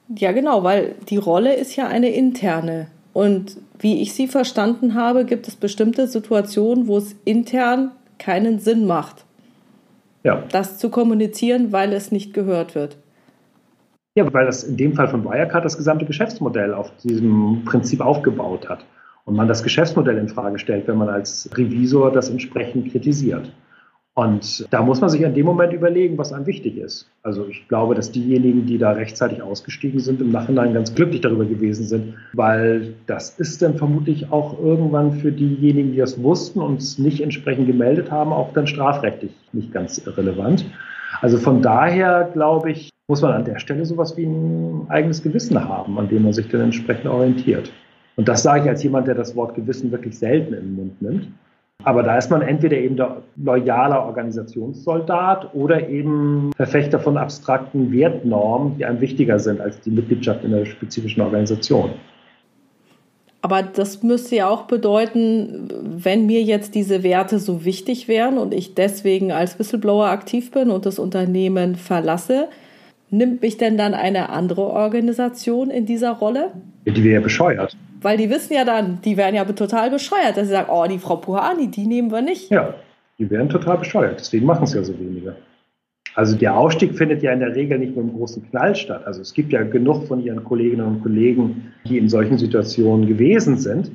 Ja, 0.08 0.32
genau, 0.32 0.62
weil 0.62 0.94
die 1.08 1.16
Rolle 1.16 1.54
ist 1.54 1.76
ja 1.76 1.88
eine 1.88 2.10
interne. 2.10 2.88
Und 3.12 3.56
wie 3.78 4.02
ich 4.02 4.14
sie 4.14 4.28
verstanden 4.28 4.94
habe, 4.94 5.24
gibt 5.24 5.48
es 5.48 5.56
bestimmte 5.56 6.06
Situationen, 6.06 6.86
wo 6.86 6.98
es 6.98 7.16
intern 7.24 7.90
keinen 8.18 8.58
Sinn 8.58 8.86
macht, 8.86 9.24
ja. 10.22 10.44
das 10.50 10.78
zu 10.78 10.90
kommunizieren, 10.90 11.72
weil 11.72 11.92
es 11.92 12.12
nicht 12.12 12.32
gehört 12.34 12.74
wird. 12.74 12.96
Ja, 14.16 14.32
weil 14.32 14.46
das 14.46 14.64
in 14.64 14.76
dem 14.76 14.94
Fall 14.94 15.08
von 15.08 15.24
Wirecard 15.24 15.64
das 15.64 15.76
gesamte 15.76 16.06
Geschäftsmodell 16.06 16.72
auf 16.72 16.90
diesem 17.02 17.64
Prinzip 17.66 18.00
aufgebaut 18.00 18.68
hat 18.68 18.84
und 19.26 19.34
man 19.34 19.48
das 19.48 19.62
Geschäftsmodell 19.62 20.16
in 20.16 20.28
Frage 20.28 20.58
stellt, 20.58 20.88
wenn 20.88 20.96
man 20.96 21.10
als 21.10 21.50
Revisor 21.54 22.10
das 22.12 22.30
entsprechend 22.30 22.90
kritisiert. 22.90 23.52
Und 24.18 24.66
da 24.72 24.80
muss 24.80 25.02
man 25.02 25.10
sich 25.10 25.26
an 25.26 25.34
dem 25.34 25.44
Moment 25.44 25.74
überlegen, 25.74 26.16
was 26.16 26.32
einem 26.32 26.46
wichtig 26.46 26.78
ist. 26.78 27.06
Also 27.22 27.46
ich 27.48 27.68
glaube, 27.68 27.94
dass 27.94 28.10
diejenigen, 28.10 28.64
die 28.64 28.78
da 28.78 28.92
rechtzeitig 28.92 29.42
ausgestiegen 29.42 30.00
sind, 30.00 30.22
im 30.22 30.32
Nachhinein 30.32 30.72
ganz 30.72 30.94
glücklich 30.94 31.20
darüber 31.20 31.44
gewesen 31.44 31.84
sind, 31.84 32.14
weil 32.32 32.94
das 33.06 33.38
ist 33.38 33.60
dann 33.60 33.76
vermutlich 33.76 34.32
auch 34.32 34.58
irgendwann 34.58 35.12
für 35.12 35.30
diejenigen, 35.30 35.92
die 35.92 35.98
das 35.98 36.22
wussten 36.22 36.60
und 36.60 36.80
es 36.80 36.98
nicht 36.98 37.20
entsprechend 37.20 37.66
gemeldet 37.66 38.10
haben, 38.10 38.32
auch 38.32 38.54
dann 38.54 38.66
strafrechtlich 38.66 39.32
nicht 39.52 39.70
ganz 39.70 39.98
irrelevant. 39.98 40.64
Also 41.20 41.36
von 41.36 41.60
daher, 41.60 42.30
glaube 42.32 42.70
ich, 42.70 42.88
muss 43.08 43.20
man 43.20 43.32
an 43.32 43.44
der 43.44 43.58
Stelle 43.58 43.84
sowas 43.84 44.16
wie 44.16 44.24
ein 44.24 44.86
eigenes 44.88 45.22
Gewissen 45.22 45.62
haben, 45.62 45.98
an 45.98 46.08
dem 46.08 46.22
man 46.22 46.32
sich 46.32 46.48
dann 46.48 46.62
entsprechend 46.62 47.06
orientiert. 47.06 47.70
Und 48.16 48.28
das 48.28 48.42
sage 48.42 48.64
ich 48.64 48.68
als 48.70 48.82
jemand, 48.82 49.08
der 49.08 49.14
das 49.14 49.36
Wort 49.36 49.54
Gewissen 49.54 49.92
wirklich 49.92 50.18
selten 50.18 50.54
in 50.54 50.60
den 50.60 50.74
Mund 50.74 51.02
nimmt. 51.02 51.28
Aber 51.86 52.02
da 52.02 52.18
ist 52.18 52.32
man 52.32 52.42
entweder 52.42 52.76
eben 52.78 52.96
der 52.96 53.22
loyaler 53.36 54.06
Organisationssoldat 54.06 55.54
oder 55.54 55.88
eben 55.88 56.50
Verfechter 56.56 56.98
von 56.98 57.16
abstrakten 57.16 57.92
Wertnormen, 57.92 58.76
die 58.76 58.84
einem 58.84 59.00
wichtiger 59.00 59.38
sind 59.38 59.60
als 59.60 59.80
die 59.82 59.92
Mitgliedschaft 59.92 60.42
in 60.42 60.50
der 60.50 60.64
spezifischen 60.64 61.22
Organisation. 61.22 61.90
Aber 63.40 63.62
das 63.62 64.02
müsste 64.02 64.34
ja 64.34 64.48
auch 64.48 64.62
bedeuten, 64.62 65.68
wenn 65.84 66.26
mir 66.26 66.42
jetzt 66.42 66.74
diese 66.74 67.04
Werte 67.04 67.38
so 67.38 67.64
wichtig 67.64 68.08
wären 68.08 68.36
und 68.36 68.52
ich 68.52 68.74
deswegen 68.74 69.30
als 69.30 69.56
Whistleblower 69.56 70.06
aktiv 70.06 70.50
bin 70.50 70.72
und 70.72 70.86
das 70.86 70.98
Unternehmen 70.98 71.76
verlasse, 71.76 72.48
nimmt 73.10 73.42
mich 73.42 73.58
denn 73.58 73.78
dann 73.78 73.94
eine 73.94 74.30
andere 74.30 74.62
Organisation 74.62 75.70
in 75.70 75.86
dieser 75.86 76.14
Rolle? 76.14 76.50
Die 76.84 77.04
wäre 77.04 77.14
ja 77.14 77.20
bescheuert. 77.20 77.76
Weil 78.00 78.16
die 78.16 78.30
wissen 78.30 78.54
ja 78.54 78.64
dann, 78.64 79.00
die 79.02 79.16
wären 79.16 79.34
ja 79.34 79.44
total 79.44 79.90
bescheuert, 79.90 80.36
dass 80.36 80.46
sie 80.46 80.52
sagen, 80.52 80.68
oh, 80.70 80.86
die 80.88 80.98
Frau 80.98 81.16
Puhani, 81.16 81.70
die 81.70 81.86
nehmen 81.86 82.10
wir 82.10 82.22
nicht. 82.22 82.50
Ja, 82.50 82.74
die 83.18 83.28
wären 83.30 83.48
total 83.48 83.78
bescheuert. 83.78 84.20
Deswegen 84.20 84.46
machen 84.46 84.64
es 84.64 84.74
ja 84.74 84.82
so 84.82 84.98
wenige. 84.98 85.36
Also 86.14 86.36
der 86.36 86.56
Ausstieg 86.56 86.94
findet 86.96 87.22
ja 87.22 87.32
in 87.32 87.40
der 87.40 87.54
Regel 87.54 87.78
nicht 87.78 87.94
mit 87.94 88.04
einem 88.04 88.16
großen 88.16 88.48
Knall 88.50 88.74
statt. 88.74 89.02
Also 89.06 89.20
es 89.20 89.34
gibt 89.34 89.52
ja 89.52 89.62
genug 89.62 90.06
von 90.06 90.22
ihren 90.22 90.44
Kolleginnen 90.44 90.86
und 90.86 91.02
Kollegen, 91.02 91.72
die 91.84 91.98
in 91.98 92.08
solchen 92.08 92.38
Situationen 92.38 93.06
gewesen 93.06 93.58
sind. 93.58 93.90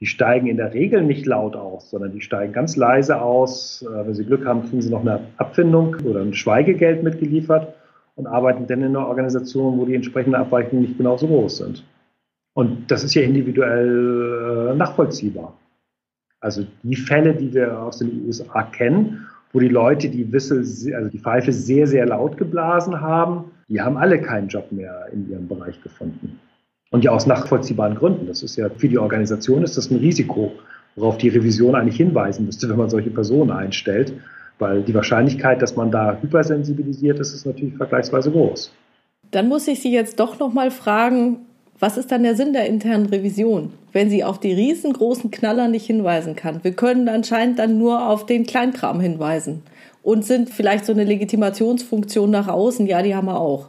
Die 0.00 0.06
steigen 0.06 0.46
in 0.46 0.56
der 0.56 0.74
Regel 0.74 1.02
nicht 1.02 1.26
laut 1.26 1.56
aus, 1.56 1.90
sondern 1.90 2.12
die 2.12 2.20
steigen 2.20 2.52
ganz 2.52 2.76
leise 2.76 3.20
aus. 3.20 3.82
Äh, 3.82 4.06
wenn 4.06 4.14
sie 4.14 4.24
Glück 4.24 4.46
haben, 4.46 4.62
kriegen 4.62 4.82
sie 4.82 4.90
noch 4.90 5.00
eine 5.00 5.20
Abfindung 5.38 5.96
oder 6.04 6.20
ein 6.20 6.34
Schweigegeld 6.34 7.02
mitgeliefert 7.02 7.74
und 8.14 8.26
arbeiten 8.26 8.66
dann 8.66 8.80
in 8.80 8.96
einer 8.96 9.06
Organisation, 9.06 9.78
wo 9.78 9.84
die 9.84 9.94
entsprechenden 9.94 10.34
Abweichungen 10.34 10.82
nicht 10.82 10.98
genauso 10.98 11.26
groß 11.26 11.58
sind. 11.58 11.84
Und 12.56 12.90
das 12.90 13.04
ist 13.04 13.14
ja 13.14 13.20
individuell 13.20 14.70
äh, 14.72 14.76
nachvollziehbar. 14.76 15.52
Also 16.40 16.64
die 16.82 16.96
Fälle, 16.96 17.34
die 17.34 17.52
wir 17.52 17.82
aus 17.82 17.98
den 17.98 18.24
USA 18.26 18.62
kennen, 18.62 19.26
wo 19.52 19.60
die 19.60 19.68
Leute 19.68 20.08
die 20.08 20.32
Wissel, 20.32 20.60
also 20.94 21.10
die 21.10 21.18
Pfeife 21.18 21.52
sehr, 21.52 21.86
sehr 21.86 22.06
laut 22.06 22.38
geblasen 22.38 22.98
haben, 23.02 23.52
die 23.68 23.78
haben 23.78 23.98
alle 23.98 24.22
keinen 24.22 24.48
Job 24.48 24.72
mehr 24.72 25.06
in 25.12 25.30
ihrem 25.30 25.46
Bereich 25.46 25.82
gefunden. 25.82 26.40
Und 26.90 27.04
ja 27.04 27.10
aus 27.10 27.26
nachvollziehbaren 27.26 27.94
Gründen. 27.94 28.26
Das 28.26 28.42
ist 28.42 28.56
ja 28.56 28.70
für 28.70 28.88
die 28.88 28.96
Organisation 28.96 29.62
ist 29.62 29.76
das 29.76 29.90
ein 29.90 29.98
Risiko, 29.98 30.52
worauf 30.94 31.18
die 31.18 31.28
Revision 31.28 31.74
eigentlich 31.74 31.98
hinweisen 31.98 32.46
müsste, 32.46 32.70
wenn 32.70 32.78
man 32.78 32.88
solche 32.88 33.10
Personen 33.10 33.50
einstellt. 33.50 34.14
Weil 34.58 34.80
die 34.80 34.94
Wahrscheinlichkeit, 34.94 35.60
dass 35.60 35.76
man 35.76 35.90
da 35.90 36.16
hypersensibilisiert 36.22 37.20
ist, 37.20 37.34
ist 37.34 37.44
natürlich 37.44 37.76
vergleichsweise 37.76 38.30
groß. 38.30 38.72
Dann 39.30 39.48
muss 39.48 39.68
ich 39.68 39.82
Sie 39.82 39.92
jetzt 39.92 40.20
doch 40.20 40.38
noch 40.38 40.54
mal 40.54 40.70
fragen, 40.70 41.40
was 41.78 41.98
ist 41.98 42.10
dann 42.10 42.22
der 42.22 42.34
Sinn 42.34 42.52
der 42.52 42.66
internen 42.66 43.06
Revision, 43.06 43.72
wenn 43.92 44.08
sie 44.08 44.24
auf 44.24 44.40
die 44.40 44.52
riesengroßen 44.52 45.30
Knaller 45.30 45.68
nicht 45.68 45.86
hinweisen 45.86 46.34
kann? 46.34 46.64
Wir 46.64 46.72
können 46.72 47.08
anscheinend 47.08 47.58
dann 47.58 47.78
nur 47.78 48.08
auf 48.08 48.26
den 48.26 48.46
Kleinkram 48.46 49.00
hinweisen 49.00 49.62
und 50.02 50.24
sind 50.24 50.50
vielleicht 50.50 50.86
so 50.86 50.92
eine 50.92 51.04
Legitimationsfunktion 51.04 52.30
nach 52.30 52.48
außen. 52.48 52.86
Ja, 52.86 53.02
die 53.02 53.14
haben 53.14 53.26
wir 53.26 53.40
auch. 53.40 53.68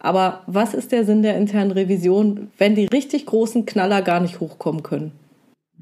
Aber 0.00 0.40
was 0.46 0.74
ist 0.74 0.92
der 0.92 1.04
Sinn 1.04 1.22
der 1.22 1.36
internen 1.36 1.70
Revision, 1.70 2.48
wenn 2.58 2.74
die 2.74 2.86
richtig 2.86 3.26
großen 3.26 3.66
Knaller 3.66 4.02
gar 4.02 4.20
nicht 4.20 4.40
hochkommen 4.40 4.82
können? 4.82 5.12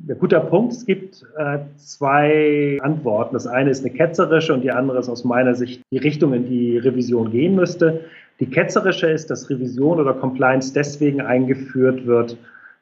Ja, 0.07 0.15
guter 0.15 0.41
Punkt. 0.41 0.73
Es 0.73 0.87
gibt 0.87 1.25
äh, 1.37 1.59
zwei 1.77 2.79
Antworten. 2.83 3.35
Das 3.35 3.47
eine 3.47 3.71
ist 3.71 3.85
eine 3.85 3.95
ketzerische 3.95 4.55
und 4.55 4.63
die 4.63 4.71
andere 4.71 4.99
ist 4.99 5.09
aus 5.09 5.25
meiner 5.25 5.55
Sicht 5.55 5.81
die 5.91 5.99
Richtung, 5.99 6.35
in 6.35 6.47
die 6.49 6.79
Revision 6.79 7.31
gehen 7.31 7.55
müsste. 7.55 8.05
Die 8.41 8.47
ketzerische 8.47 9.09
ist, 9.09 9.31
dass 9.31 9.51
Revision 9.51 9.99
oder 9.99 10.15
Compliance 10.15 10.73
deswegen 10.73 11.21
eingeführt 11.21 12.07
wird, 12.07 12.37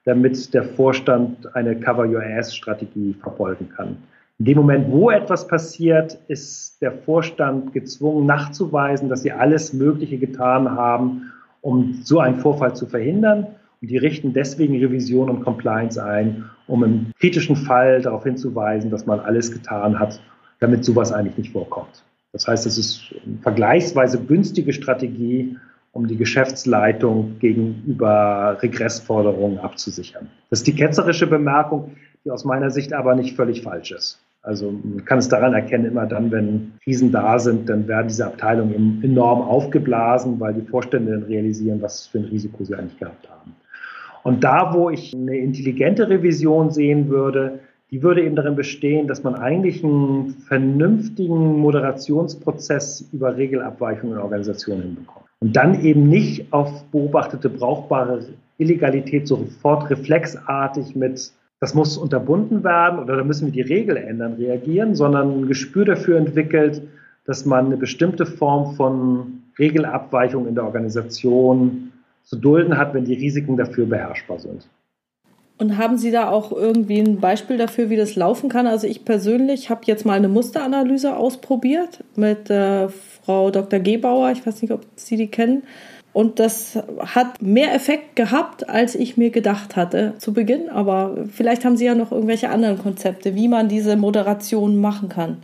damit 0.05 0.53
der 0.53 0.65
Vorstand 0.65 1.55
eine 1.57 1.79
Cover 1.81 2.07
Your 2.07 2.23
Ass 2.23 2.55
Strategie 2.55 3.15
verfolgen 3.21 3.69
kann. 3.75 3.97
In 4.39 4.45
dem 4.45 4.59
Moment, 4.59 4.91
wo 4.91 5.11
etwas 5.11 5.49
passiert, 5.49 6.19
ist 6.29 6.83
der 6.83 6.93
Vorstand 6.93 7.73
gezwungen 7.73 8.27
nachzuweisen, 8.27 9.09
dass 9.09 9.23
sie 9.23 9.33
alles 9.33 9.73
Mögliche 9.73 10.19
getan 10.19 10.71
haben, 10.71 11.33
um 11.63 12.01
so 12.03 12.21
einen 12.21 12.37
Vorfall 12.37 12.77
zu 12.77 12.87
verhindern. 12.87 13.47
Und 13.81 13.91
die 13.91 13.97
richten 13.97 14.35
deswegen 14.35 14.79
Revision 14.79 15.31
und 15.31 15.43
Compliance 15.43 16.03
ein, 16.03 16.45
um 16.67 16.85
im 16.85 17.13
kritischen 17.19 17.57
Fall 17.57 18.03
darauf 18.03 18.25
hinzuweisen, 18.25 18.91
dass 18.91 19.07
man 19.07 19.21
alles 19.21 19.51
getan 19.51 19.99
hat, 19.99 20.21
damit 20.61 20.85
sowas 20.85 21.13
eigentlich 21.13 21.39
nicht 21.39 21.53
vorkommt. 21.53 22.05
Das 22.37 22.47
heißt, 22.47 22.67
es 22.67 22.77
ist 22.77 23.15
eine 23.25 23.39
vergleichsweise 23.39 24.23
günstige 24.23 24.75
Strategie, 24.75 25.57
um 25.93 26.07
die 26.07 26.19
Geschäftsleitung 26.19 27.39
gegenüber 27.39 28.59
Regressforderungen 28.61 29.59
abzusichern. 29.59 30.29
Das 30.51 30.59
ist 30.59 30.67
die 30.67 30.75
ketzerische 30.75 31.27
Bemerkung, 31.27 31.93
die 32.27 32.31
aus 32.31 32.45
meiner 32.45 32.71
Sicht 32.71 32.93
aber 32.93 33.15
nicht 33.15 33.37
völlig 33.37 33.63
falsch 33.63 33.91
ist. 33.91 34.21
Also 34.43 34.71
man 34.71 35.03
kann 35.07 35.19
es 35.19 35.31
daran 35.31 35.55
erkennen, 35.55 35.87
immer 35.87 36.05
dann, 36.05 36.31
wenn 36.31 36.73
Krisen 36.85 37.11
da 37.11 37.39
sind, 37.39 37.71
dann 37.71 37.89
werden 37.89 38.09
diese 38.09 38.27
Abteilungen 38.27 39.03
enorm 39.03 39.41
aufgeblasen, 39.41 40.39
weil 40.39 40.53
die 40.53 40.67
Vorstände 40.69 41.13
dann 41.13 41.23
realisieren, 41.23 41.81
was 41.81 42.07
für 42.07 42.19
ein 42.19 42.27
Risiko 42.27 42.65
sie 42.65 42.75
eigentlich 42.75 42.99
gehabt 42.99 43.31
haben. 43.31 43.57
Und 44.25 44.45
da, 44.45 44.75
wo 44.75 44.91
ich 44.91 45.15
eine 45.15 45.39
intelligente 45.39 46.11
Revision 46.11 46.71
sehen 46.71 47.09
würde, 47.09 47.61
die 47.91 48.03
würde 48.03 48.25
eben 48.25 48.35
darin 48.35 48.57
bestehen, 48.57 49.07
dass 49.07 49.23
man 49.23 49.35
eigentlich 49.37 49.85
einen 49.85 50.31
vernünftigen 50.49 51.61
Moderationsprozess 51.61 53.09
über 53.13 53.37
Regelabweichungen 53.37 54.17
in 54.17 54.23
Organisationen 54.23 54.83
hinbekommt. 54.83 55.27
Und 55.39 55.55
dann 55.55 55.85
eben 55.85 56.09
nicht 56.09 56.53
auf 56.53 56.85
beobachtete 56.91 57.49
brauchbare 57.49 58.27
Illegalität 58.59 59.29
sofort 59.29 59.91
reflexartig 59.91 60.97
mit, 60.97 61.33
das 61.61 61.75
muss 61.75 61.97
unterbunden 61.97 62.65
werden 62.65 62.99
oder 62.99 63.17
da 63.17 63.25
müssen 63.25 63.47
wir 63.47 63.53
die 63.53 63.73
Regel 63.73 63.97
ändern, 63.97 64.35
reagieren, 64.35 64.95
sondern 64.95 65.41
ein 65.41 65.47
Gespür 65.47 65.85
dafür 65.85 66.19
entwickelt, 66.19 66.83
dass 67.25 67.45
man 67.45 67.67
eine 67.67 67.77
bestimmte 67.77 68.27
Form 68.27 68.75
von 68.77 69.43
Regelabweichung 69.59 70.47
in 70.49 70.55
der 70.55 70.65
Organisation 70.65 71.93
zu 72.25 72.37
dulden 72.37 72.77
hat, 72.77 72.95
wenn 72.95 73.05
die 73.05 73.15
Risiken 73.15 73.57
dafür 73.57 73.87
beherrschbar 73.87 74.39
sind. 74.39 74.67
Und 75.59 75.79
haben 75.79 75.97
Sie 75.97 76.11
da 76.11 76.29
auch 76.29 76.53
irgendwie 76.53 76.99
ein 76.99 77.19
Beispiel 77.19 77.57
dafür, 77.57 77.89
wie 77.89 77.97
das 77.97 78.15
laufen 78.15 78.51
kann? 78.51 78.67
Also 78.67 78.87
ich 78.87 79.07
persönlich 79.07 79.71
habe 79.71 79.83
jetzt 79.87 80.05
mal 80.05 80.15
eine 80.15 80.29
Musteranalyse 80.29 81.17
ausprobiert 81.17 82.05
mit 82.15 82.51
äh, 82.51 82.89
Frau 83.25 83.51
Dr. 83.51 83.81
Gebauer. 83.81 84.33
Ich 84.33 84.47
weiß 84.47 84.61
nicht, 84.61 84.73
ob 84.73 84.85
Sie 84.97 85.17
die 85.17 85.29
kennen. 85.29 85.63
Und 86.13 86.41
das 86.41 86.79
hat 86.99 87.43
mehr 87.43 87.75
Effekt 87.75 88.17
gehabt, 88.17 88.69
als 88.69 88.95
ich 88.95 89.17
mir 89.17 89.31
gedacht 89.31 89.77
hatte 89.77 90.15
zu 90.19 90.33
Beginn. 90.33 90.69
Aber 90.69 91.27
vielleicht 91.31 91.65
haben 91.65 91.77
Sie 91.77 91.87
ja 91.87 91.95
noch 91.95 92.13
irgendwelche 92.13 92.51
anderen 92.51 92.79
Konzepte, 92.79 93.35
wie 93.35 93.49
man 93.49 93.69
diese 93.69 93.97
Moderation 93.97 94.81
machen 94.81 95.09
kann. 95.09 95.39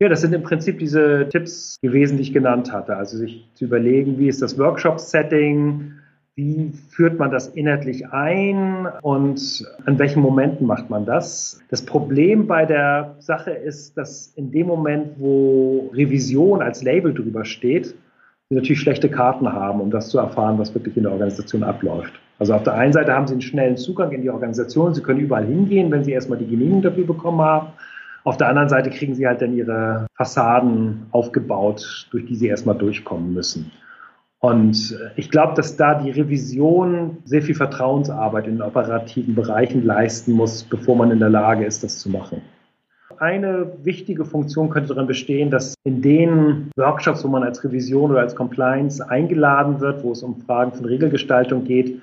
Ja, 0.00 0.08
das 0.08 0.20
sind 0.20 0.34
im 0.34 0.42
Prinzip 0.42 0.78
diese 0.80 1.28
Tipps 1.28 1.76
gewesen, 1.82 2.16
die 2.16 2.22
ich 2.22 2.32
genannt 2.32 2.72
hatte. 2.72 2.96
Also 2.96 3.16
sich 3.16 3.48
zu 3.54 3.64
überlegen, 3.64 4.18
wie 4.18 4.28
ist 4.28 4.42
das 4.42 4.58
Workshop-Setting, 4.58 5.92
wie 6.36 6.72
führt 6.90 7.18
man 7.18 7.30
das 7.30 7.48
inhaltlich 7.48 8.08
ein 8.08 8.88
und 9.02 9.64
an 9.86 9.98
welchen 9.98 10.20
Momenten 10.20 10.66
macht 10.66 10.90
man 10.90 11.06
das? 11.06 11.60
Das 11.70 11.84
Problem 11.84 12.48
bei 12.48 12.66
der 12.66 13.14
Sache 13.20 13.52
ist, 13.52 13.96
dass 13.96 14.32
in 14.34 14.50
dem 14.50 14.66
Moment, 14.66 15.12
wo 15.16 15.90
Revision 15.94 16.60
als 16.60 16.82
Label 16.82 17.14
drüber 17.14 17.44
steht, 17.44 17.94
sie 18.48 18.54
natürlich 18.54 18.80
schlechte 18.80 19.08
Karten 19.08 19.52
haben, 19.52 19.80
um 19.80 19.90
das 19.92 20.08
zu 20.08 20.18
erfahren, 20.18 20.58
was 20.58 20.74
wirklich 20.74 20.96
in 20.96 21.04
der 21.04 21.12
Organisation 21.12 21.62
abläuft. 21.62 22.12
Also 22.40 22.52
auf 22.52 22.64
der 22.64 22.74
einen 22.74 22.92
Seite 22.92 23.12
haben 23.12 23.28
sie 23.28 23.34
einen 23.34 23.40
schnellen 23.40 23.76
Zugang 23.76 24.10
in 24.10 24.22
die 24.22 24.30
Organisation, 24.30 24.92
sie 24.92 25.02
können 25.02 25.20
überall 25.20 25.46
hingehen, 25.46 25.92
wenn 25.92 26.02
sie 26.02 26.12
erstmal 26.12 26.38
die 26.38 26.46
Genehmigung 26.46 26.82
dafür 26.82 27.06
bekommen 27.06 27.40
haben. 27.40 27.68
Auf 28.24 28.38
der 28.38 28.48
anderen 28.48 28.68
Seite 28.68 28.90
kriegen 28.90 29.14
sie 29.14 29.26
halt 29.26 29.40
dann 29.40 29.54
ihre 29.54 30.06
Fassaden 30.16 31.06
aufgebaut, 31.12 32.08
durch 32.10 32.26
die 32.26 32.34
sie 32.34 32.48
erstmal 32.48 32.76
durchkommen 32.76 33.34
müssen. 33.34 33.70
Und 34.44 34.92
äh, 35.00 35.08
ich 35.16 35.30
glaube, 35.30 35.54
dass 35.54 35.74
da 35.74 35.94
die 35.94 36.10
Revision 36.10 37.16
sehr 37.24 37.40
viel 37.40 37.54
Vertrauensarbeit 37.54 38.46
in 38.46 38.56
den 38.56 38.62
operativen 38.62 39.34
Bereichen 39.34 39.86
leisten 39.86 40.32
muss, 40.32 40.64
bevor 40.64 40.96
man 40.96 41.10
in 41.10 41.18
der 41.18 41.30
Lage 41.30 41.64
ist, 41.64 41.82
das 41.82 41.98
zu 41.98 42.10
machen. 42.10 42.42
Eine 43.16 43.72
wichtige 43.84 44.26
Funktion 44.26 44.68
könnte 44.68 44.88
darin 44.92 45.06
bestehen, 45.06 45.50
dass 45.50 45.74
in 45.84 46.02
den 46.02 46.70
Workshops, 46.76 47.24
wo 47.24 47.28
man 47.28 47.42
als 47.42 47.64
Revision 47.64 48.10
oder 48.10 48.20
als 48.20 48.36
Compliance 48.36 49.08
eingeladen 49.08 49.80
wird, 49.80 50.04
wo 50.04 50.12
es 50.12 50.22
um 50.22 50.38
Fragen 50.42 50.72
von 50.72 50.84
Regelgestaltung 50.84 51.64
geht, 51.64 52.02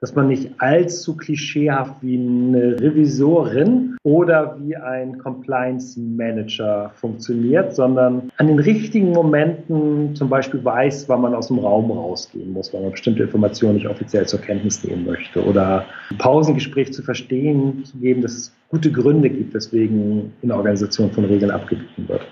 dass 0.00 0.14
man 0.14 0.28
nicht 0.28 0.50
allzu 0.58 1.14
klischeehaft 1.14 1.96
wie 2.00 2.16
eine 2.16 2.80
Revisorin 2.80 3.96
oder 4.02 4.56
wie 4.58 4.74
ein 4.74 5.18
Compliance 5.18 6.00
Manager 6.00 6.90
funktioniert, 6.94 7.74
sondern 7.74 8.32
an 8.38 8.46
den 8.46 8.58
richtigen 8.58 9.12
Momenten 9.12 10.16
zum 10.16 10.30
Beispiel 10.30 10.64
weiß, 10.64 11.08
wann 11.08 11.20
man 11.20 11.34
aus 11.34 11.48
dem 11.48 11.58
Raum 11.58 11.90
rausgehen 11.90 12.52
muss, 12.54 12.72
weil 12.72 12.80
man 12.80 12.92
bestimmte 12.92 13.24
Informationen 13.24 13.74
nicht 13.74 13.88
offiziell 13.88 14.26
zur 14.26 14.40
Kenntnis 14.40 14.82
nehmen 14.84 15.04
möchte 15.04 15.44
oder 15.44 15.84
ein 16.10 16.16
Pausengespräch 16.16 16.92
zu 16.94 17.02
verstehen, 17.02 17.84
zu 17.84 17.98
geben, 17.98 18.22
dass 18.22 18.32
es 18.32 18.52
gute 18.70 18.90
Gründe 18.90 19.28
gibt, 19.28 19.52
weswegen 19.52 20.32
in 20.40 20.48
der 20.48 20.56
Organisation 20.56 21.10
von 21.10 21.26
Regeln 21.26 21.50
abgewichen 21.50 22.08
wird. 22.08 22.26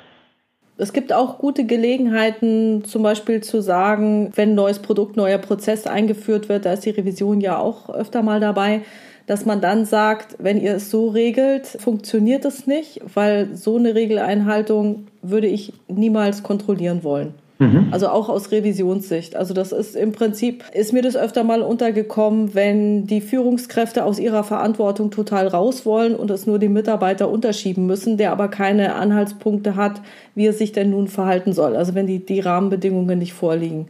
Es 0.80 0.92
gibt 0.92 1.12
auch 1.12 1.38
gute 1.38 1.64
Gelegenheiten, 1.64 2.84
zum 2.84 3.02
Beispiel 3.02 3.42
zu 3.42 3.60
sagen, 3.60 4.30
wenn 4.36 4.50
ein 4.50 4.54
neues 4.54 4.78
Produkt, 4.78 5.16
neuer 5.16 5.38
Prozess 5.38 5.88
eingeführt 5.88 6.48
wird, 6.48 6.66
da 6.66 6.74
ist 6.74 6.86
die 6.86 6.90
Revision 6.90 7.40
ja 7.40 7.58
auch 7.58 7.90
öfter 7.90 8.22
mal 8.22 8.38
dabei, 8.38 8.82
dass 9.26 9.44
man 9.44 9.60
dann 9.60 9.84
sagt, 9.84 10.36
wenn 10.38 10.60
ihr 10.60 10.76
es 10.76 10.88
so 10.88 11.08
regelt, 11.08 11.66
funktioniert 11.66 12.44
es 12.44 12.68
nicht, 12.68 13.00
weil 13.12 13.56
so 13.56 13.76
eine 13.76 13.96
Regeleinhaltung 13.96 15.08
würde 15.20 15.48
ich 15.48 15.72
niemals 15.88 16.44
kontrollieren 16.44 17.02
wollen. 17.02 17.34
Mhm. 17.58 17.88
Also 17.90 18.08
auch 18.08 18.28
aus 18.28 18.52
Revisionssicht. 18.52 19.34
Also 19.34 19.52
das 19.52 19.72
ist 19.72 19.96
im 19.96 20.12
Prinzip, 20.12 20.64
ist 20.72 20.92
mir 20.92 21.02
das 21.02 21.16
öfter 21.16 21.42
mal 21.42 21.62
untergekommen, 21.62 22.54
wenn 22.54 23.06
die 23.06 23.20
Führungskräfte 23.20 24.04
aus 24.04 24.20
ihrer 24.20 24.44
Verantwortung 24.44 25.10
total 25.10 25.48
raus 25.48 25.84
wollen 25.84 26.14
und 26.14 26.30
es 26.30 26.46
nur 26.46 26.60
dem 26.60 26.72
Mitarbeiter 26.72 27.28
unterschieben 27.28 27.86
müssen, 27.86 28.16
der 28.16 28.30
aber 28.30 28.48
keine 28.48 28.94
Anhaltspunkte 28.94 29.74
hat, 29.74 30.00
wie 30.36 30.46
er 30.46 30.52
sich 30.52 30.70
denn 30.70 30.90
nun 30.90 31.08
verhalten 31.08 31.52
soll. 31.52 31.74
Also 31.74 31.94
wenn 31.96 32.06
die, 32.06 32.24
die 32.24 32.40
Rahmenbedingungen 32.40 33.18
nicht 33.18 33.32
vorliegen. 33.32 33.88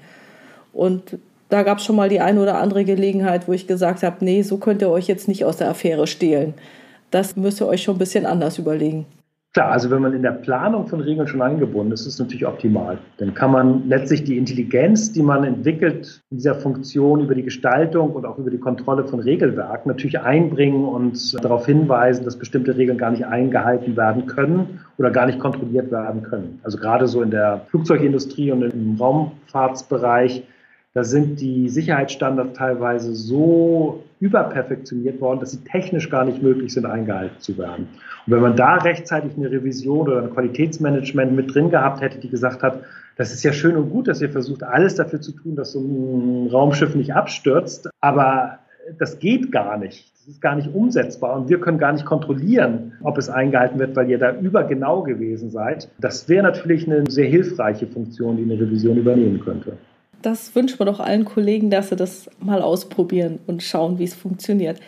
Und 0.73 1.19
da 1.51 1.63
gab 1.63 1.79
es 1.79 1.85
schon 1.85 1.97
mal 1.97 2.09
die 2.09 2.21
eine 2.21 2.41
oder 2.41 2.59
andere 2.59 2.85
Gelegenheit, 2.85 3.49
wo 3.49 3.53
ich 3.53 3.67
gesagt 3.67 4.03
habe, 4.03 4.25
nee, 4.25 4.43
so 4.43 4.57
könnt 4.57 4.81
ihr 4.81 4.91
euch 4.91 5.09
jetzt 5.09 5.29
nicht 5.29 5.45
aus 5.45 5.59
der 5.59 5.69
Affäre 5.69 6.07
stehlen. 6.07 6.55
Das 7.11 7.37
müsst 7.37 7.61
ihr 7.61 7.67
euch 7.67 7.83
schon 7.83 7.97
ein 7.97 7.99
bisschen 7.99 8.27
anders 8.27 8.59
überlegen. 8.59 9.07
Klar, 9.55 9.73
also 9.73 9.91
wenn 9.91 10.03
man 10.03 10.13
in 10.13 10.23
der 10.23 10.33
Planung 10.33 10.87
von 10.87 11.01
Regeln 11.01 11.27
schon 11.27 11.41
eingebunden 11.41 11.93
ist, 11.93 12.03
ist 12.03 12.15
es 12.15 12.19
natürlich 12.19 12.47
optimal. 12.47 12.99
Dann 13.17 13.33
kann 13.33 13.51
man 13.51 13.89
letztlich 13.89 14.23
die 14.23 14.37
Intelligenz, 14.37 15.13
die 15.13 15.23
man 15.23 15.43
entwickelt 15.43 16.23
in 16.31 16.37
dieser 16.37 16.55
Funktion 16.55 17.23
über 17.23 17.35
die 17.35 17.43
Gestaltung 17.43 18.13
und 18.13 18.27
auch 18.27 18.37
über 18.39 18.51
die 18.51 18.59
Kontrolle 18.59 19.05
von 19.05 19.21
Regelwerken 19.21 19.91
natürlich 19.91 20.21
einbringen 20.21 20.85
und 20.85 21.43
darauf 21.43 21.65
hinweisen, 21.65 22.27
dass 22.27 22.39
bestimmte 22.39 22.77
Regeln 22.77 22.99
gar 22.99 23.11
nicht 23.11 23.25
eingehalten 23.25 23.97
werden 23.97 24.27
können 24.27 24.81
oder 24.99 25.11
gar 25.11 25.25
nicht 25.25 25.41
kontrolliert 25.41 25.91
werden 25.91 26.23
können. 26.23 26.61
Also 26.63 26.77
gerade 26.77 27.07
so 27.07 27.23
in 27.23 27.31
der 27.31 27.63
Flugzeugindustrie 27.71 28.53
und 28.53 28.63
im 28.63 28.97
Raumfahrtsbereich 29.01 30.45
da 30.95 31.05
sind 31.05 31.41
die 31.41 31.69
Sicherheitsstandards 31.69 32.55
teilweise 32.55 33.15
so 33.15 34.03
überperfektioniert 34.21 35.21
worden, 35.21 35.41
dass 35.41 35.53
sie 35.53 35.63
technisch 35.63 36.11
gar 36.11 36.25
nicht 36.25 36.43
möglich 36.43 36.73
sind, 36.73 36.87
eingehalten 36.87 37.39
zu 37.41 37.59
werden. 37.59 37.89
Und 38.27 38.33
wenn 38.33 38.41
man 38.41 38.57
da 38.57 38.77
rechtzeitig 38.77 39.37
eine 39.37 39.51
Revision 39.51 40.09
oder 40.09 40.23
ein 40.23 40.33
Qualitätsmanagement 40.33 41.33
mit 41.33 41.55
drin 41.55 41.71
gehabt 41.71 42.01
hätte, 42.01 42.19
die 42.19 42.31
gesagt 42.31 42.63
hat, 42.63 42.83
das 43.17 43.33
ist 43.33 43.43
ja 43.43 43.53
schön 43.53 43.77
und 43.77 43.91
gut, 43.91 44.09
dass 44.09 44.23
ihr 44.23 44.31
versucht, 44.31 44.63
alles 44.63 44.95
dafür 44.95 45.21
zu 45.21 45.33
tun, 45.33 45.57
dass 45.57 45.73
so 45.73 45.81
ein 45.81 46.49
Raumschiff 46.51 46.95
nicht 46.95 47.15
abstürzt, 47.15 47.91
aber 48.01 48.61
das 48.99 49.19
geht 49.19 49.53
gar 49.53 49.77
nicht. 49.77 50.11
Das 50.15 50.29
ist 50.29 50.41
gar 50.41 50.57
nicht 50.57 50.75
umsetzbar 50.75 51.37
und 51.37 51.49
wir 51.49 51.61
können 51.61 51.79
gar 51.79 51.93
nicht 51.93 52.07
kontrollieren, 52.07 52.93
ob 53.03 53.19
es 53.19 53.29
eingehalten 53.29 53.79
wird, 53.79 53.95
weil 53.95 54.09
ihr 54.09 54.19
da 54.19 54.35
übergenau 54.39 55.03
gewesen 55.03 55.51
seid. 55.51 55.91
Das 56.01 56.29
wäre 56.29 56.43
natürlich 56.43 56.87
eine 56.87 57.05
sehr 57.11 57.29
hilfreiche 57.29 57.87
Funktion, 57.87 58.37
die 58.37 58.45
eine 58.45 58.55
Revision 58.55 58.97
übernehmen 58.97 59.41
könnte 59.41 59.77
das 60.23 60.55
wünschen 60.55 60.79
wir 60.79 60.87
doch 60.87 61.01
allen 61.01 61.25
Kollegen, 61.25 61.71
dass 61.71 61.91
sie 61.91 61.97
das 61.97 62.29
mal 62.41 62.63
ausprobieren 62.63 63.39
und 63.47 63.63
schauen, 63.63 63.99
wie 63.99 64.05
es 64.05 64.15
funktioniert. 64.15 64.81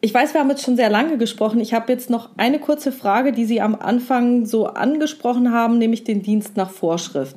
Ich 0.00 0.14
weiß, 0.14 0.32
wir 0.32 0.40
haben 0.40 0.50
jetzt 0.50 0.64
schon 0.64 0.76
sehr 0.76 0.90
lange 0.90 1.18
gesprochen. 1.18 1.58
Ich 1.58 1.74
habe 1.74 1.92
jetzt 1.92 2.08
noch 2.08 2.30
eine 2.36 2.60
kurze 2.60 2.92
Frage, 2.92 3.32
die 3.32 3.44
Sie 3.44 3.60
am 3.60 3.74
Anfang 3.74 4.46
so 4.46 4.66
angesprochen 4.66 5.52
haben, 5.52 5.78
nämlich 5.78 6.04
den 6.04 6.22
Dienst 6.22 6.56
nach 6.56 6.70
Vorschrift. 6.70 7.36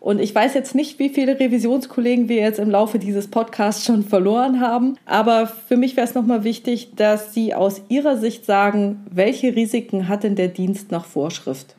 Und 0.00 0.18
ich 0.18 0.34
weiß 0.34 0.54
jetzt 0.54 0.74
nicht, 0.74 0.98
wie 0.98 1.10
viele 1.10 1.38
Revisionskollegen 1.38 2.28
wir 2.28 2.36
jetzt 2.36 2.58
im 2.58 2.70
Laufe 2.70 2.98
dieses 2.98 3.28
Podcasts 3.28 3.84
schon 3.84 4.02
verloren 4.02 4.60
haben. 4.60 4.96
Aber 5.04 5.46
für 5.46 5.76
mich 5.76 5.96
wäre 5.96 6.06
es 6.06 6.14
nochmal 6.14 6.42
wichtig, 6.42 6.96
dass 6.96 7.32
Sie 7.32 7.54
aus 7.54 7.82
Ihrer 7.88 8.16
Sicht 8.16 8.44
sagen, 8.44 9.04
welche 9.10 9.54
Risiken 9.54 10.08
hat 10.08 10.24
denn 10.24 10.34
der 10.34 10.48
Dienst 10.48 10.90
nach 10.90 11.04
Vorschrift? 11.04 11.76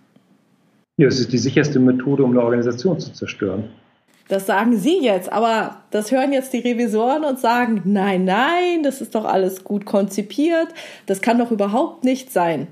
Ja, 0.98 1.08
es 1.08 1.20
ist 1.20 1.34
die 1.34 1.40
sicherste 1.40 1.80
Methode, 1.80 2.24
um 2.24 2.32
eine 2.32 2.44
Organisation 2.44 3.00
zu 3.00 3.12
zerstören. 3.12 3.66
Das 4.32 4.46
sagen 4.46 4.78
Sie 4.78 5.04
jetzt, 5.04 5.30
aber 5.30 5.76
das 5.90 6.14
hören 6.14 6.32
jetzt 6.32 6.54
die 6.54 6.60
Revisoren 6.60 7.26
und 7.26 7.38
sagen, 7.38 7.82
nein, 7.84 8.24
nein, 8.24 8.82
das 8.82 9.02
ist 9.02 9.14
doch 9.14 9.26
alles 9.26 9.66
gut 9.66 9.86
konzipiert, 9.86 10.70
das 11.06 11.22
kann 11.22 11.38
doch 11.38 11.52
überhaupt 11.52 12.06
nicht 12.06 12.32
sein. 12.32 12.68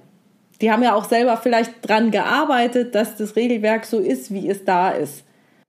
Die 0.62 0.72
haben 0.72 0.84
ja 0.84 0.96
auch 0.96 1.04
selber 1.04 1.36
vielleicht 1.36 1.86
dran 1.86 2.12
gearbeitet, 2.12 2.96
dass 2.96 3.18
das 3.18 3.36
Regelwerk 3.36 3.84
so 3.84 4.00
ist, 4.00 4.34
wie 4.34 4.50
es 4.50 4.64
da 4.64 4.92
ist. 4.92 5.26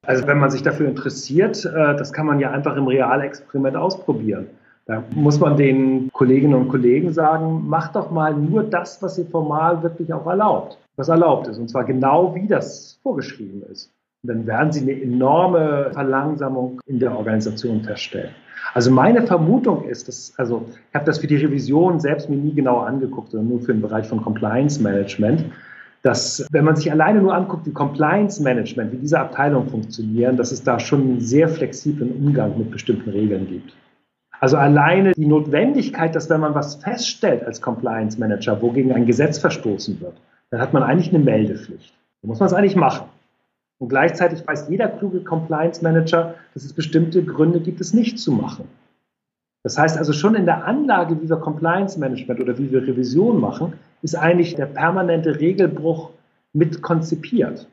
Also 0.06 0.28
wenn 0.28 0.38
man 0.38 0.52
sich 0.52 0.62
dafür 0.62 0.88
interessiert, 0.88 1.64
äh, 1.64 1.96
das 1.96 2.12
kann 2.12 2.26
man 2.26 2.38
ja 2.38 2.52
einfach 2.52 2.76
im 2.76 2.86
Realexperiment 2.86 3.76
ausprobieren. 3.76 4.46
Da 4.86 5.02
muss 5.16 5.40
man 5.40 5.56
den 5.56 6.08
Kolleginnen 6.12 6.54
und 6.54 6.68
Kollegen 6.68 7.12
sagen, 7.12 7.66
macht 7.66 7.96
doch 7.96 8.12
mal 8.12 8.32
nur 8.32 8.62
das, 8.62 9.02
was 9.02 9.18
ihr 9.18 9.26
formal 9.26 9.82
wirklich 9.82 10.12
auch 10.12 10.28
erlaubt, 10.28 10.78
was 10.94 11.08
erlaubt 11.08 11.48
ist. 11.48 11.58
Und 11.58 11.68
zwar 11.68 11.82
genau 11.82 12.32
wie 12.36 12.46
das 12.46 13.00
vorgeschrieben 13.02 13.64
ist 13.72 13.90
dann 14.22 14.46
werden 14.46 14.72
sie 14.72 14.82
eine 14.82 15.00
enorme 15.00 15.90
Verlangsamung 15.92 16.80
in 16.86 16.98
der 16.98 17.16
Organisation 17.16 17.82
feststellen. 17.82 18.30
Also 18.74 18.90
meine 18.90 19.26
Vermutung 19.26 19.84
ist, 19.84 20.08
dass, 20.08 20.32
also 20.36 20.66
ich 20.90 20.94
habe 20.94 21.06
das 21.06 21.18
für 21.18 21.26
die 21.26 21.36
Revision 21.36 21.98
selbst 21.98 22.28
mir 22.28 22.36
nie 22.36 22.54
genauer 22.54 22.86
angeguckt, 22.86 23.30
sondern 23.30 23.48
nur 23.48 23.60
für 23.60 23.72
den 23.72 23.82
Bereich 23.82 24.06
von 24.06 24.22
Compliance 24.22 24.80
Management, 24.82 25.46
dass 26.02 26.46
wenn 26.50 26.64
man 26.64 26.76
sich 26.76 26.90
alleine 26.90 27.20
nur 27.20 27.34
anguckt, 27.34 27.66
wie 27.66 27.72
Compliance 27.72 28.42
Management, 28.42 28.92
wie 28.92 28.98
diese 28.98 29.18
Abteilungen 29.18 29.68
funktionieren, 29.68 30.36
dass 30.36 30.52
es 30.52 30.62
da 30.62 30.78
schon 30.78 31.02
einen 31.02 31.20
sehr 31.20 31.48
flexiblen 31.48 32.12
Umgang 32.12 32.56
mit 32.58 32.70
bestimmten 32.70 33.10
Regeln 33.10 33.46
gibt. 33.48 33.74
Also 34.38 34.56
alleine 34.56 35.12
die 35.12 35.26
Notwendigkeit, 35.26 36.14
dass 36.14 36.30
wenn 36.30 36.40
man 36.40 36.54
was 36.54 36.76
feststellt 36.76 37.44
als 37.44 37.60
Compliance 37.60 38.18
Manager, 38.18 38.62
wogegen 38.62 38.92
ein 38.92 39.04
Gesetz 39.04 39.38
verstoßen 39.38 40.00
wird, 40.00 40.14
dann 40.50 40.60
hat 40.60 40.72
man 40.72 40.82
eigentlich 40.82 41.12
eine 41.12 41.22
Meldepflicht. 41.22 41.92
Da 42.22 42.28
muss 42.28 42.40
man 42.40 42.46
es 42.46 42.54
eigentlich 42.54 42.76
machen. 42.76 43.06
Und 43.80 43.88
gleichzeitig 43.88 44.46
weiß 44.46 44.68
jeder 44.68 44.88
kluge 44.88 45.20
Compliance 45.24 45.82
Manager, 45.82 46.34
dass 46.52 46.64
es 46.64 46.72
bestimmte 46.74 47.24
Gründe 47.24 47.60
gibt, 47.60 47.80
es 47.80 47.94
nicht 47.94 48.18
zu 48.18 48.30
machen. 48.30 48.68
Das 49.62 49.78
heißt 49.78 49.96
also 49.96 50.12
schon 50.12 50.34
in 50.34 50.44
der 50.44 50.66
Anlage, 50.66 51.20
wie 51.20 51.28
wir 51.28 51.36
Compliance 51.36 51.98
Management 51.98 52.40
oder 52.40 52.58
wie 52.58 52.70
wir 52.70 52.82
Revision 52.86 53.40
machen, 53.40 53.72
ist 54.02 54.14
eigentlich 54.14 54.54
der 54.54 54.66
permanente 54.66 55.40
Regelbruch 55.40 56.10
mit 56.52 56.82
konzipiert. 56.82 57.66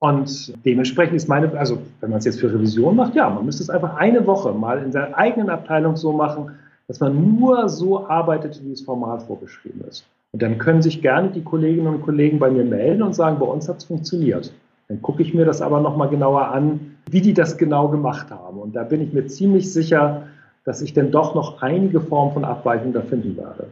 Und 0.00 0.52
dementsprechend 0.66 1.16
ist 1.16 1.28
meine, 1.28 1.56
also 1.56 1.78
wenn 2.00 2.10
man 2.10 2.18
es 2.18 2.24
jetzt 2.24 2.40
für 2.40 2.52
Revision 2.52 2.96
macht, 2.96 3.14
ja, 3.14 3.30
man 3.30 3.46
müsste 3.46 3.62
es 3.62 3.70
einfach 3.70 3.96
eine 3.96 4.26
Woche 4.26 4.52
mal 4.52 4.82
in 4.82 4.92
seiner 4.92 5.16
eigenen 5.16 5.48
Abteilung 5.48 5.96
so 5.96 6.12
machen, 6.12 6.50
dass 6.88 7.00
man 7.00 7.38
nur 7.38 7.68
so 7.68 8.06
arbeitet, 8.06 8.60
wie 8.64 8.72
es 8.72 8.82
formal 8.82 9.20
vorgeschrieben 9.20 9.82
ist. 9.88 10.04
Und 10.32 10.42
dann 10.42 10.58
können 10.58 10.82
sich 10.82 11.00
gerne 11.00 11.30
die 11.30 11.42
Kolleginnen 11.44 11.86
und 11.86 12.02
Kollegen 12.02 12.38
bei 12.38 12.50
mir 12.50 12.64
melden 12.64 13.02
und 13.02 13.14
sagen, 13.14 13.38
bei 13.38 13.46
uns 13.46 13.68
hat 13.68 13.78
es 13.78 13.84
funktioniert. 13.84 14.52
Dann 14.92 15.00
gucke 15.00 15.22
ich 15.22 15.32
mir 15.32 15.46
das 15.46 15.62
aber 15.62 15.80
nochmal 15.80 16.10
genauer 16.10 16.48
an, 16.48 16.98
wie 17.10 17.22
die 17.22 17.32
das 17.32 17.56
genau 17.56 17.88
gemacht 17.88 18.30
haben. 18.30 18.58
Und 18.58 18.76
da 18.76 18.82
bin 18.82 19.00
ich 19.00 19.14
mir 19.14 19.26
ziemlich 19.26 19.72
sicher, 19.72 20.24
dass 20.66 20.82
ich 20.82 20.92
dann 20.92 21.10
doch 21.10 21.34
noch 21.34 21.62
einige 21.62 22.02
Formen 22.02 22.34
von 22.34 22.44
Abweichungen 22.44 22.92
da 22.92 23.00
finden 23.00 23.34
werde. 23.38 23.68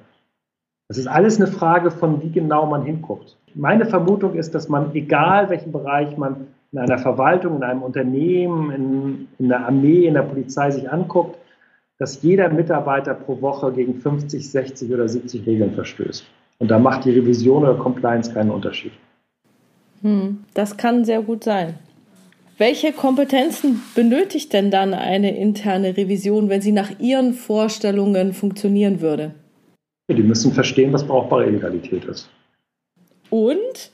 Das 0.88 0.96
ist 0.96 1.06
alles 1.06 1.36
eine 1.36 1.46
Frage 1.46 1.90
von, 1.90 2.22
wie 2.22 2.30
genau 2.30 2.64
man 2.64 2.84
hinguckt. 2.84 3.36
Meine 3.54 3.84
Vermutung 3.84 4.32
ist, 4.32 4.54
dass 4.54 4.70
man, 4.70 4.94
egal 4.94 5.50
welchen 5.50 5.72
Bereich 5.72 6.16
man 6.16 6.46
in 6.72 6.78
einer 6.78 6.96
Verwaltung, 6.96 7.56
in 7.56 7.64
einem 7.64 7.82
Unternehmen, 7.82 8.70
in, 8.70 9.28
in 9.38 9.50
der 9.50 9.66
Armee, 9.66 10.06
in 10.06 10.14
der 10.14 10.22
Polizei 10.22 10.70
sich 10.70 10.90
anguckt, 10.90 11.36
dass 11.98 12.22
jeder 12.22 12.48
Mitarbeiter 12.48 13.12
pro 13.12 13.42
Woche 13.42 13.70
gegen 13.72 13.96
50, 13.96 14.50
60 14.50 14.90
oder 14.90 15.06
70 15.06 15.46
Regeln 15.46 15.72
verstößt. 15.72 16.24
Und 16.60 16.70
da 16.70 16.78
macht 16.78 17.04
die 17.04 17.10
Revision 17.10 17.64
oder 17.64 17.74
Compliance 17.74 18.32
keinen 18.32 18.50
Unterschied. 18.50 18.92
Hm, 20.02 20.44
das 20.54 20.76
kann 20.76 21.04
sehr 21.04 21.22
gut 21.22 21.44
sein. 21.44 21.74
Welche 22.58 22.92
Kompetenzen 22.92 23.82
benötigt 23.94 24.52
denn 24.52 24.70
dann 24.70 24.92
eine 24.92 25.36
interne 25.36 25.96
Revision, 25.96 26.48
wenn 26.50 26.60
sie 26.60 26.72
nach 26.72 26.98
Ihren 27.00 27.32
Vorstellungen 27.32 28.34
funktionieren 28.34 29.00
würde? 29.00 29.34
Die 30.10 30.22
müssen 30.22 30.52
verstehen, 30.52 30.92
was 30.92 31.06
brauchbare 31.06 31.46
Illegalität 31.46 32.04
ist. 32.04 32.28
Und 33.30 33.92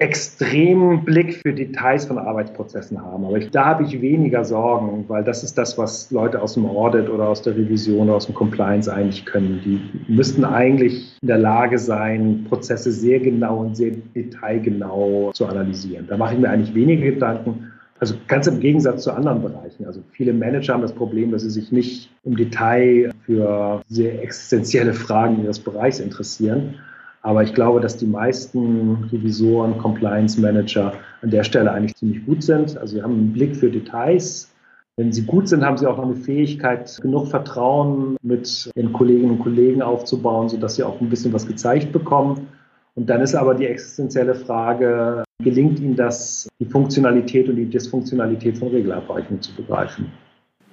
extremen 0.00 1.04
Blick 1.04 1.40
für 1.42 1.52
Details 1.52 2.06
von 2.06 2.18
Arbeitsprozessen 2.18 3.02
haben. 3.02 3.24
Aber 3.24 3.36
ich, 3.36 3.50
da 3.50 3.64
habe 3.64 3.82
ich 3.82 4.00
weniger 4.00 4.44
Sorgen, 4.44 5.04
weil 5.08 5.24
das 5.24 5.42
ist 5.42 5.58
das, 5.58 5.76
was 5.76 6.12
Leute 6.12 6.40
aus 6.40 6.54
dem 6.54 6.66
Audit 6.66 7.08
oder 7.10 7.28
aus 7.28 7.42
der 7.42 7.56
Revision 7.56 8.06
oder 8.08 8.14
aus 8.14 8.26
dem 8.26 8.34
Compliance 8.36 8.92
eigentlich 8.92 9.26
können. 9.26 9.60
Die 9.64 9.80
müssten 10.12 10.44
eigentlich 10.44 11.18
in 11.20 11.26
der 11.26 11.38
Lage 11.38 11.80
sein, 11.80 12.46
Prozesse 12.48 12.92
sehr 12.92 13.18
genau 13.18 13.58
und 13.58 13.76
sehr 13.76 13.90
detailgenau 14.14 15.32
zu 15.32 15.46
analysieren. 15.46 16.06
Da 16.08 16.16
mache 16.16 16.34
ich 16.34 16.40
mir 16.40 16.48
eigentlich 16.48 16.74
weniger 16.76 17.10
Gedanken. 17.10 17.72
Also 17.98 18.14
ganz 18.28 18.46
im 18.46 18.60
Gegensatz 18.60 19.02
zu 19.02 19.12
anderen 19.12 19.42
Bereichen. 19.42 19.84
Also 19.84 20.00
viele 20.12 20.32
Manager 20.32 20.74
haben 20.74 20.82
das 20.82 20.92
Problem, 20.92 21.32
dass 21.32 21.42
sie 21.42 21.50
sich 21.50 21.72
nicht 21.72 22.08
im 22.22 22.36
Detail 22.36 23.10
für 23.26 23.82
sehr 23.88 24.22
existenzielle 24.22 24.94
Fragen 24.94 25.42
ihres 25.42 25.58
Bereichs 25.58 25.98
interessieren. 25.98 26.76
Aber 27.22 27.42
ich 27.42 27.52
glaube, 27.54 27.80
dass 27.80 27.96
die 27.96 28.06
meisten 28.06 29.08
Revisoren, 29.12 29.76
Compliance 29.78 30.40
Manager 30.40 30.92
an 31.22 31.30
der 31.30 31.44
Stelle 31.44 31.72
eigentlich 31.72 31.96
ziemlich 31.96 32.24
gut 32.24 32.42
sind. 32.42 32.76
Also 32.78 32.96
sie 32.96 33.02
haben 33.02 33.14
einen 33.14 33.32
Blick 33.32 33.56
für 33.56 33.70
Details. 33.70 34.50
Wenn 34.96 35.12
sie 35.12 35.22
gut 35.22 35.48
sind, 35.48 35.64
haben 35.64 35.76
sie 35.76 35.86
auch 35.86 35.96
noch 35.96 36.04
eine 36.04 36.16
Fähigkeit, 36.16 36.98
genug 37.00 37.28
Vertrauen 37.28 38.16
mit 38.22 38.70
ihren 38.74 38.92
Kolleginnen 38.92 39.32
und 39.32 39.38
Kollegen 39.40 39.82
aufzubauen, 39.82 40.48
sodass 40.48 40.76
sie 40.76 40.82
auch 40.82 41.00
ein 41.00 41.08
bisschen 41.08 41.32
was 41.32 41.46
gezeigt 41.46 41.92
bekommen. 41.92 42.48
Und 42.96 43.08
dann 43.08 43.20
ist 43.20 43.36
aber 43.36 43.54
die 43.54 43.66
existenzielle 43.66 44.34
Frage, 44.34 45.22
gelingt 45.40 45.78
ihnen 45.78 45.94
das, 45.94 46.48
die 46.58 46.64
Funktionalität 46.64 47.48
und 47.48 47.54
die 47.54 47.66
Dysfunktionalität 47.66 48.58
von 48.58 48.68
Regelabweichungen 48.68 49.40
zu 49.40 49.54
begreifen? 49.54 50.10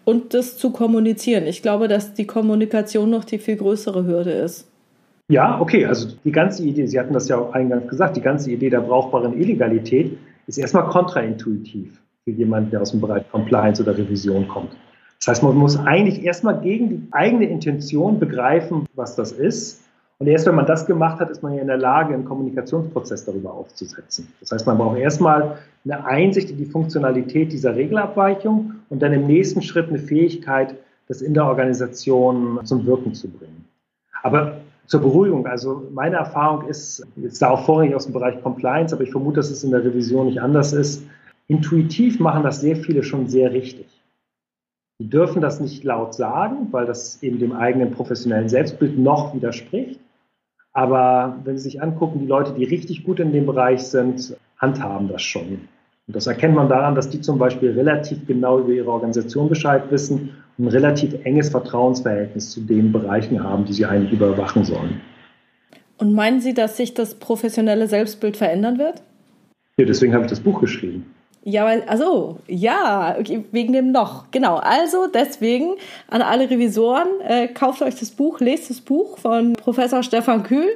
Und 0.06 0.34
das 0.34 0.58
zu 0.58 0.72
kommunizieren. 0.72 1.46
Ich 1.46 1.62
glaube, 1.62 1.88
dass 1.88 2.14
die 2.14 2.26
Kommunikation 2.26 3.12
noch 3.12 3.26
die 3.26 3.38
viel 3.38 3.58
größere 3.58 4.06
Hürde 4.06 4.32
ist. 4.32 4.68
Ja, 5.28 5.60
okay, 5.60 5.86
also 5.86 6.10
die 6.24 6.32
ganze 6.32 6.64
Idee, 6.64 6.86
Sie 6.86 7.00
hatten 7.00 7.14
das 7.14 7.28
ja 7.28 7.38
auch 7.38 7.54
eingangs 7.54 7.88
gesagt, 7.88 8.16
die 8.16 8.22
ganze 8.22 8.52
Idee 8.52 8.70
der 8.70 8.82
brauchbaren 8.82 9.40
Illegalität 9.40 10.18
ist 10.46 10.60
erstmal 10.60 10.88
kontraintuitiv 10.88 12.00
für 12.24 12.32
jemanden, 12.32 12.70
der 12.70 12.82
aus 12.82 12.92
dem 12.92 13.02
Bereich 13.02 13.30
Compliance 13.32 13.82
oder 13.82 13.98
Revision 13.98 14.48
kommt. 14.48 14.76
Das 15.20 15.28
heißt, 15.30 15.44
man 15.44 15.56
muss 15.56 15.80
eigentlich 15.80 16.24
erstmal 16.24 16.60
gegen 16.62 16.90
die 16.90 17.08
eigene 17.12 17.46
Intention 17.46 18.20
begreifen, 18.20 18.86
was 18.94 19.16
das 19.16 19.32
ist. 19.32 19.84
Und 20.20 20.28
erst 20.28 20.46
wenn 20.46 20.56
man 20.56 20.68
das 20.68 20.86
gemacht 20.86 21.20
hat, 21.20 21.32
ist 21.32 21.42
man 21.42 21.56
ja 21.56 21.62
in 21.62 21.68
der 21.68 21.78
Lage, 21.78 22.14
einen 22.14 22.26
Kommunikationsprozess 22.26 23.26
darüber 23.26 23.54
aufzusetzen. 23.54 24.32
Das 24.40 24.52
heißt, 24.52 24.68
man 24.68 24.78
braucht 24.78 24.98
erstmal 24.98 25.58
eine 25.84 26.06
Einsicht 26.06 26.52
in 26.52 26.58
die 26.58 26.66
Funktionalität 26.66 27.52
dieser 27.52 27.76
Regelabweichung 27.76 28.76
und 28.90 29.02
dann 29.02 29.12
im 29.12 29.26
nächsten 29.26 29.64
Schritt 29.64 29.90
eine 29.90 30.00
Fähigkeit, 30.00 30.76
das 31.08 31.22
in 31.22 31.34
der 31.34 31.46
Organisation 31.46 32.60
zum 32.64 32.86
Wirken 32.86 33.14
zu 33.14 33.28
bringen. 33.28 33.66
Aber 34.22 34.58
Zur 34.88 35.02
Beruhigung, 35.02 35.48
also 35.48 35.88
meine 35.92 36.18
Erfahrung 36.18 36.68
ist, 36.68 37.06
jetzt 37.16 37.42
da 37.42 37.50
auch 37.50 37.66
vorrangig 37.66 37.96
aus 37.96 38.06
dem 38.06 38.14
Bereich 38.14 38.42
Compliance, 38.44 38.94
aber 38.94 39.04
ich 39.04 39.12
vermute, 39.12 39.38
dass 39.38 39.50
es 39.50 39.64
in 39.64 39.72
der 39.72 39.84
Revision 39.84 40.28
nicht 40.28 40.42
anders 40.42 40.74
ist. 40.74 41.04
Intuitiv 41.48 42.20
machen 42.20 42.44
das 42.44 42.62
sehr 42.62 42.76
viele 42.76 43.04
schon 43.04 43.28
sehr 43.28 43.52
richtig. 43.52 43.88
Die 45.00 45.10
dürfen 45.10 45.42
das 45.42 45.60
nicht 45.60 45.84
laut 45.84 46.14
sagen, 46.14 46.68
weil 46.72 46.86
das 46.86 47.22
eben 47.22 47.40
dem 47.40 47.52
eigenen 47.52 47.92
professionellen 47.92 48.48
Selbstbild 48.48 48.98
noch 48.98 49.34
widerspricht. 49.34 50.00
Aber 50.72 51.40
wenn 51.44 51.58
Sie 51.58 51.64
sich 51.64 51.82
angucken, 51.82 52.20
die 52.20 52.28
Leute, 52.28 52.54
die 52.54 52.64
richtig 52.64 53.04
gut 53.04 53.20
in 53.20 53.32
dem 53.32 53.46
Bereich 53.46 53.84
sind, 53.84 54.36
handhaben 54.58 55.08
das 55.08 55.22
schon. 55.22 55.68
Und 56.08 56.16
das 56.16 56.28
erkennt 56.28 56.54
man 56.54 56.70
daran, 56.70 56.94
dass 56.94 57.10
die 57.10 57.22
zum 57.22 57.40
Beispiel 57.40 57.72
relativ 57.72 58.28
genau 58.28 58.60
über 58.60 58.72
ihre 58.72 58.92
Organisation 58.92 59.50
Bescheid 59.50 59.84
wissen 59.90 60.36
und 60.58 60.66
ein 60.66 60.70
relativ 60.70 61.16
enges 61.24 61.50
Vertrauensverhältnis 61.50 62.52
zu 62.52 62.62
den 62.62 62.92
Bereichen 62.92 63.44
haben, 63.44 63.66
die 63.66 63.74
sie 63.74 63.86
eigentlich 63.86 64.14
überwachen 64.14 64.64
sollen. 64.64 65.02
Und 65.98 66.14
meinen 66.14 66.42
Sie, 66.42 66.54
dass 66.54 66.78
sich 66.78 66.94
das 66.94 67.16
professionelle 67.16 67.88
Selbstbild 67.88 68.38
verändern 68.38 68.78
wird? 68.78 69.02
Ja, 69.78 69.86
deswegen 69.86 70.14
habe 70.14 70.26
ich 70.26 70.30
das 70.30 70.42
Buch 70.42 70.60
geschrieben. 70.60 71.12
Ja, 71.44 71.64
weil, 71.66 71.84
also, 71.84 72.40
ja, 72.48 73.18
wegen 73.52 73.74
dem 73.74 73.92
noch. 73.92 74.32
Genau. 74.32 74.56
Also, 74.56 75.08
deswegen 75.08 75.76
an 76.10 76.22
alle 76.22 76.50
Revisoren, 76.50 77.08
äh, 77.22 77.48
kauft 77.48 77.82
euch 77.82 77.96
das 77.96 78.12
Buch, 78.12 78.40
lest 78.40 78.70
das 78.70 78.82
Buch 78.82 79.18
von 79.18 79.54
Professor 79.54 80.04
Stefan 80.04 80.44
Kühl. 80.44 80.70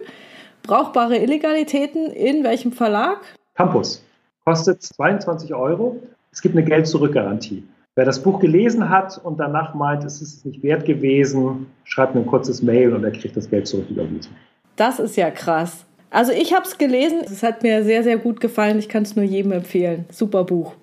Brauchbare 0.64 1.18
Illegalitäten 1.18 2.12
in 2.12 2.44
welchem 2.44 2.72
Verlag? 2.72 3.20
Campus. 3.56 4.04
Kostet 4.46 4.82
22 4.82 5.54
Euro. 5.54 6.02
Es 6.32 6.42
gibt 6.42 6.56
eine 6.56 6.66
Geld-Zurück-Garantie. 6.66 7.64
Wer 7.96 8.06
das 8.06 8.22
Buch 8.22 8.40
gelesen 8.40 8.90
hat 8.90 9.20
und 9.24 9.40
danach 9.40 9.74
meint, 9.74 10.04
es 10.04 10.22
ist 10.22 10.46
nicht 10.46 10.64
wert 10.64 10.86
gewesen, 10.86 11.68
schreibt 11.84 12.16
mir 12.16 12.22
ein 12.22 12.28
kurzes 12.28 12.62
Mail 12.62 12.94
und 12.94 13.04
er 13.04 13.12
kriegt 13.12 13.36
das 13.36 13.50
Geld 13.50 13.68
zurück 13.68 13.88
überwiesen. 13.90 14.36
Das 14.76 15.00
ist 15.00 15.18
ja 15.18 15.32
krass. 15.32 15.86
Also 16.10 16.32
ich 16.32 16.54
habe 16.54 16.66
es 16.66 16.78
gelesen, 16.78 17.20
es 17.26 17.44
hat 17.44 17.62
mir 17.62 17.84
sehr, 17.84 18.04
sehr 18.04 18.18
gut 18.18 18.40
gefallen. 18.40 18.80
Ich 18.80 18.90
kann 18.90 19.04
es 19.04 19.16
nur 19.16 19.26
jedem 19.26 19.52
empfehlen. 19.52 20.06
Super 20.12 20.44
Buch. 20.44 20.74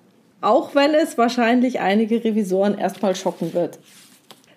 Auch 0.41 0.75
wenn 0.75 0.93
es 0.93 1.17
wahrscheinlich 1.17 1.79
einige 1.79 2.23
Revisoren 2.23 2.77
erstmal 2.77 3.15
schocken 3.15 3.53
wird. 3.53 3.79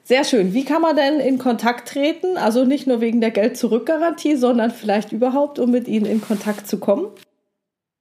Sehr 0.05 0.24
schön. 0.24 0.55
Wie 0.55 0.64
kann 0.64 0.82
man 0.82 0.96
denn 0.96 1.20
in 1.20 1.38
Kontakt 1.38 1.88
treten? 1.88 2.36
Also 2.36 2.64
nicht 2.64 2.86
nur 2.86 3.01
wegen 3.01 3.20
der 3.20 3.30
Geld-Zurück-Garantie, 3.30 4.36
sondern 4.36 4.70
vielleicht 4.70 5.12
überhaupt, 5.12 5.59
um 5.59 5.70
mit 5.70 5.88
Ihnen 5.88 6.07
in 6.07 6.20
Kontakt 6.20 6.66
zu 6.66 6.78
kommen? 6.78 7.07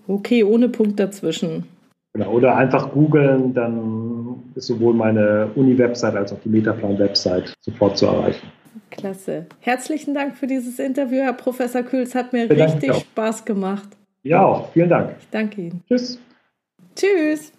Okay, 0.08 0.44
ohne 0.44 0.70
Punkt 0.70 1.00
dazwischen. 1.00 1.66
Genau, 2.14 2.32
oder 2.32 2.56
einfach 2.56 2.92
googeln, 2.92 3.54
dann 3.54 4.44
ist 4.56 4.68
sowohl 4.68 4.94
meine 4.94 5.50
Uni-Website 5.56 6.16
als 6.16 6.32
auch 6.32 6.40
die 6.44 6.50
Metaplan-Website 6.50 7.54
sofort 7.60 7.98
zu 7.98 8.06
erreichen. 8.06 8.48
Klasse. 8.92 9.48
Herzlichen 9.60 10.14
Dank 10.14 10.38
für 10.38 10.46
dieses 10.46 10.78
Interview, 10.78 11.22
Herr 11.22 11.34
Professor 11.34 11.82
Kühl. 11.82 12.02
Es 12.02 12.14
hat 12.14 12.32
mir 12.32 12.48
Vielen 12.48 12.62
richtig 12.62 12.94
Spaß 12.94 13.46
gemacht. 13.46 13.90
Ja, 14.24 14.46
auch. 14.46 14.72
Vielen 14.72 14.90
Dank. 14.90 15.16
Ich 15.20 15.30
danke 15.30 15.62
Ihnen. 15.62 15.84
Tschüss. 15.88 16.20
Tschüss. 16.96 17.52